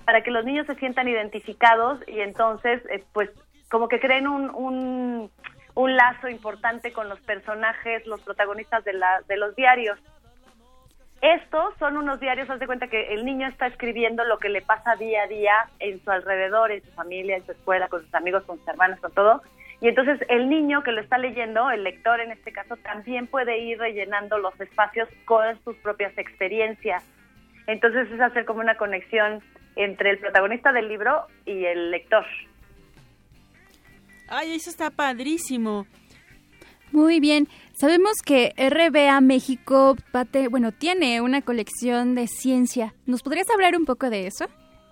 para 0.05 0.21
que 0.21 0.31
los 0.31 0.45
niños 0.45 0.67
se 0.67 0.75
sientan 0.75 1.07
identificados 1.07 1.99
y 2.07 2.21
entonces, 2.21 2.83
eh, 2.89 3.03
pues, 3.13 3.29
como 3.69 3.87
que 3.87 3.99
creen 3.99 4.27
un, 4.27 4.49
un, 4.49 5.31
un 5.75 5.95
lazo 5.95 6.29
importante 6.29 6.91
con 6.91 7.09
los 7.09 7.19
personajes, 7.21 8.05
los 8.05 8.21
protagonistas 8.21 8.83
de, 8.83 8.93
la, 8.93 9.21
de 9.27 9.37
los 9.37 9.55
diarios. 9.55 9.99
Estos 11.21 11.75
son 11.79 11.97
unos 11.97 12.19
diarios, 12.19 12.49
haz 12.49 12.59
de 12.59 12.67
cuenta 12.67 12.87
que 12.87 13.13
el 13.13 13.25
niño 13.25 13.47
está 13.47 13.67
escribiendo 13.67 14.23
lo 14.23 14.37
que 14.37 14.49
le 14.49 14.61
pasa 14.61 14.95
día 14.95 15.23
a 15.23 15.27
día 15.27 15.69
en 15.79 16.03
su 16.03 16.11
alrededor, 16.11 16.71
en 16.71 16.83
su 16.83 16.91
familia, 16.91 17.35
en 17.37 17.45
su 17.45 17.53
escuela, 17.53 17.87
con 17.87 18.03
sus 18.03 18.13
amigos, 18.13 18.43
con 18.43 18.59
sus 18.59 18.67
hermanos, 18.67 18.99
con 18.99 19.11
todo. 19.13 19.41
Y 19.79 19.87
entonces 19.87 20.19
el 20.29 20.49
niño 20.49 20.83
que 20.83 20.91
lo 20.91 21.01
está 21.01 21.17
leyendo, 21.17 21.69
el 21.69 21.83
lector 21.83 22.19
en 22.19 22.31
este 22.31 22.51
caso, 22.51 22.77
también 22.77 23.27
puede 23.27 23.59
ir 23.59 23.77
rellenando 23.77 24.39
los 24.39 24.59
espacios 24.59 25.07
con 25.25 25.61
sus 25.63 25.75
propias 25.77 26.17
experiencias. 26.17 27.03
Entonces 27.67 28.11
es 28.11 28.19
hacer 28.19 28.45
como 28.45 28.61
una 28.61 28.75
conexión 28.75 29.41
entre 29.75 30.11
el 30.11 30.17
protagonista 30.17 30.71
del 30.71 30.87
libro 30.87 31.27
y 31.45 31.65
el 31.65 31.91
lector. 31.91 32.25
Ay, 34.27 34.55
eso 34.55 34.69
está 34.69 34.89
padrísimo. 34.89 35.85
Muy 36.91 37.19
bien. 37.19 37.47
Sabemos 37.73 38.13
que 38.25 38.53
RBA 38.57 39.21
México 39.21 39.95
bueno, 40.49 40.71
tiene 40.71 41.21
una 41.21 41.41
colección 41.41 42.15
de 42.15 42.27
ciencia. 42.27 42.95
¿Nos 43.05 43.21
podrías 43.21 43.49
hablar 43.51 43.75
un 43.77 43.85
poco 43.85 44.09
de 44.09 44.25
eso? 44.27 44.47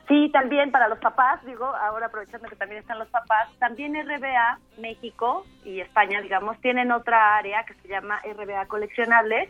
Sí, 0.07 0.29
también 0.31 0.69
para 0.71 0.87
los 0.87 0.99
papás, 0.99 1.43
digo, 1.45 1.65
ahora 1.65 2.07
aprovechando 2.07 2.47
que 2.47 2.55
también 2.55 2.81
están 2.81 2.99
los 2.99 3.07
papás, 3.07 3.49
también 3.57 3.95
RBA 3.95 4.59
México 4.77 5.45
y 5.63 5.79
España, 5.79 6.21
digamos, 6.21 6.59
tienen 6.61 6.91
otra 6.91 7.37
área 7.37 7.63
que 7.65 7.73
se 7.75 7.87
llama 7.87 8.21
RBA 8.23 8.67
Coleccionables 8.67 9.49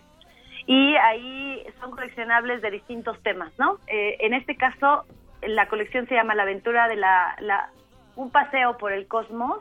y 0.65 0.95
ahí 0.95 1.61
son 1.81 1.91
coleccionables 1.91 2.61
de 2.61 2.71
distintos 2.71 3.21
temas, 3.21 3.51
¿no? 3.59 3.79
Eh, 3.87 4.15
en 4.21 4.33
este 4.33 4.55
caso, 4.55 5.03
la 5.41 5.67
colección 5.67 6.07
se 6.07 6.15
llama 6.15 6.35
La 6.35 6.43
aventura 6.43 6.87
de 6.87 6.95
la, 6.95 7.35
la- 7.39 7.69
un 8.15 8.31
paseo 8.31 8.77
por 8.77 8.93
el 8.93 9.07
cosmos, 9.07 9.59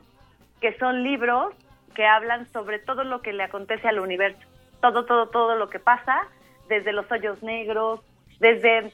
que 0.61 0.79
son 0.79 1.03
libros 1.03 1.53
que 1.97 2.07
hablan 2.07 2.47
sobre 2.53 2.79
todo 2.79 3.03
lo 3.03 3.21
que 3.21 3.33
le 3.33 3.43
acontece 3.43 3.89
al 3.89 3.99
universo, 3.99 4.39
todo, 4.81 5.05
todo, 5.07 5.29
todo 5.29 5.57
lo 5.57 5.69
que 5.71 5.81
pasa, 5.81 6.21
desde 6.69 6.93
los 6.93 7.11
hoyos 7.11 7.43
negros, 7.43 8.01
desde 8.39 8.93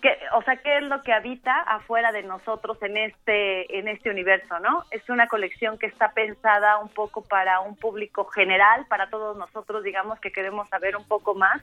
que, 0.00 0.16
o 0.34 0.42
sea, 0.42 0.56
qué 0.56 0.78
es 0.78 0.82
lo 0.84 1.02
que 1.02 1.12
habita 1.12 1.60
afuera 1.60 2.12
de 2.12 2.22
nosotros 2.22 2.82
en 2.82 2.96
este, 2.96 3.78
en 3.78 3.88
este 3.88 4.10
universo, 4.10 4.58
¿no? 4.60 4.84
Es 4.90 5.08
una 5.08 5.26
colección 5.28 5.78
que 5.78 5.86
está 5.86 6.12
pensada 6.12 6.78
un 6.78 6.88
poco 6.88 7.22
para 7.22 7.60
un 7.60 7.76
público 7.76 8.24
general, 8.26 8.86
para 8.88 9.10
todos 9.10 9.36
nosotros, 9.36 9.82
digamos, 9.84 10.18
que 10.20 10.32
queremos 10.32 10.68
saber 10.68 10.96
un 10.96 11.06
poco 11.06 11.34
más 11.34 11.62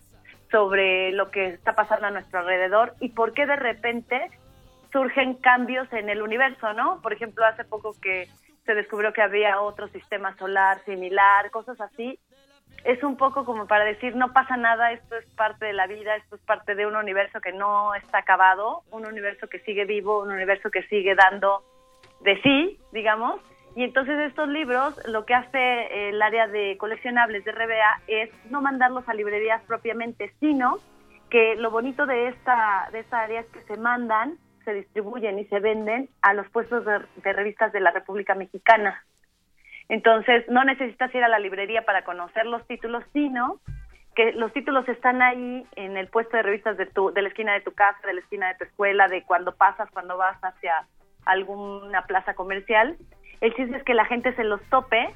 sobre 0.51 1.11
lo 1.11 1.29
que 1.31 1.47
está 1.47 1.73
pasando 1.73 2.07
a 2.07 2.11
nuestro 2.11 2.39
alrededor 2.39 2.93
y 2.99 3.09
por 3.09 3.33
qué 3.33 3.45
de 3.45 3.55
repente 3.55 4.31
surgen 4.91 5.35
cambios 5.35 5.91
en 5.91 6.09
el 6.09 6.21
universo, 6.21 6.73
¿no? 6.73 7.01
Por 7.01 7.13
ejemplo, 7.13 7.45
hace 7.45 7.63
poco 7.63 7.93
que 8.01 8.27
se 8.65 8.73
descubrió 8.73 9.13
que 9.13 9.21
había 9.21 9.61
otro 9.61 9.87
sistema 9.87 10.35
solar 10.37 10.79
similar, 10.85 11.49
cosas 11.51 11.79
así. 11.81 12.19
Es 12.83 13.03
un 13.03 13.17
poco 13.17 13.43
como 13.43 13.67
para 13.67 13.85
decir, 13.85 14.15
no 14.15 14.31
pasa 14.31 14.55
nada, 14.55 14.91
esto 14.91 15.15
es 15.17 15.25
parte 15.35 15.65
de 15.65 15.73
la 15.73 15.87
vida, 15.87 16.15
esto 16.15 16.35
es 16.35 16.41
parte 16.41 16.75
de 16.75 16.85
un 16.85 16.95
universo 16.95 17.41
que 17.41 17.51
no 17.51 17.93
está 17.95 18.19
acabado, 18.19 18.83
un 18.91 19.05
universo 19.05 19.47
que 19.47 19.59
sigue 19.59 19.85
vivo, 19.85 20.21
un 20.21 20.31
universo 20.31 20.69
que 20.69 20.83
sigue 20.83 21.15
dando 21.15 21.63
de 22.21 22.41
sí, 22.41 22.79
digamos. 22.91 23.41
Y 23.75 23.83
entonces 23.83 24.17
estos 24.19 24.49
libros, 24.49 24.99
lo 25.05 25.25
que 25.25 25.35
hace 25.35 26.09
el 26.09 26.21
área 26.21 26.47
de 26.47 26.77
coleccionables 26.77 27.45
de 27.45 27.51
RBA 27.51 28.01
es 28.07 28.29
no 28.49 28.61
mandarlos 28.61 29.07
a 29.07 29.13
librerías 29.13 29.61
propiamente, 29.67 30.33
sino 30.39 30.79
que 31.29 31.55
lo 31.57 31.69
bonito 31.69 32.05
de 32.05 32.29
esta, 32.29 32.89
de 32.91 32.99
esta 32.99 33.21
área 33.21 33.41
es 33.41 33.47
que 33.47 33.61
se 33.61 33.77
mandan, 33.77 34.37
se 34.65 34.73
distribuyen 34.73 35.37
y 35.39 35.45
se 35.45 35.59
venden 35.59 36.09
a 36.21 36.33
los 36.33 36.49
puestos 36.49 36.85
de, 36.85 37.01
de 37.21 37.33
revistas 37.33 37.71
de 37.71 37.79
la 37.79 37.91
República 37.91 38.33
Mexicana. 38.33 39.03
Entonces, 39.89 40.45
no 40.49 40.63
necesitas 40.63 41.13
ir 41.15 41.23
a 41.23 41.29
la 41.29 41.39
librería 41.39 41.83
para 41.83 42.03
conocer 42.03 42.45
los 42.45 42.65
títulos, 42.67 43.03
sino 43.13 43.59
que 44.15 44.33
los 44.33 44.51
títulos 44.51 44.87
están 44.89 45.21
ahí 45.21 45.65
en 45.75 45.95
el 45.95 46.07
puesto 46.07 46.35
de 46.35 46.43
revistas 46.43 46.75
de, 46.77 46.87
tu, 46.87 47.13
de 47.13 47.21
la 47.21 47.29
esquina 47.29 47.53
de 47.53 47.61
tu 47.61 47.73
casa, 47.73 47.99
de 48.05 48.15
la 48.15 48.21
esquina 48.21 48.47
de 48.47 48.55
tu 48.55 48.63
escuela, 48.63 49.07
de 49.07 49.23
cuando 49.23 49.55
pasas, 49.55 49.89
cuando 49.91 50.17
vas 50.17 50.37
hacia 50.41 50.87
alguna 51.25 52.01
plaza 52.03 52.33
comercial. 52.33 52.97
El 53.41 53.53
chiste 53.53 53.77
es 53.77 53.83
que 53.83 53.93
la 53.93 54.05
gente 54.05 54.33
se 54.35 54.43
los 54.43 54.61
tope 54.69 55.13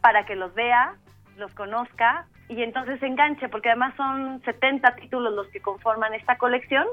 para 0.00 0.24
que 0.26 0.36
los 0.36 0.54
vea, 0.54 0.94
los 1.36 1.52
conozca 1.54 2.26
y 2.48 2.62
entonces 2.62 3.00
se 3.00 3.06
enganche, 3.06 3.48
porque 3.48 3.70
además 3.70 3.94
son 3.96 4.40
70 4.44 4.94
títulos 4.94 5.34
los 5.34 5.48
que 5.48 5.60
conforman 5.60 6.14
esta 6.14 6.38
colección 6.38 6.86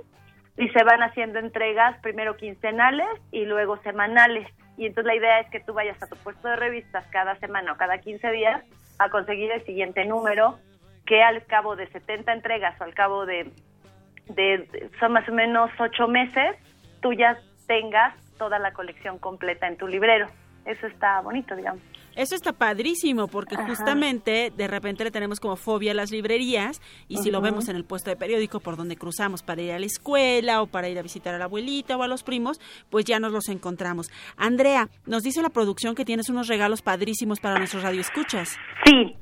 y 0.58 0.70
se 0.70 0.84
van 0.84 1.04
haciendo 1.04 1.40
entregas 1.40 2.00
primero 2.00 2.36
quincenales 2.36 3.08
y 3.32 3.46
luego 3.46 3.78
semanales. 3.84 4.48
Y 4.78 4.88
entonces 4.88 5.06
la 5.06 5.16
idea 5.16 5.40
es 5.40 5.50
que 5.50 5.60
tú 5.60 5.74
vayas 5.74 6.02
a 6.02 6.08
tu 6.08 6.16
puesto 6.18 6.48
de 6.48 6.56
revistas 6.56 7.06
cada 7.12 7.36
semana 7.36 7.74
o 7.74 7.78
cada 7.78 8.00
15 8.00 8.32
días 8.32 8.64
a 9.00 9.10
conseguir 9.10 9.52
el 9.52 9.64
siguiente 9.66 10.06
número 10.06 10.58
que 11.06 11.22
al 11.22 11.46
cabo 11.46 11.76
de 11.76 11.88
70 11.88 12.32
entregas 12.32 12.80
o 12.80 12.84
al 12.84 12.94
cabo 12.94 13.26
de, 13.26 13.52
de, 14.28 14.90
son 15.00 15.14
más 15.14 15.28
o 15.28 15.34
menos 15.34 15.70
8 15.78 16.08
meses, 16.08 16.56
tú 17.02 17.14
ya 17.14 17.38
tengas 17.68 18.16
toda 18.38 18.60
la 18.60 18.72
colección 18.74 19.20
completa 19.20 19.68
en 19.68 19.78
tu 19.78 19.88
librero. 19.88 20.28
Eso 20.66 20.88
está 20.88 21.22
bonito, 21.22 21.56
digamos. 21.56 21.82
Eso 22.16 22.36
está 22.36 22.54
padrísimo 22.54 23.28
porque 23.28 23.56
Ajá. 23.56 23.68
justamente 23.68 24.52
de 24.56 24.68
repente 24.68 25.04
le 25.04 25.12
tenemos 25.12 25.40
como 25.40 25.56
fobia 25.56 25.92
a 25.92 25.96
las 25.96 26.12
librerías 26.12 26.82
y 27.08 27.18
si 27.18 27.32
lo 27.32 27.42
vemos 27.42 27.70
en 27.70 27.76
el 27.76 27.86
puesto 27.86 28.10
de 28.10 28.16
periódico 28.16 28.60
por 28.60 28.78
donde 28.78 28.96
cruzamos 28.96 29.42
para 29.42 29.62
ir 29.62 29.72
a 29.72 29.80
la 29.80 29.86
escuela 29.86 30.62
o 30.62 30.68
para 30.68 30.90
ir 30.90 31.00
a 31.00 31.02
visitar 31.02 31.34
a 31.34 31.38
la 31.38 31.46
abuelita 31.46 31.98
o 31.98 32.04
a 32.04 32.08
los 32.08 32.24
primos, 32.24 32.60
pues 32.90 33.06
ya 33.06 33.20
nos 33.20 33.32
los 33.32 33.50
encontramos. 33.50 34.12
Andrea, 34.38 34.90
nos 35.06 35.24
dice 35.24 35.42
la 35.42 35.50
producción 35.50 35.96
que 35.96 36.06
tienes 36.06 36.30
unos 36.30 36.48
regalos 36.48 36.82
padrísimos 36.82 37.40
para 37.40 37.58
nuestros 37.58 37.84
radioescuchas. 37.84 38.58
Sí, 38.86 39.16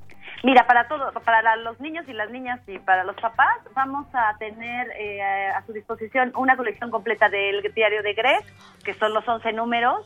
mira, 0.43 0.65
para 0.67 0.87
todo, 0.87 1.11
para 1.23 1.55
los 1.57 1.79
niños 1.79 2.05
y 2.07 2.13
las 2.13 2.29
niñas 2.29 2.59
y 2.67 2.79
para 2.79 3.03
los 3.03 3.15
papás, 3.15 3.59
vamos 3.75 4.07
a 4.13 4.37
tener 4.37 4.89
eh, 4.99 5.21
a 5.55 5.65
su 5.65 5.73
disposición 5.73 6.31
una 6.35 6.57
colección 6.57 6.91
completa 6.91 7.29
del 7.29 7.61
diario 7.73 8.03
de 8.03 8.13
Greg, 8.13 8.43
que 8.83 8.93
son 8.95 9.13
los 9.13 9.27
11 9.27 9.53
números, 9.53 10.05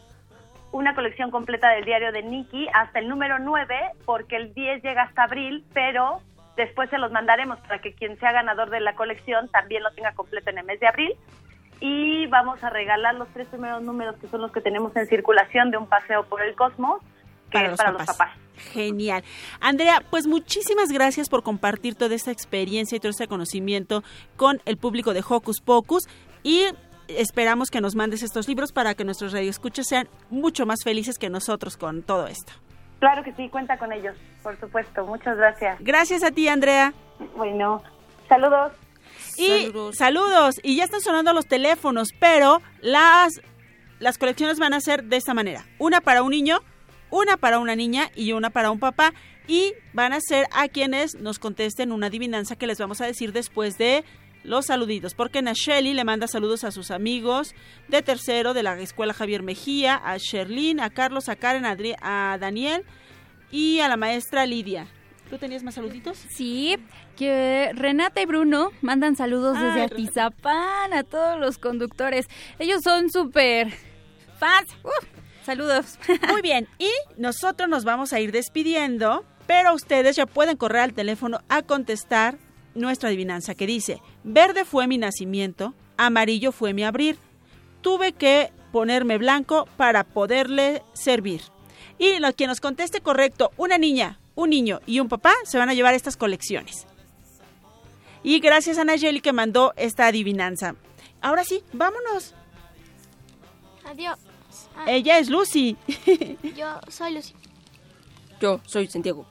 una 0.71 0.93
colección 0.95 1.31
completa 1.31 1.69
del 1.69 1.85
diario 1.85 2.11
de 2.11 2.23
Nicky 2.23 2.67
hasta 2.73 2.99
el 2.99 3.07
número 3.07 3.39
9, 3.39 3.75
porque 4.05 4.35
el 4.35 4.53
10 4.53 4.83
llega 4.83 5.03
hasta 5.03 5.23
abril, 5.23 5.63
pero 5.73 6.21
después 6.57 6.89
se 6.89 6.97
los 6.97 7.11
mandaremos 7.11 7.59
para 7.59 7.79
que 7.79 7.93
quien 7.93 8.17
sea 8.19 8.31
ganador 8.31 8.69
de 8.69 8.79
la 8.79 8.95
colección 8.95 9.47
también 9.49 9.83
lo 9.83 9.91
tenga 9.91 10.13
completo 10.13 10.49
en 10.49 10.59
el 10.59 10.65
mes 10.65 10.79
de 10.79 10.87
abril. 10.87 11.13
Y 11.79 12.27
vamos 12.27 12.63
a 12.63 12.69
regalar 12.69 13.15
los 13.15 13.27
tres 13.29 13.47
primeros 13.49 13.81
números 13.81 14.15
que 14.17 14.27
son 14.27 14.41
los 14.41 14.51
que 14.51 14.61
tenemos 14.61 14.95
en 14.95 15.07
circulación 15.07 15.71
de 15.71 15.77
un 15.77 15.87
paseo 15.87 16.23
por 16.23 16.41
el 16.41 16.55
cosmos, 16.55 17.01
que 17.51 17.65
es 17.65 17.77
para 17.77 17.91
los 17.91 18.05
papás. 18.05 18.31
Genial. 18.55 19.23
Andrea, 19.59 20.01
pues 20.09 20.27
muchísimas 20.27 20.89
gracias 20.91 21.27
por 21.29 21.43
compartir 21.43 21.95
toda 21.95 22.15
esta 22.15 22.31
experiencia 22.31 22.95
y 22.95 22.99
todo 22.99 23.09
este 23.09 23.27
conocimiento 23.27 24.03
con 24.37 24.61
el 24.65 24.77
público 24.77 25.13
de 25.13 25.23
Hocus 25.27 25.61
Pocus 25.61 26.07
y 26.43 26.63
esperamos 27.07 27.69
que 27.69 27.81
nos 27.81 27.95
mandes 27.95 28.23
estos 28.23 28.47
libros 28.47 28.71
para 28.71 28.95
que 28.95 29.03
nuestros 29.03 29.33
radioescuchas 29.33 29.87
sean 29.87 30.07
mucho 30.29 30.65
más 30.65 30.83
felices 30.83 31.17
que 31.17 31.29
nosotros 31.29 31.77
con 31.77 32.03
todo 32.03 32.27
esto. 32.27 32.53
Claro 32.99 33.23
que 33.23 33.33
sí, 33.33 33.49
cuenta 33.49 33.77
con 33.77 33.91
ellos, 33.91 34.15
por 34.41 34.59
supuesto. 34.59 35.05
Muchas 35.05 35.37
gracias. 35.37 35.77
Gracias 35.81 36.23
a 36.23 36.31
ti, 36.31 36.47
Andrea. 36.47 36.93
Bueno, 37.35 37.83
saludos. 38.27 38.71
Y 39.37 39.71
saludos. 39.93 40.59
Y 40.63 40.77
ya 40.77 40.85
están 40.85 41.01
sonando 41.01 41.33
los 41.33 41.45
teléfonos, 41.45 42.09
pero 42.19 42.61
las, 42.81 43.41
las 43.99 44.17
colecciones 44.17 44.59
van 44.59 44.73
a 44.73 44.79
ser 44.79 45.03
de 45.03 45.17
esta 45.17 45.33
manera. 45.33 45.65
Una 45.77 46.01
para 46.01 46.23
un 46.23 46.31
niño, 46.31 46.59
una 47.11 47.37
para 47.37 47.59
una 47.59 47.75
niña 47.75 48.09
y 48.15 48.31
una 48.31 48.49
para 48.49 48.71
un 48.71 48.79
papá. 48.79 49.13
Y 49.47 49.73
van 49.93 50.13
a 50.13 50.19
ser 50.21 50.47
a 50.51 50.67
quienes 50.69 51.15
nos 51.15 51.37
contesten 51.37 51.91
una 51.91 52.07
adivinanza 52.07 52.55
que 52.55 52.65
les 52.65 52.79
vamos 52.79 53.01
a 53.01 53.05
decir 53.05 53.31
después 53.31 53.77
de 53.77 54.03
los 54.45 54.67
saluditos. 54.67 55.13
Porque 55.13 55.41
Nacheli 55.41 55.93
le 55.93 56.03
manda 56.03 56.27
saludos 56.27 56.63
a 56.63 56.71
sus 56.71 56.91
amigos 56.91 57.53
de 57.87 58.01
tercero 58.01 58.53
de 58.53 58.63
la 58.63 58.79
escuela 58.79 59.13
Javier 59.13 59.43
Mejía, 59.43 59.99
a 60.03 60.17
Sherlyn, 60.17 60.79
a 60.79 60.89
Carlos, 60.89 61.29
a 61.29 61.35
Karen, 61.35 61.65
a, 61.65 62.37
Daniel 62.39 62.83
y 63.51 63.79
a 63.79 63.87
la 63.87 63.97
maestra 63.97 64.45
Lidia. 64.45 64.87
¿Tú 65.29 65.37
tenías 65.37 65.63
más 65.63 65.75
saluditos? 65.75 66.17
Sí, 66.29 66.77
que 67.17 67.71
Renata 67.73 68.21
y 68.21 68.25
Bruno 68.25 68.71
mandan 68.81 69.15
saludos 69.15 69.57
Ay, 69.57 69.65
desde. 69.65 69.81
Atizapán 69.81 70.93
a 70.93 71.03
todos 71.03 71.39
los 71.39 71.57
conductores. 71.57 72.27
Ellos 72.59 72.81
son 72.83 73.09
súper 73.09 73.73
fans. 74.37 74.69
¡Uf! 74.83 75.15
saludos. 75.45 75.99
Muy 76.29 76.41
bien, 76.41 76.67
y 76.79 76.89
nosotros 77.17 77.69
nos 77.69 77.85
vamos 77.85 78.11
a 78.11 78.19
ir 78.19 78.31
despidiendo, 78.31 79.23
pero 79.47 79.73
ustedes 79.73 80.15
ya 80.15 80.25
pueden 80.25 80.57
correr 80.57 80.81
al 80.81 80.93
teléfono 80.93 81.39
a 81.47 81.61
contestar 81.61 82.37
nuestra 82.75 83.09
adivinanza 83.09 83.55
que 83.55 83.65
dice, 83.65 84.01
verde 84.23 84.65
fue 84.65 84.87
mi 84.87 84.97
nacimiento, 84.97 85.73
amarillo 85.97 86.51
fue 86.51 86.73
mi 86.73 86.83
abrir. 86.83 87.17
Tuve 87.81 88.13
que 88.13 88.51
ponerme 88.71 89.17
blanco 89.17 89.67
para 89.77 90.03
poderle 90.03 90.83
servir. 90.93 91.41
Y 91.97 92.19
lo 92.19 92.33
que 92.33 92.47
nos 92.47 92.59
conteste 92.59 93.01
correcto, 93.01 93.51
una 93.57 93.77
niña, 93.77 94.19
un 94.35 94.49
niño 94.49 94.81
y 94.85 94.99
un 94.99 95.07
papá 95.07 95.33
se 95.45 95.57
van 95.57 95.69
a 95.69 95.73
llevar 95.73 95.93
estas 95.93 96.17
colecciones. 96.17 96.85
Y 98.23 98.39
gracias 98.39 98.77
a 98.77 98.83
Nayeli 98.83 99.21
que 99.21 99.33
mandó 99.33 99.73
esta 99.77 100.07
adivinanza. 100.07 100.75
Ahora 101.21 101.43
sí, 101.43 101.63
vámonos. 101.73 102.33
Adiós. 103.85 104.17
Ah, 104.75 104.85
Ella 104.91 105.19
es 105.19 105.29
Lucy. 105.29 105.77
Yo 106.55 106.79
soy 106.89 107.13
Lucy. 107.13 107.33
Yo 108.41 108.59
soy 108.65 108.87
Santiago. 108.87 109.25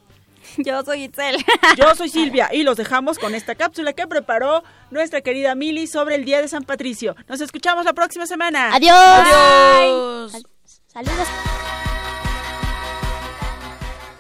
Yo 0.59 0.83
soy 0.85 1.05
Itzel. 1.05 1.45
Yo 1.77 1.95
soy 1.95 2.09
Silvia 2.09 2.49
y 2.53 2.63
los 2.63 2.77
dejamos 2.77 3.19
con 3.19 3.35
esta 3.35 3.55
cápsula 3.55 3.93
que 3.93 4.07
preparó 4.07 4.63
nuestra 4.91 5.21
querida 5.21 5.55
Mili 5.55 5.87
sobre 5.87 6.15
el 6.17 6.25
Día 6.25 6.41
de 6.41 6.49
San 6.49 6.65
Patricio. 6.65 7.15
Nos 7.29 7.41
escuchamos 7.41 7.85
la 7.85 7.93
próxima 7.93 8.27
semana. 8.27 8.75
Adiós. 8.75 8.95
Adiós. 8.97 10.33
Sal- 10.33 10.47
Saludos. 10.87 11.29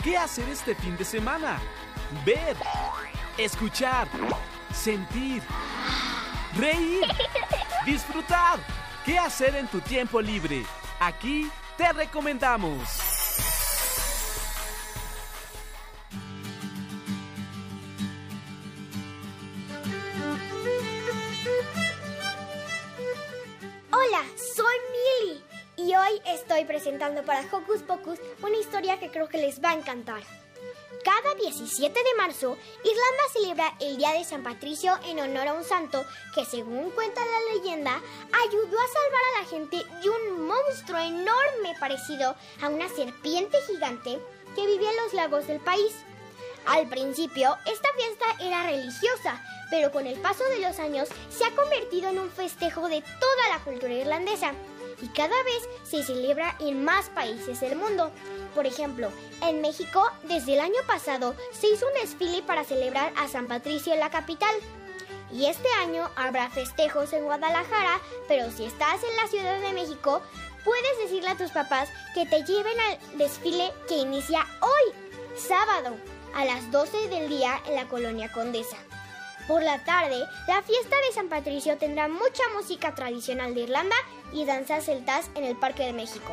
¿Qué 0.02 0.16
hacer 0.18 0.48
este 0.50 0.74
fin 0.74 0.96
de 0.96 1.04
semana? 1.04 1.58
Ver, 2.26 2.56
escuchar, 3.38 4.06
sentir, 4.72 5.42
reír, 6.58 7.04
disfrutar. 7.86 8.58
¿Qué 9.04 9.18
hacer 9.18 9.54
en 9.56 9.66
tu 9.68 9.80
tiempo 9.80 10.20
libre? 10.20 10.64
Aquí 11.00 11.50
te 11.76 11.92
recomendamos. 11.92 12.78
Presentando 26.74 27.22
para 27.22 27.46
Hocus 27.52 27.82
Pocus 27.82 28.18
una 28.42 28.56
historia 28.56 28.98
que 28.98 29.08
creo 29.08 29.28
que 29.28 29.38
les 29.38 29.62
va 29.62 29.70
a 29.70 29.74
encantar. 29.74 30.20
Cada 31.04 31.36
17 31.36 31.88
de 31.88 32.14
marzo, 32.16 32.58
Irlanda 32.82 33.24
celebra 33.32 33.76
el 33.80 33.96
Día 33.96 34.10
de 34.14 34.24
San 34.24 34.42
Patricio 34.42 34.98
en 35.06 35.20
honor 35.20 35.46
a 35.46 35.54
un 35.54 35.62
santo 35.62 36.04
que, 36.34 36.44
según 36.44 36.90
cuenta 36.90 37.20
la 37.24 37.54
leyenda, 37.54 37.92
ayudó 37.92 38.76
a 38.76 38.88
salvar 38.88 39.22
a 39.22 39.40
la 39.40 39.48
gente 39.48 39.76
de 40.02 40.10
un 40.10 40.48
monstruo 40.48 40.98
enorme 40.98 41.76
parecido 41.78 42.34
a 42.60 42.68
una 42.68 42.88
serpiente 42.88 43.56
gigante 43.68 44.18
que 44.56 44.66
vivía 44.66 44.90
en 44.90 44.96
los 44.96 45.14
lagos 45.14 45.46
del 45.46 45.60
país. 45.60 45.94
Al 46.66 46.88
principio, 46.88 47.56
esta 47.66 47.88
fiesta 47.96 48.26
era 48.40 48.64
religiosa, 48.64 49.40
pero 49.70 49.92
con 49.92 50.08
el 50.08 50.18
paso 50.18 50.42
de 50.46 50.58
los 50.58 50.80
años 50.80 51.08
se 51.30 51.44
ha 51.44 51.52
convertido 51.52 52.08
en 52.08 52.18
un 52.18 52.30
festejo 52.30 52.88
de 52.88 53.00
toda 53.20 53.48
la 53.50 53.62
cultura 53.62 53.92
irlandesa 53.92 54.54
y 55.02 55.08
cada 55.08 55.42
vez 55.42 55.68
se 55.82 56.02
celebra 56.02 56.56
en 56.60 56.84
más 56.84 57.08
países 57.10 57.60
del 57.60 57.76
mundo. 57.76 58.10
Por 58.54 58.66
ejemplo, 58.66 59.10
en 59.42 59.60
México, 59.60 60.10
desde 60.24 60.54
el 60.54 60.60
año 60.60 60.80
pasado 60.86 61.34
se 61.52 61.68
hizo 61.68 61.86
un 61.86 61.94
desfile 61.94 62.42
para 62.42 62.64
celebrar 62.64 63.12
a 63.16 63.28
San 63.28 63.46
Patricio 63.46 63.92
en 63.92 64.00
la 64.00 64.10
capital. 64.10 64.54
Y 65.32 65.46
este 65.46 65.68
año 65.82 66.08
habrá 66.16 66.48
festejos 66.50 67.12
en 67.12 67.24
Guadalajara, 67.24 68.00
pero 68.28 68.50
si 68.50 68.64
estás 68.64 69.02
en 69.02 69.16
la 69.16 69.26
Ciudad 69.26 69.60
de 69.60 69.72
México, 69.72 70.22
puedes 70.64 70.98
decirle 70.98 71.30
a 71.30 71.36
tus 71.36 71.50
papás 71.50 71.88
que 72.14 72.26
te 72.26 72.44
lleven 72.44 72.78
al 72.78 73.18
desfile 73.18 73.72
que 73.88 73.96
inicia 73.96 74.46
hoy, 74.60 74.94
sábado, 75.36 75.96
a 76.34 76.44
las 76.44 76.70
12 76.70 77.08
del 77.08 77.28
día 77.28 77.60
en 77.66 77.74
la 77.74 77.88
colonia 77.88 78.30
Condesa. 78.32 78.76
Por 79.46 79.62
la 79.62 79.78
tarde, 79.84 80.26
la 80.48 80.62
fiesta 80.62 80.96
de 81.06 81.12
San 81.12 81.28
Patricio 81.28 81.76
tendrá 81.76 82.08
mucha 82.08 82.42
música 82.56 82.94
tradicional 82.94 83.54
de 83.54 83.62
Irlanda 83.62 83.96
y 84.32 84.46
danzas 84.46 84.86
celtas 84.86 85.28
en 85.34 85.44
el 85.44 85.54
Parque 85.54 85.84
de 85.84 85.92
México. 85.92 86.32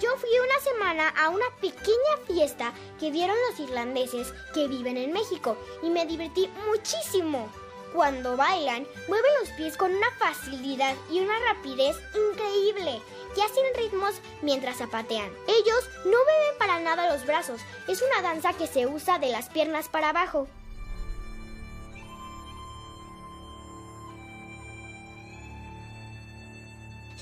Yo 0.00 0.16
fui 0.16 0.30
una 0.38 0.60
semana 0.64 1.08
a 1.10 1.28
una 1.28 1.44
pequeña 1.60 2.16
fiesta 2.26 2.72
que 2.98 3.10
dieron 3.10 3.36
los 3.50 3.60
irlandeses 3.60 4.32
que 4.54 4.68
viven 4.68 4.96
en 4.96 5.12
México 5.12 5.58
y 5.82 5.90
me 5.90 6.06
divertí 6.06 6.48
muchísimo. 6.66 7.52
Cuando 7.92 8.38
bailan, 8.38 8.86
mueven 9.06 9.30
los 9.40 9.50
pies 9.50 9.76
con 9.76 9.94
una 9.94 10.10
facilidad 10.12 10.96
y 11.10 11.20
una 11.20 11.38
rapidez 11.40 11.94
increíble 12.14 13.02
y 13.36 13.40
hacen 13.40 13.64
ritmos 13.76 14.14
mientras 14.42 14.78
zapatean. 14.78 15.30
Ellos 15.46 15.88
no 16.04 16.18
beben 16.24 16.58
para 16.58 16.80
nada 16.80 17.12
los 17.12 17.26
brazos, 17.26 17.60
es 17.88 18.02
una 18.02 18.22
danza 18.22 18.52
que 18.52 18.66
se 18.66 18.86
usa 18.86 19.18
de 19.18 19.28
las 19.28 19.48
piernas 19.48 19.88
para 19.88 20.10
abajo. 20.10 20.48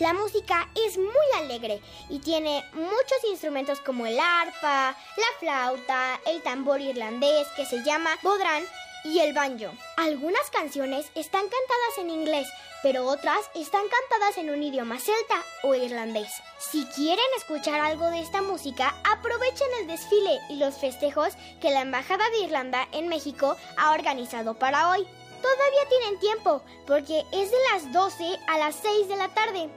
La 0.01 0.15
música 0.15 0.67
es 0.87 0.97
muy 0.97 1.45
alegre 1.45 1.83
y 2.09 2.21
tiene 2.21 2.65
muchos 2.73 3.19
instrumentos 3.31 3.81
como 3.81 4.07
el 4.07 4.19
arpa, 4.19 4.97
la 5.17 5.39
flauta, 5.39 6.19
el 6.25 6.43
tambor 6.43 6.81
irlandés 6.81 7.47
que 7.55 7.67
se 7.67 7.85
llama 7.85 8.17
bodrán 8.23 8.65
y 9.05 9.21
el 9.21 9.33
banjo. 9.33 9.73
Algunas 9.97 10.51
canciones 10.51 11.11
están 11.15 11.43
cantadas 11.43 11.99
en 11.99 12.11
inglés, 12.11 12.49
pero 12.83 13.07
otras 13.07 13.39
están 13.55 13.83
cantadas 13.83 14.39
en 14.39 14.51
un 14.51 14.63
idioma 14.63 14.99
celta 14.99 15.43
o 15.63 15.75
irlandés. 15.75 16.31
Si 16.59 16.85
quieren 16.87 17.25
escuchar 17.37 17.81
algo 17.81 18.07
de 18.11 18.21
esta 18.21 18.43
música, 18.43 18.95
aprovechen 19.05 19.69
el 19.81 19.87
desfile 19.87 20.39
y 20.49 20.57
los 20.57 20.77
festejos 20.77 21.35
que 21.61 21.71
la 21.71 21.83
Embajada 21.83 22.29
de 22.31 22.45
Irlanda 22.45 22.89
en 22.93 23.09
México 23.09 23.57
ha 23.77 23.93
organizado 23.93 24.55
para 24.55 24.91
hoy. 24.91 25.07
Todavía 25.43 25.89
tienen 25.89 26.21
tiempo, 26.21 26.63
porque 26.87 27.25
es 27.33 27.51
de 27.51 27.59
las 27.73 27.93
12 27.93 28.39
a 28.47 28.59
las 28.59 28.77
6 28.77 29.09
de 29.09 29.17
la 29.17 29.29
tarde. 29.29 29.71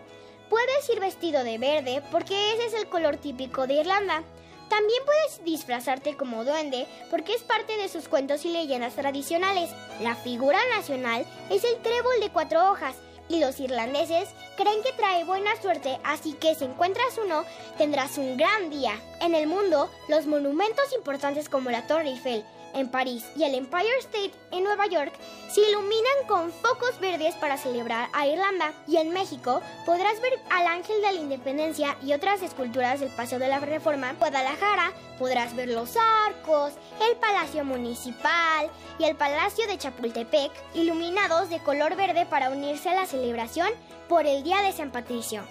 Puedes 0.49 0.89
ir 0.89 0.99
vestido 0.99 1.43
de 1.43 1.57
verde 1.57 2.03
porque 2.11 2.53
ese 2.53 2.65
es 2.65 2.73
el 2.73 2.87
color 2.87 3.17
típico 3.17 3.65
de 3.65 3.75
Irlanda. 3.75 4.23
También 4.69 5.01
puedes 5.05 5.43
disfrazarte 5.43 6.15
como 6.15 6.43
duende 6.43 6.87
porque 7.09 7.33
es 7.33 7.43
parte 7.43 7.77
de 7.77 7.89
sus 7.89 8.07
cuentos 8.07 8.45
y 8.45 8.49
leyendas 8.49 8.95
tradicionales. 8.95 9.69
La 10.01 10.15
figura 10.15 10.59
nacional 10.75 11.25
es 11.49 11.63
el 11.63 11.77
trébol 11.81 12.19
de 12.19 12.29
cuatro 12.29 12.71
hojas 12.71 12.95
y 13.29 13.39
los 13.39 13.59
irlandeses 13.59 14.29
creen 14.57 14.83
que 14.83 14.93
trae 14.93 15.23
buena 15.23 15.55
suerte, 15.61 15.97
así 16.03 16.33
que 16.33 16.55
si 16.55 16.65
encuentras 16.65 17.17
uno, 17.23 17.43
tendrás 17.77 18.17
un 18.17 18.37
gran 18.37 18.69
día. 18.69 18.99
En 19.21 19.33
el 19.33 19.47
mundo, 19.47 19.89
los 20.07 20.27
monumentos 20.27 20.93
importantes 20.93 21.49
como 21.49 21.71
la 21.71 21.87
Torre 21.87 22.09
Eiffel 22.09 22.43
en 22.73 22.89
París 22.89 23.25
y 23.35 23.43
el 23.43 23.55
Empire 23.55 23.99
State 23.99 24.31
en 24.51 24.63
Nueva 24.63 24.87
York 24.87 25.13
se 25.49 25.61
iluminan 25.61 26.27
con 26.27 26.51
focos 26.51 26.99
verdes 26.99 27.35
para 27.35 27.57
celebrar 27.57 28.09
a 28.13 28.27
Irlanda. 28.27 28.73
Y 28.87 28.97
en 28.97 29.09
México 29.09 29.61
podrás 29.85 30.19
ver 30.21 30.33
al 30.49 30.67
Ángel 30.67 31.01
de 31.01 31.13
la 31.13 31.19
Independencia 31.19 31.95
y 32.03 32.13
otras 32.13 32.41
esculturas 32.41 32.99
del 32.99 33.09
Paseo 33.09 33.39
de 33.39 33.47
la 33.47 33.59
Reforma. 33.59 34.09
En 34.09 34.17
Guadalajara 34.17 34.91
podrás 35.19 35.55
ver 35.55 35.69
los 35.69 35.95
arcos, 36.25 36.73
el 37.07 37.15
Palacio 37.17 37.63
Municipal 37.63 38.69
y 38.99 39.03
el 39.05 39.15
Palacio 39.15 39.67
de 39.67 39.77
Chapultepec 39.77 40.51
iluminados 40.73 41.49
de 41.49 41.59
color 41.59 41.95
verde 41.95 42.25
para 42.25 42.49
unirse 42.49 42.89
a 42.89 42.95
la 42.95 43.05
celebración 43.05 43.69
por 44.09 44.25
el 44.25 44.43
Día 44.43 44.61
de 44.61 44.73
San 44.73 44.91
Patricio. 44.91 45.43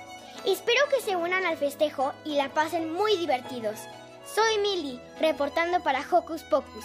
Espero 0.44 0.80
que 0.90 1.00
se 1.00 1.14
unan 1.14 1.46
al 1.46 1.56
festejo 1.56 2.12
y 2.24 2.34
la 2.34 2.48
pasen 2.48 2.92
muy 2.92 3.16
divertidos. 3.16 3.78
Soy 4.24 4.58
Milly, 4.58 5.00
reportando 5.20 5.80
para 5.82 6.04
Hocus 6.10 6.42
Pocus. 6.42 6.84